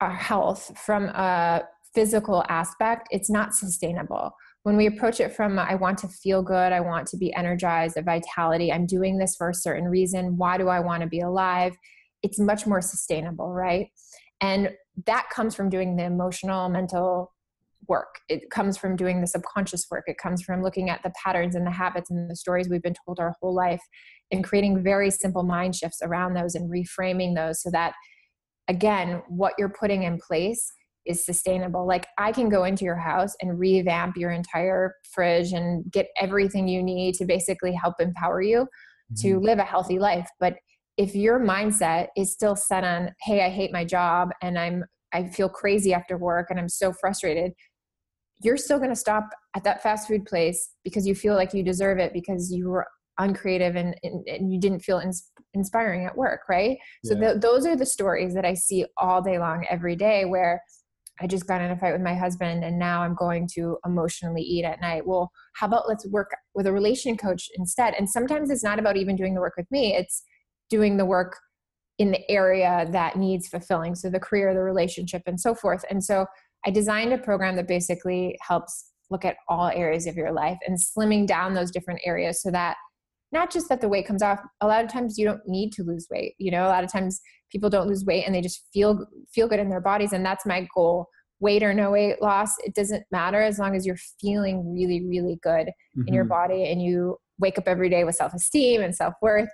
our 0.00 0.14
health 0.14 0.78
from 0.78 1.06
a 1.06 1.62
physical 1.94 2.44
aspect 2.48 3.08
it's 3.10 3.30
not 3.30 3.54
sustainable. 3.54 4.32
When 4.64 4.76
we 4.76 4.86
approach 4.86 5.20
it 5.20 5.34
from 5.34 5.58
i 5.58 5.74
want 5.74 5.96
to 5.98 6.08
feel 6.08 6.42
good 6.42 6.72
i 6.72 6.80
want 6.80 7.06
to 7.08 7.16
be 7.16 7.32
energized 7.32 7.96
a 7.96 8.02
vitality 8.02 8.70
i'm 8.70 8.84
doing 8.84 9.16
this 9.16 9.34
for 9.34 9.48
a 9.48 9.54
certain 9.54 9.88
reason 9.88 10.36
why 10.36 10.58
do 10.58 10.68
i 10.68 10.78
want 10.78 11.02
to 11.02 11.08
be 11.08 11.20
alive 11.20 11.74
it's 12.22 12.38
much 12.38 12.66
more 12.66 12.80
sustainable, 12.80 13.52
right? 13.52 13.88
And 14.40 14.70
that 15.06 15.28
comes 15.30 15.54
from 15.54 15.68
doing 15.68 15.96
the 15.96 16.04
emotional, 16.04 16.68
mental 16.68 17.32
work. 17.86 18.18
It 18.28 18.50
comes 18.50 18.76
from 18.76 18.96
doing 18.96 19.20
the 19.20 19.26
subconscious 19.26 19.86
work. 19.90 20.04
It 20.06 20.18
comes 20.18 20.42
from 20.42 20.62
looking 20.62 20.90
at 20.90 21.02
the 21.02 21.12
patterns 21.22 21.54
and 21.54 21.66
the 21.66 21.70
habits 21.70 22.10
and 22.10 22.30
the 22.30 22.36
stories 22.36 22.68
we've 22.68 22.82
been 22.82 22.94
told 23.06 23.18
our 23.18 23.34
whole 23.40 23.54
life 23.54 23.82
and 24.30 24.44
creating 24.44 24.82
very 24.82 25.10
simple 25.10 25.42
mind 25.42 25.74
shifts 25.74 26.00
around 26.02 26.34
those 26.34 26.54
and 26.54 26.70
reframing 26.70 27.34
those 27.34 27.62
so 27.62 27.70
that 27.70 27.94
again, 28.68 29.22
what 29.28 29.54
you're 29.58 29.70
putting 29.70 30.02
in 30.02 30.18
place 30.18 30.70
is 31.06 31.24
sustainable. 31.24 31.86
Like 31.86 32.06
I 32.18 32.32
can 32.32 32.50
go 32.50 32.64
into 32.64 32.84
your 32.84 32.96
house 32.96 33.34
and 33.40 33.58
revamp 33.58 34.16
your 34.16 34.30
entire 34.30 34.94
fridge 35.10 35.52
and 35.52 35.90
get 35.90 36.08
everything 36.20 36.68
you 36.68 36.82
need 36.82 37.14
to 37.14 37.24
basically 37.24 37.72
help 37.72 37.94
empower 37.98 38.42
you 38.42 38.60
mm-hmm. 38.60 39.14
to 39.22 39.40
live 39.40 39.58
a 39.58 39.64
healthy 39.64 39.98
life. 39.98 40.28
But 40.38 40.56
if 40.98 41.14
your 41.14 41.38
mindset 41.38 42.08
is 42.16 42.32
still 42.32 42.56
set 42.56 42.84
on, 42.84 43.14
hey, 43.22 43.46
I 43.46 43.48
hate 43.48 43.72
my 43.72 43.84
job 43.84 44.30
and 44.42 44.58
I'm 44.58 44.84
I 45.14 45.28
feel 45.28 45.48
crazy 45.48 45.94
after 45.94 46.18
work 46.18 46.48
and 46.50 46.58
I'm 46.58 46.68
so 46.68 46.92
frustrated, 46.92 47.52
you're 48.42 48.58
still 48.58 48.76
going 48.76 48.90
to 48.90 48.96
stop 48.96 49.30
at 49.56 49.64
that 49.64 49.82
fast 49.82 50.06
food 50.06 50.26
place 50.26 50.74
because 50.84 51.06
you 51.06 51.14
feel 51.14 51.34
like 51.34 51.54
you 51.54 51.62
deserve 51.62 51.98
it 51.98 52.12
because 52.12 52.52
you 52.52 52.68
were 52.68 52.86
uncreative 53.18 53.74
and, 53.74 53.96
and, 54.02 54.28
and 54.28 54.52
you 54.52 54.60
didn't 54.60 54.80
feel 54.80 54.98
ins- 54.98 55.32
inspiring 55.54 56.04
at 56.04 56.14
work, 56.14 56.42
right? 56.48 56.76
Yeah. 57.02 57.14
So 57.14 57.20
th- 57.20 57.40
those 57.40 57.64
are 57.64 57.74
the 57.74 57.86
stories 57.86 58.34
that 58.34 58.44
I 58.44 58.52
see 58.52 58.84
all 58.98 59.22
day 59.22 59.38
long, 59.38 59.64
every 59.70 59.96
day, 59.96 60.26
where 60.26 60.60
I 61.20 61.26
just 61.26 61.48
got 61.48 61.62
in 61.62 61.70
a 61.70 61.76
fight 61.76 61.92
with 61.92 62.02
my 62.02 62.14
husband 62.14 62.64
and 62.64 62.78
now 62.78 63.02
I'm 63.02 63.14
going 63.14 63.48
to 63.54 63.78
emotionally 63.86 64.42
eat 64.42 64.64
at 64.64 64.80
night. 64.82 65.06
Well, 65.06 65.32
how 65.54 65.66
about 65.66 65.88
let's 65.88 66.06
work 66.08 66.30
with 66.54 66.66
a 66.66 66.72
relation 66.72 67.16
coach 67.16 67.48
instead? 67.56 67.94
And 67.94 68.08
sometimes 68.08 68.50
it's 68.50 68.62
not 68.62 68.78
about 68.78 68.98
even 68.98 69.16
doing 69.16 69.34
the 69.34 69.40
work 69.40 69.54
with 69.56 69.70
me, 69.70 69.96
it's 69.96 70.22
doing 70.70 70.96
the 70.96 71.04
work 71.04 71.36
in 71.98 72.12
the 72.12 72.30
area 72.30 72.86
that 72.92 73.16
needs 73.16 73.48
fulfilling. 73.48 73.94
So 73.94 74.08
the 74.08 74.20
career, 74.20 74.54
the 74.54 74.60
relationship, 74.60 75.22
and 75.26 75.40
so 75.40 75.54
forth. 75.54 75.84
And 75.90 76.02
so 76.02 76.26
I 76.64 76.70
designed 76.70 77.12
a 77.12 77.18
program 77.18 77.56
that 77.56 77.68
basically 77.68 78.38
helps 78.40 78.92
look 79.10 79.24
at 79.24 79.36
all 79.48 79.68
areas 79.68 80.06
of 80.06 80.16
your 80.16 80.32
life 80.32 80.58
and 80.66 80.78
slimming 80.78 81.26
down 81.26 81.54
those 81.54 81.70
different 81.70 82.00
areas 82.04 82.42
so 82.42 82.50
that 82.50 82.76
not 83.32 83.50
just 83.50 83.68
that 83.68 83.80
the 83.80 83.88
weight 83.88 84.06
comes 84.06 84.22
off 84.22 84.40
a 84.60 84.66
lot 84.66 84.84
of 84.84 84.90
times 84.90 85.18
you 85.18 85.24
don't 85.24 85.40
need 85.46 85.72
to 85.72 85.82
lose 85.82 86.06
weight 86.10 86.34
you 86.38 86.50
know 86.50 86.64
a 86.64 86.68
lot 86.68 86.84
of 86.84 86.92
times 86.92 87.20
people 87.50 87.70
don't 87.70 87.88
lose 87.88 88.04
weight 88.04 88.24
and 88.24 88.34
they 88.34 88.40
just 88.40 88.66
feel 88.72 89.06
feel 89.32 89.48
good 89.48 89.60
in 89.60 89.70
their 89.70 89.80
bodies 89.80 90.12
and 90.12 90.24
that's 90.24 90.46
my 90.46 90.66
goal 90.74 91.06
weight 91.40 91.62
or 91.62 91.72
no 91.72 91.90
weight 91.90 92.20
loss 92.20 92.54
it 92.58 92.74
doesn't 92.74 93.04
matter 93.10 93.40
as 93.40 93.58
long 93.58 93.74
as 93.74 93.86
you're 93.86 93.98
feeling 94.20 94.72
really 94.72 95.06
really 95.06 95.38
good 95.42 95.68
mm-hmm. 95.68 96.06
in 96.06 96.14
your 96.14 96.24
mm-hmm. 96.24 96.30
body 96.30 96.70
and 96.70 96.82
you 96.82 97.16
wake 97.38 97.58
up 97.58 97.68
every 97.68 97.88
day 97.88 98.04
with 98.04 98.14
self-esteem 98.14 98.82
and 98.82 98.94
self-worth 98.94 99.50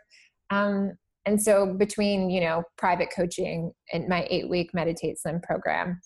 um, 0.50 0.92
and 1.26 1.42
so 1.42 1.74
between 1.74 2.30
you 2.30 2.40
know 2.40 2.62
private 2.76 3.08
coaching 3.14 3.72
and 3.92 4.08
my 4.08 4.26
eight 4.30 4.48
week 4.48 4.70
meditate 4.74 5.18
slim 5.18 5.40
program 5.40 6.00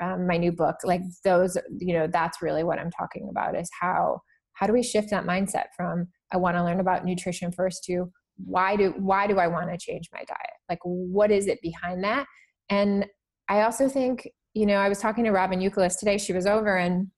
um, 0.00 0.26
my 0.26 0.36
new 0.36 0.52
book 0.52 0.76
like 0.84 1.02
those 1.24 1.56
you 1.78 1.94
know 1.94 2.06
that's 2.06 2.42
really 2.42 2.64
what 2.64 2.78
i'm 2.78 2.90
talking 2.90 3.28
about 3.30 3.56
is 3.56 3.70
how 3.80 4.20
how 4.54 4.66
do 4.66 4.72
we 4.72 4.82
shift 4.82 5.10
that 5.10 5.24
mindset 5.24 5.66
from 5.76 6.06
i 6.32 6.36
want 6.36 6.56
to 6.56 6.64
learn 6.64 6.80
about 6.80 7.04
nutrition 7.04 7.52
first 7.52 7.84
to 7.84 8.10
why 8.44 8.76
do 8.76 8.94
why 8.98 9.26
do 9.26 9.38
i 9.38 9.46
want 9.46 9.70
to 9.70 9.78
change 9.78 10.08
my 10.12 10.24
diet? 10.24 10.38
Like 10.68 10.78
what 10.82 11.30
is 11.30 11.46
it 11.46 11.60
behind 11.62 12.02
that? 12.04 12.26
And 12.70 13.06
i 13.48 13.62
also 13.62 13.88
think 13.88 14.28
you 14.54 14.66
know 14.66 14.76
i 14.76 14.88
was 14.88 14.98
talking 14.98 15.24
to 15.24 15.30
Robyn 15.30 15.60
Youkilis 15.60 15.98
today 15.98 16.18
she 16.18 16.32
was 16.32 16.46
over 16.46 16.76
and 16.76 17.08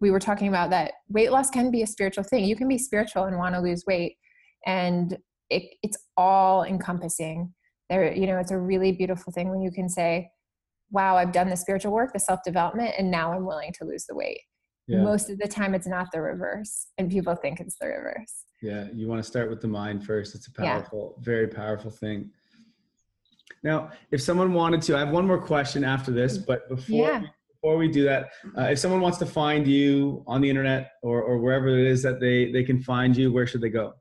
we 0.00 0.10
were 0.10 0.20
talking 0.20 0.48
about 0.48 0.70
that 0.70 0.92
weight 1.08 1.30
loss 1.30 1.50
can 1.50 1.70
be 1.70 1.82
a 1.82 1.86
spiritual 1.86 2.24
thing. 2.24 2.44
You 2.44 2.56
can 2.56 2.66
be 2.66 2.78
spiritual 2.78 3.24
and 3.24 3.38
want 3.38 3.54
to 3.54 3.60
lose 3.60 3.84
weight 3.86 4.16
and 4.66 5.16
it, 5.50 5.62
it's 5.82 5.98
all 6.16 6.64
encompassing 6.64 7.52
there 7.88 8.12
you 8.12 8.26
know 8.26 8.38
it's 8.38 8.50
a 8.50 8.58
really 8.58 8.92
beautiful 8.92 9.32
thing 9.32 9.48
when 9.48 9.60
you 9.60 9.70
can 9.70 9.88
say 9.88 10.28
wow 10.90 11.16
i've 11.16 11.32
done 11.32 11.48
the 11.48 11.56
spiritual 11.56 11.92
work 11.92 12.12
the 12.12 12.18
self-development 12.18 12.92
and 12.98 13.10
now 13.10 13.32
i'm 13.32 13.44
willing 13.44 13.72
to 13.72 13.84
lose 13.84 14.04
the 14.06 14.14
weight 14.14 14.40
yeah. 14.86 15.02
most 15.02 15.30
of 15.30 15.38
the 15.38 15.48
time 15.48 15.74
it's 15.74 15.86
not 15.86 16.08
the 16.12 16.20
reverse 16.20 16.88
and 16.98 17.10
people 17.10 17.34
think 17.34 17.60
it's 17.60 17.76
the 17.80 17.86
reverse 17.86 18.44
yeah 18.62 18.86
you 18.92 19.06
want 19.06 19.22
to 19.22 19.28
start 19.28 19.50
with 19.50 19.60
the 19.60 19.68
mind 19.68 20.04
first 20.04 20.34
it's 20.34 20.46
a 20.46 20.52
powerful 20.52 21.14
yeah. 21.16 21.24
very 21.24 21.48
powerful 21.48 21.90
thing 21.90 22.30
now 23.62 23.90
if 24.10 24.20
someone 24.20 24.52
wanted 24.52 24.82
to 24.82 24.96
i 24.96 24.98
have 24.98 25.10
one 25.10 25.26
more 25.26 25.40
question 25.40 25.84
after 25.84 26.10
this 26.10 26.38
mm. 26.38 26.46
but 26.46 26.68
before 26.68 27.08
yeah. 27.08 27.22
before 27.52 27.76
we 27.76 27.88
do 27.88 28.04
that 28.04 28.30
uh, 28.58 28.62
if 28.62 28.78
someone 28.78 29.00
wants 29.00 29.18
to 29.18 29.26
find 29.26 29.66
you 29.66 30.22
on 30.26 30.40
the 30.40 30.48
internet 30.48 30.92
or, 31.02 31.22
or 31.22 31.38
wherever 31.38 31.68
it 31.68 31.86
is 31.86 32.02
that 32.02 32.20
they 32.20 32.50
they 32.52 32.64
can 32.64 32.80
find 32.80 33.16
you 33.16 33.32
where 33.32 33.46
should 33.46 33.60
they 33.60 33.70
go 33.70 33.94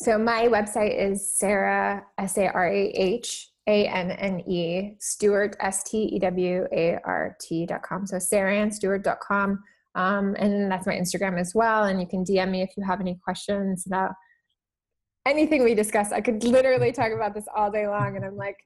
so 0.00 0.18
my 0.18 0.48
website 0.48 0.98
is 0.98 1.38
sarah 1.38 2.04
s-a-r-a-h 2.18 3.50
a-n-n-e 3.66 4.96
stewart 4.98 5.56
s-t-e-w-a-r-t 5.60 7.66
dot 7.66 7.82
com 7.82 8.06
so 8.06 8.16
sarahannestewart.com 8.16 9.62
um, 9.98 10.36
and 10.38 10.70
that's 10.70 10.86
my 10.86 10.94
Instagram 10.94 11.40
as 11.40 11.54
well. 11.54 11.84
And 11.84 12.00
you 12.00 12.06
can 12.06 12.24
DM 12.24 12.50
me 12.50 12.62
if 12.62 12.70
you 12.76 12.84
have 12.84 13.00
any 13.00 13.18
questions 13.22 13.84
about 13.86 14.12
anything 15.26 15.64
we 15.64 15.74
discuss. 15.74 16.12
I 16.12 16.20
could 16.20 16.44
literally 16.44 16.92
talk 16.92 17.10
about 17.12 17.34
this 17.34 17.46
all 17.54 17.70
day 17.70 17.88
long. 17.88 18.14
And 18.14 18.24
I'm 18.24 18.36
like, 18.36 18.56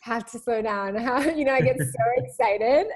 have 0.00 0.28
to 0.32 0.38
slow 0.38 0.62
down. 0.62 0.96
How, 0.96 1.20
you 1.20 1.44
know, 1.44 1.54
I 1.54 1.60
get 1.60 1.76
so 1.78 1.84
excited. 2.16 2.86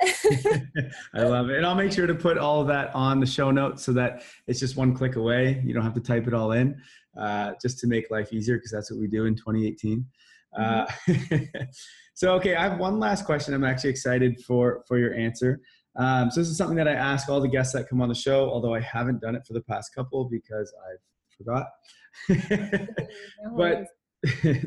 I 1.14 1.22
love 1.22 1.50
it. 1.50 1.58
And 1.58 1.66
I'll 1.66 1.76
make 1.76 1.92
sure 1.92 2.08
to 2.08 2.14
put 2.14 2.36
all 2.36 2.60
of 2.60 2.66
that 2.66 2.92
on 2.96 3.20
the 3.20 3.26
show 3.26 3.52
notes 3.52 3.84
so 3.84 3.92
that 3.92 4.24
it's 4.48 4.58
just 4.58 4.76
one 4.76 4.92
click 4.92 5.14
away. 5.14 5.62
You 5.64 5.72
don't 5.72 5.84
have 5.84 5.94
to 5.94 6.00
type 6.00 6.26
it 6.26 6.34
all 6.34 6.52
in 6.52 6.76
uh, 7.18 7.52
just 7.60 7.78
to 7.80 7.86
make 7.86 8.10
life 8.10 8.32
easier 8.32 8.56
because 8.56 8.70
that's 8.70 8.90
what 8.90 9.00
we 9.00 9.06
do 9.06 9.26
in 9.26 9.34
2018. 9.34 10.04
Uh, 10.56 10.86
mm-hmm. 11.08 11.44
So, 12.16 12.34
okay, 12.34 12.54
I 12.54 12.62
have 12.62 12.78
one 12.78 13.00
last 13.00 13.24
question. 13.24 13.54
I'm 13.54 13.64
actually 13.64 13.90
excited 13.90 14.40
for, 14.46 14.84
for 14.86 14.98
your 14.98 15.14
answer. 15.14 15.60
Um, 15.96 16.30
so 16.30 16.40
this 16.40 16.48
is 16.48 16.56
something 16.56 16.76
that 16.76 16.86
I 16.86 16.92
ask 16.92 17.28
all 17.28 17.40
the 17.40 17.48
guests 17.48 17.72
that 17.72 17.88
come 17.88 18.00
on 18.00 18.08
the 18.08 18.14
show, 18.14 18.48
although 18.48 18.72
I 18.72 18.80
haven't 18.80 19.20
done 19.20 19.34
it 19.34 19.44
for 19.46 19.52
the 19.52 19.60
past 19.62 19.92
couple 19.94 20.24
because 20.24 20.72
I've 20.88 21.36
forgot. 21.36 21.66
but 23.56 23.86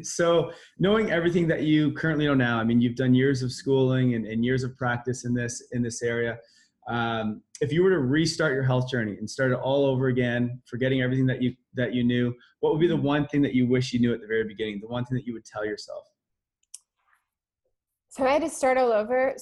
so 0.03 0.51
knowing 0.77 1.09
everything 1.09 1.47
that 1.47 1.63
you 1.63 1.93
currently 1.93 2.25
know 2.25 2.33
now, 2.33 2.59
I 2.59 2.65
mean, 2.65 2.81
you've 2.81 2.95
done 2.95 3.13
years 3.13 3.41
of 3.41 3.51
schooling 3.51 4.13
and, 4.15 4.25
and 4.25 4.43
years 4.43 4.63
of 4.63 4.77
practice 4.77 5.25
in 5.25 5.33
this 5.33 5.63
in 5.71 5.81
this 5.81 6.01
area. 6.03 6.37
Um, 6.87 7.41
if 7.59 7.71
you 7.71 7.83
were 7.83 7.89
to 7.89 7.99
restart 7.99 8.53
your 8.53 8.63
health 8.63 8.89
journey 8.89 9.17
and 9.17 9.29
start 9.29 9.51
it 9.51 9.55
all 9.55 9.85
over 9.85 10.07
again, 10.07 10.61
forgetting 10.65 11.01
everything 11.01 11.25
that 11.27 11.41
you 11.41 11.53
that 11.73 11.93
you 11.93 12.03
knew, 12.03 12.33
what 12.61 12.71
would 12.71 12.79
be 12.79 12.87
the 12.87 12.95
one 12.95 13.27
thing 13.27 13.41
that 13.41 13.53
you 13.53 13.67
wish 13.67 13.93
you 13.93 13.99
knew 13.99 14.13
at 14.13 14.21
the 14.21 14.27
very 14.27 14.45
beginning? 14.45 14.79
The 14.81 14.87
one 14.87 15.03
thing 15.05 15.17
that 15.17 15.25
you 15.25 15.33
would 15.33 15.45
tell 15.45 15.65
yourself? 15.65 16.05
So 18.09 18.25
I 18.25 18.31
had 18.31 18.41
to 18.41 18.49
start 18.49 18.77
all 18.77 18.91
over. 18.91 19.35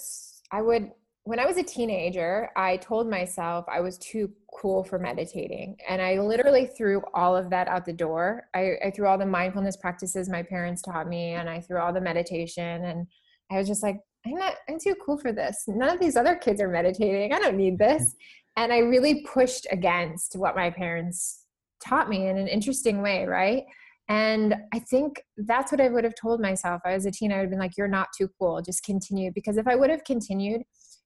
I 0.51 0.61
would 0.61 0.91
when 1.25 1.39
I 1.39 1.47
was 1.47 1.57
a 1.57 1.63
teenager, 1.63 2.51
I 2.55 2.77
told 2.77 3.09
myself 3.09 3.65
I 3.67 3.79
was 3.79 3.97
too 3.97 4.31
cool 4.55 4.83
for 4.83 4.99
meditating. 4.99 5.75
And 5.89 5.99
I 5.99 6.19
literally 6.19 6.67
threw 6.67 7.01
all 7.15 7.35
of 7.35 7.49
that 7.49 7.67
out 7.67 7.83
the 7.83 7.93
door. 7.93 8.47
I, 8.53 8.73
I, 8.85 8.91
threw 8.91 9.07
all 9.07 9.17
the 9.17 9.25
mindfulness 9.25 9.75
practices 9.75 10.29
my 10.29 10.43
parents 10.43 10.83
taught 10.83 11.07
me, 11.07 11.31
and 11.31 11.49
I 11.49 11.61
threw 11.61 11.79
all 11.79 11.91
the 11.91 11.99
meditation. 11.99 12.85
And 12.85 13.07
I 13.51 13.57
was 13.57 13.67
just 13.67 13.81
like, 13.81 13.97
I'm 14.25 14.35
not, 14.35 14.55
I'm 14.67 14.79
too 14.79 14.95
cool 15.05 15.17
for 15.17 15.31
this. 15.31 15.63
None 15.67 15.89
of 15.89 15.99
these 15.99 16.15
other 16.15 16.35
kids 16.35 16.59
are 16.61 16.67
meditating. 16.67 17.33
I 17.33 17.39
don't 17.39 17.57
need 17.57 17.77
this. 17.77 18.15
And 18.57 18.71
I 18.71 18.79
really 18.79 19.25
pushed 19.31 19.67
against 19.71 20.35
what 20.35 20.55
my 20.55 20.69
parents 20.69 21.45
taught 21.85 22.09
me 22.09 22.27
in 22.27 22.37
an 22.37 22.47
interesting 22.47 23.01
way, 23.01 23.25
right? 23.25 23.63
And 24.07 24.55
I 24.73 24.79
think 24.79 25.21
that's 25.37 25.71
what 25.71 25.81
I 25.81 25.89
would 25.89 26.03
have 26.03 26.15
told 26.19 26.39
myself. 26.39 26.81
I 26.85 26.93
was 26.93 27.05
a 27.05 27.11
teen, 27.11 27.31
I 27.31 27.37
would 27.37 27.43
have 27.43 27.49
been 27.49 27.59
like, 27.59 27.77
you're 27.77 27.87
not 27.87 28.09
too 28.17 28.29
cool. 28.39 28.61
Just 28.61 28.83
continue. 28.83 29.31
Because 29.33 29.57
if 29.57 29.67
I 29.67 29.75
would 29.75 29.89
have 29.89 30.03
continued, 30.03 30.61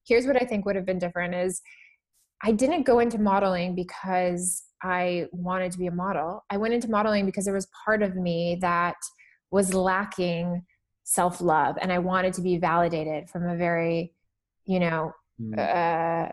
here's 0.05 0.25
what 0.25 0.41
I 0.41 0.45
think 0.45 0.65
would 0.65 0.75
have 0.75 0.85
been 0.85 0.99
different 0.99 1.33
is 1.33 1.61
I 2.43 2.51
didn't 2.51 2.83
go 2.83 2.99
into 2.99 3.17
modeling 3.19 3.75
because 3.75 4.63
I 4.81 5.27
wanted 5.31 5.71
to 5.73 5.77
be 5.77 5.87
a 5.87 5.91
model. 5.91 6.43
I 6.49 6.57
went 6.57 6.73
into 6.73 6.89
modeling 6.89 7.25
because 7.25 7.45
there 7.45 7.53
was 7.53 7.67
part 7.85 8.01
of 8.01 8.15
me 8.15 8.57
that 8.61 8.95
was 9.51 9.73
lacking 9.73 10.63
self 11.09 11.41
love 11.41 11.77
and 11.81 11.91
I 11.91 11.99
wanted 11.99 12.33
to 12.33 12.41
be 12.41 12.57
validated 12.57 13.29
from 13.29 13.47
a 13.47 13.55
very, 13.55 14.13
you 14.65 14.79
know, 14.79 15.11
mm. 15.41 15.57
uh, 15.57 16.31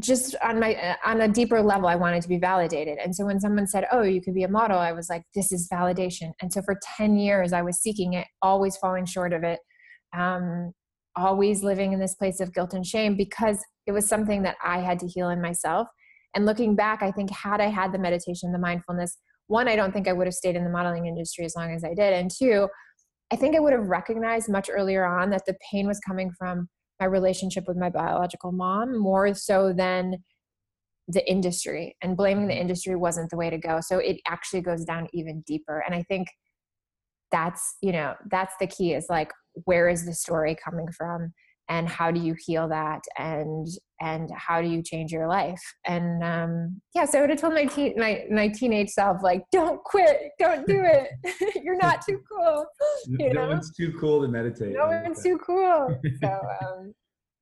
just 0.00 0.34
on 0.42 0.58
my 0.58 0.74
uh, 0.74 0.96
on 1.04 1.20
a 1.20 1.28
deeper 1.28 1.62
level 1.62 1.86
i 1.86 1.94
wanted 1.94 2.20
to 2.20 2.28
be 2.28 2.36
validated 2.36 2.98
and 2.98 3.14
so 3.14 3.24
when 3.24 3.38
someone 3.38 3.64
said 3.64 3.86
oh 3.92 4.02
you 4.02 4.20
could 4.20 4.34
be 4.34 4.42
a 4.42 4.48
model 4.48 4.76
i 4.76 4.90
was 4.90 5.08
like 5.08 5.22
this 5.36 5.52
is 5.52 5.68
validation 5.72 6.32
and 6.42 6.52
so 6.52 6.60
for 6.62 6.76
10 6.96 7.16
years 7.16 7.52
i 7.52 7.62
was 7.62 7.78
seeking 7.78 8.14
it 8.14 8.26
always 8.42 8.76
falling 8.76 9.06
short 9.06 9.32
of 9.32 9.44
it 9.44 9.60
um, 10.12 10.72
always 11.16 11.62
living 11.62 11.92
in 11.92 12.00
this 12.00 12.14
place 12.14 12.40
of 12.40 12.52
guilt 12.52 12.74
and 12.74 12.86
shame 12.86 13.16
because 13.16 13.64
it 13.86 13.92
was 13.92 14.08
something 14.08 14.42
that 14.42 14.56
I 14.62 14.78
had 14.78 14.98
to 15.00 15.06
heal 15.06 15.28
in 15.30 15.40
myself. 15.40 15.88
And 16.34 16.46
looking 16.46 16.74
back, 16.74 17.02
I 17.02 17.12
think 17.12 17.30
had 17.30 17.60
I 17.60 17.66
had 17.66 17.92
the 17.92 17.98
meditation, 17.98 18.52
the 18.52 18.58
mindfulness, 18.58 19.18
one, 19.46 19.68
I 19.68 19.76
don't 19.76 19.92
think 19.92 20.08
I 20.08 20.12
would 20.12 20.26
have 20.26 20.34
stayed 20.34 20.56
in 20.56 20.64
the 20.64 20.70
modeling 20.70 21.06
industry 21.06 21.44
as 21.44 21.54
long 21.54 21.72
as 21.72 21.84
I 21.84 21.94
did. 21.94 22.12
And 22.12 22.30
two, 22.30 22.68
I 23.34 23.36
think 23.36 23.56
I 23.56 23.58
would 23.58 23.72
have 23.72 23.88
recognized 23.88 24.48
much 24.48 24.70
earlier 24.72 25.04
on 25.04 25.30
that 25.30 25.44
the 25.44 25.56
pain 25.68 25.88
was 25.88 25.98
coming 25.98 26.30
from 26.38 26.68
my 27.00 27.06
relationship 27.06 27.64
with 27.66 27.76
my 27.76 27.90
biological 27.90 28.52
mom 28.52 28.96
more 28.96 29.34
so 29.34 29.72
than 29.72 30.18
the 31.08 31.28
industry. 31.28 31.96
And 32.00 32.16
blaming 32.16 32.46
the 32.46 32.52
mm-hmm. 32.52 32.60
industry 32.60 32.94
wasn't 32.94 33.30
the 33.30 33.36
way 33.36 33.50
to 33.50 33.58
go. 33.58 33.80
So 33.80 33.98
it 33.98 34.20
actually 34.28 34.60
goes 34.60 34.84
down 34.84 35.08
even 35.12 35.42
deeper. 35.48 35.82
And 35.84 35.96
I 35.96 36.04
think 36.04 36.28
that's, 37.32 37.76
you 37.82 37.90
know, 37.90 38.14
that's 38.30 38.54
the 38.60 38.68
key 38.68 38.94
is 38.94 39.06
like, 39.10 39.32
where 39.64 39.88
is 39.88 40.06
the 40.06 40.14
story 40.14 40.56
coming 40.64 40.86
from 40.96 41.32
and 41.68 41.88
how 41.88 42.10
do 42.10 42.20
you 42.20 42.34
heal 42.38 42.68
that 42.68 43.02
and 43.18 43.66
and 44.00 44.30
how 44.36 44.60
do 44.60 44.68
you 44.68 44.82
change 44.82 45.12
your 45.12 45.26
life? 45.28 45.62
And 45.86 46.22
um 46.22 46.80
yeah 46.94 47.04
so 47.04 47.18
i 47.18 47.20
would 47.20 47.30
have 47.30 47.40
told 47.40 47.54
my 47.54 47.64
teen 47.64 47.94
my, 47.96 48.24
my 48.30 48.48
teenage 48.48 48.90
self 48.90 49.22
like 49.22 49.44
don't 49.50 49.82
quit 49.84 50.30
don't 50.38 50.66
do 50.66 50.82
it. 50.84 51.08
You're 51.64 51.76
not 51.78 52.02
too 52.06 52.20
cool 52.30 52.66
you 53.06 53.32
no 53.32 53.42
know? 53.42 53.48
one's 53.48 53.72
too 53.74 53.94
cool 53.98 54.22
to 54.22 54.28
meditate 54.28 54.74
no 54.74 54.86
one's 54.86 55.22
too 55.22 55.38
cool. 55.38 55.98
So 56.22 56.40
um 56.62 56.94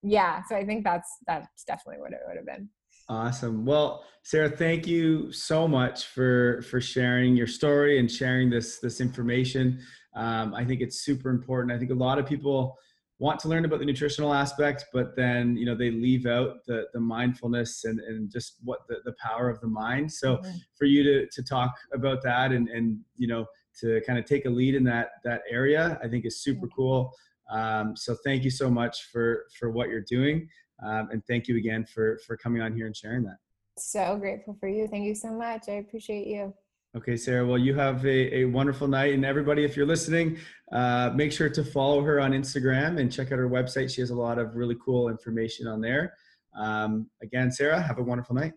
yeah 0.02 0.42
so 0.48 0.56
i 0.56 0.64
think 0.64 0.84
that's 0.84 1.08
that's 1.26 1.64
definitely 1.64 2.00
what 2.00 2.12
it 2.12 2.20
would 2.26 2.36
have 2.36 2.46
been. 2.46 2.68
Awesome. 3.08 3.64
Well 3.64 4.04
sarah 4.24 4.50
thank 4.50 4.86
you 4.86 5.32
so 5.32 5.66
much 5.66 6.06
for 6.06 6.62
for 6.62 6.80
sharing 6.80 7.36
your 7.36 7.46
story 7.48 7.98
and 7.98 8.10
sharing 8.10 8.50
this 8.50 8.78
this 8.78 9.00
information. 9.00 9.80
Um, 10.14 10.54
i 10.54 10.64
think 10.64 10.80
it's 10.80 11.00
super 11.00 11.30
important. 11.30 11.72
I 11.72 11.78
think 11.78 11.90
a 11.90 11.94
lot 11.94 12.18
of 12.18 12.26
people 12.26 12.76
want 13.22 13.38
to 13.38 13.46
learn 13.46 13.64
about 13.64 13.78
the 13.78 13.84
nutritional 13.84 14.34
aspect, 14.34 14.86
but 14.92 15.14
then 15.14 15.56
you 15.56 15.64
know 15.64 15.76
they 15.76 15.92
leave 15.92 16.26
out 16.26 16.56
the 16.66 16.86
the 16.92 16.98
mindfulness 16.98 17.84
and 17.84 18.00
and 18.00 18.30
just 18.30 18.56
what 18.64 18.80
the, 18.88 18.96
the 19.04 19.14
power 19.24 19.48
of 19.48 19.60
the 19.60 19.68
mind. 19.68 20.10
So 20.10 20.38
mm-hmm. 20.38 20.56
for 20.76 20.86
you 20.86 21.04
to 21.04 21.28
to 21.28 21.42
talk 21.42 21.72
about 21.94 22.20
that 22.24 22.50
and 22.50 22.68
and 22.68 22.98
you 23.16 23.28
know 23.28 23.46
to 23.80 24.00
kind 24.06 24.18
of 24.18 24.24
take 24.24 24.44
a 24.44 24.50
lead 24.50 24.74
in 24.74 24.82
that 24.84 25.10
that 25.22 25.42
area, 25.48 26.00
I 26.02 26.08
think 26.08 26.26
is 26.26 26.42
super 26.42 26.66
cool. 26.76 27.12
Um, 27.48 27.96
so 27.96 28.16
thank 28.24 28.42
you 28.42 28.50
so 28.50 28.68
much 28.68 29.04
for 29.12 29.44
for 29.56 29.70
what 29.70 29.88
you're 29.88 30.08
doing, 30.08 30.48
um, 30.84 31.08
and 31.12 31.22
thank 31.26 31.46
you 31.46 31.56
again 31.56 31.86
for 31.86 32.18
for 32.26 32.36
coming 32.36 32.60
on 32.60 32.74
here 32.74 32.86
and 32.86 32.96
sharing 32.96 33.22
that. 33.22 33.36
So 33.78 34.16
grateful 34.16 34.56
for 34.58 34.68
you. 34.68 34.88
Thank 34.88 35.04
you 35.04 35.14
so 35.14 35.30
much. 35.30 35.68
I 35.68 35.74
appreciate 35.74 36.26
you. 36.26 36.52
Okay, 36.94 37.16
Sarah. 37.16 37.46
Well, 37.46 37.56
you 37.56 37.74
have 37.74 38.04
a, 38.04 38.40
a 38.40 38.44
wonderful 38.44 38.86
night. 38.86 39.14
And 39.14 39.24
everybody, 39.24 39.64
if 39.64 39.76
you're 39.76 39.86
listening, 39.86 40.36
uh, 40.72 41.10
make 41.14 41.32
sure 41.32 41.48
to 41.48 41.64
follow 41.64 42.02
her 42.02 42.20
on 42.20 42.32
Instagram 42.32 43.00
and 43.00 43.10
check 43.10 43.32
out 43.32 43.38
her 43.38 43.48
website. 43.48 43.92
She 43.92 44.02
has 44.02 44.10
a 44.10 44.14
lot 44.14 44.38
of 44.38 44.56
really 44.56 44.76
cool 44.84 45.08
information 45.08 45.66
on 45.66 45.80
there. 45.80 46.14
Um, 46.54 47.08
again, 47.22 47.50
Sarah, 47.50 47.80
have 47.80 47.98
a 47.98 48.02
wonderful 48.02 48.34
night. 48.34 48.52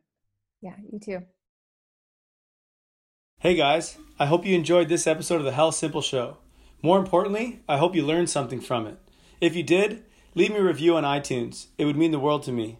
Yeah, 0.61 0.75
you 0.91 0.99
too. 0.99 1.19
Hey 3.39 3.55
guys, 3.55 3.97
I 4.19 4.25
hope 4.25 4.45
you 4.45 4.55
enjoyed 4.55 4.89
this 4.89 5.07
episode 5.07 5.37
of 5.37 5.43
the 5.43 5.51
Health 5.51 5.75
Simple 5.75 6.01
Show. 6.01 6.37
More 6.81 6.97
importantly, 6.97 7.61
I 7.69 7.77
hope 7.77 7.95
you 7.95 8.05
learned 8.05 8.29
something 8.29 8.59
from 8.59 8.87
it. 8.87 8.97
If 9.39 9.55
you 9.55 9.63
did, 9.63 10.03
leave 10.33 10.51
me 10.51 10.57
a 10.57 10.63
review 10.63 10.97
on 10.97 11.03
iTunes. 11.03 11.67
It 11.77 11.85
would 11.85 11.95
mean 11.95 12.11
the 12.11 12.19
world 12.19 12.43
to 12.43 12.51
me. 12.51 12.79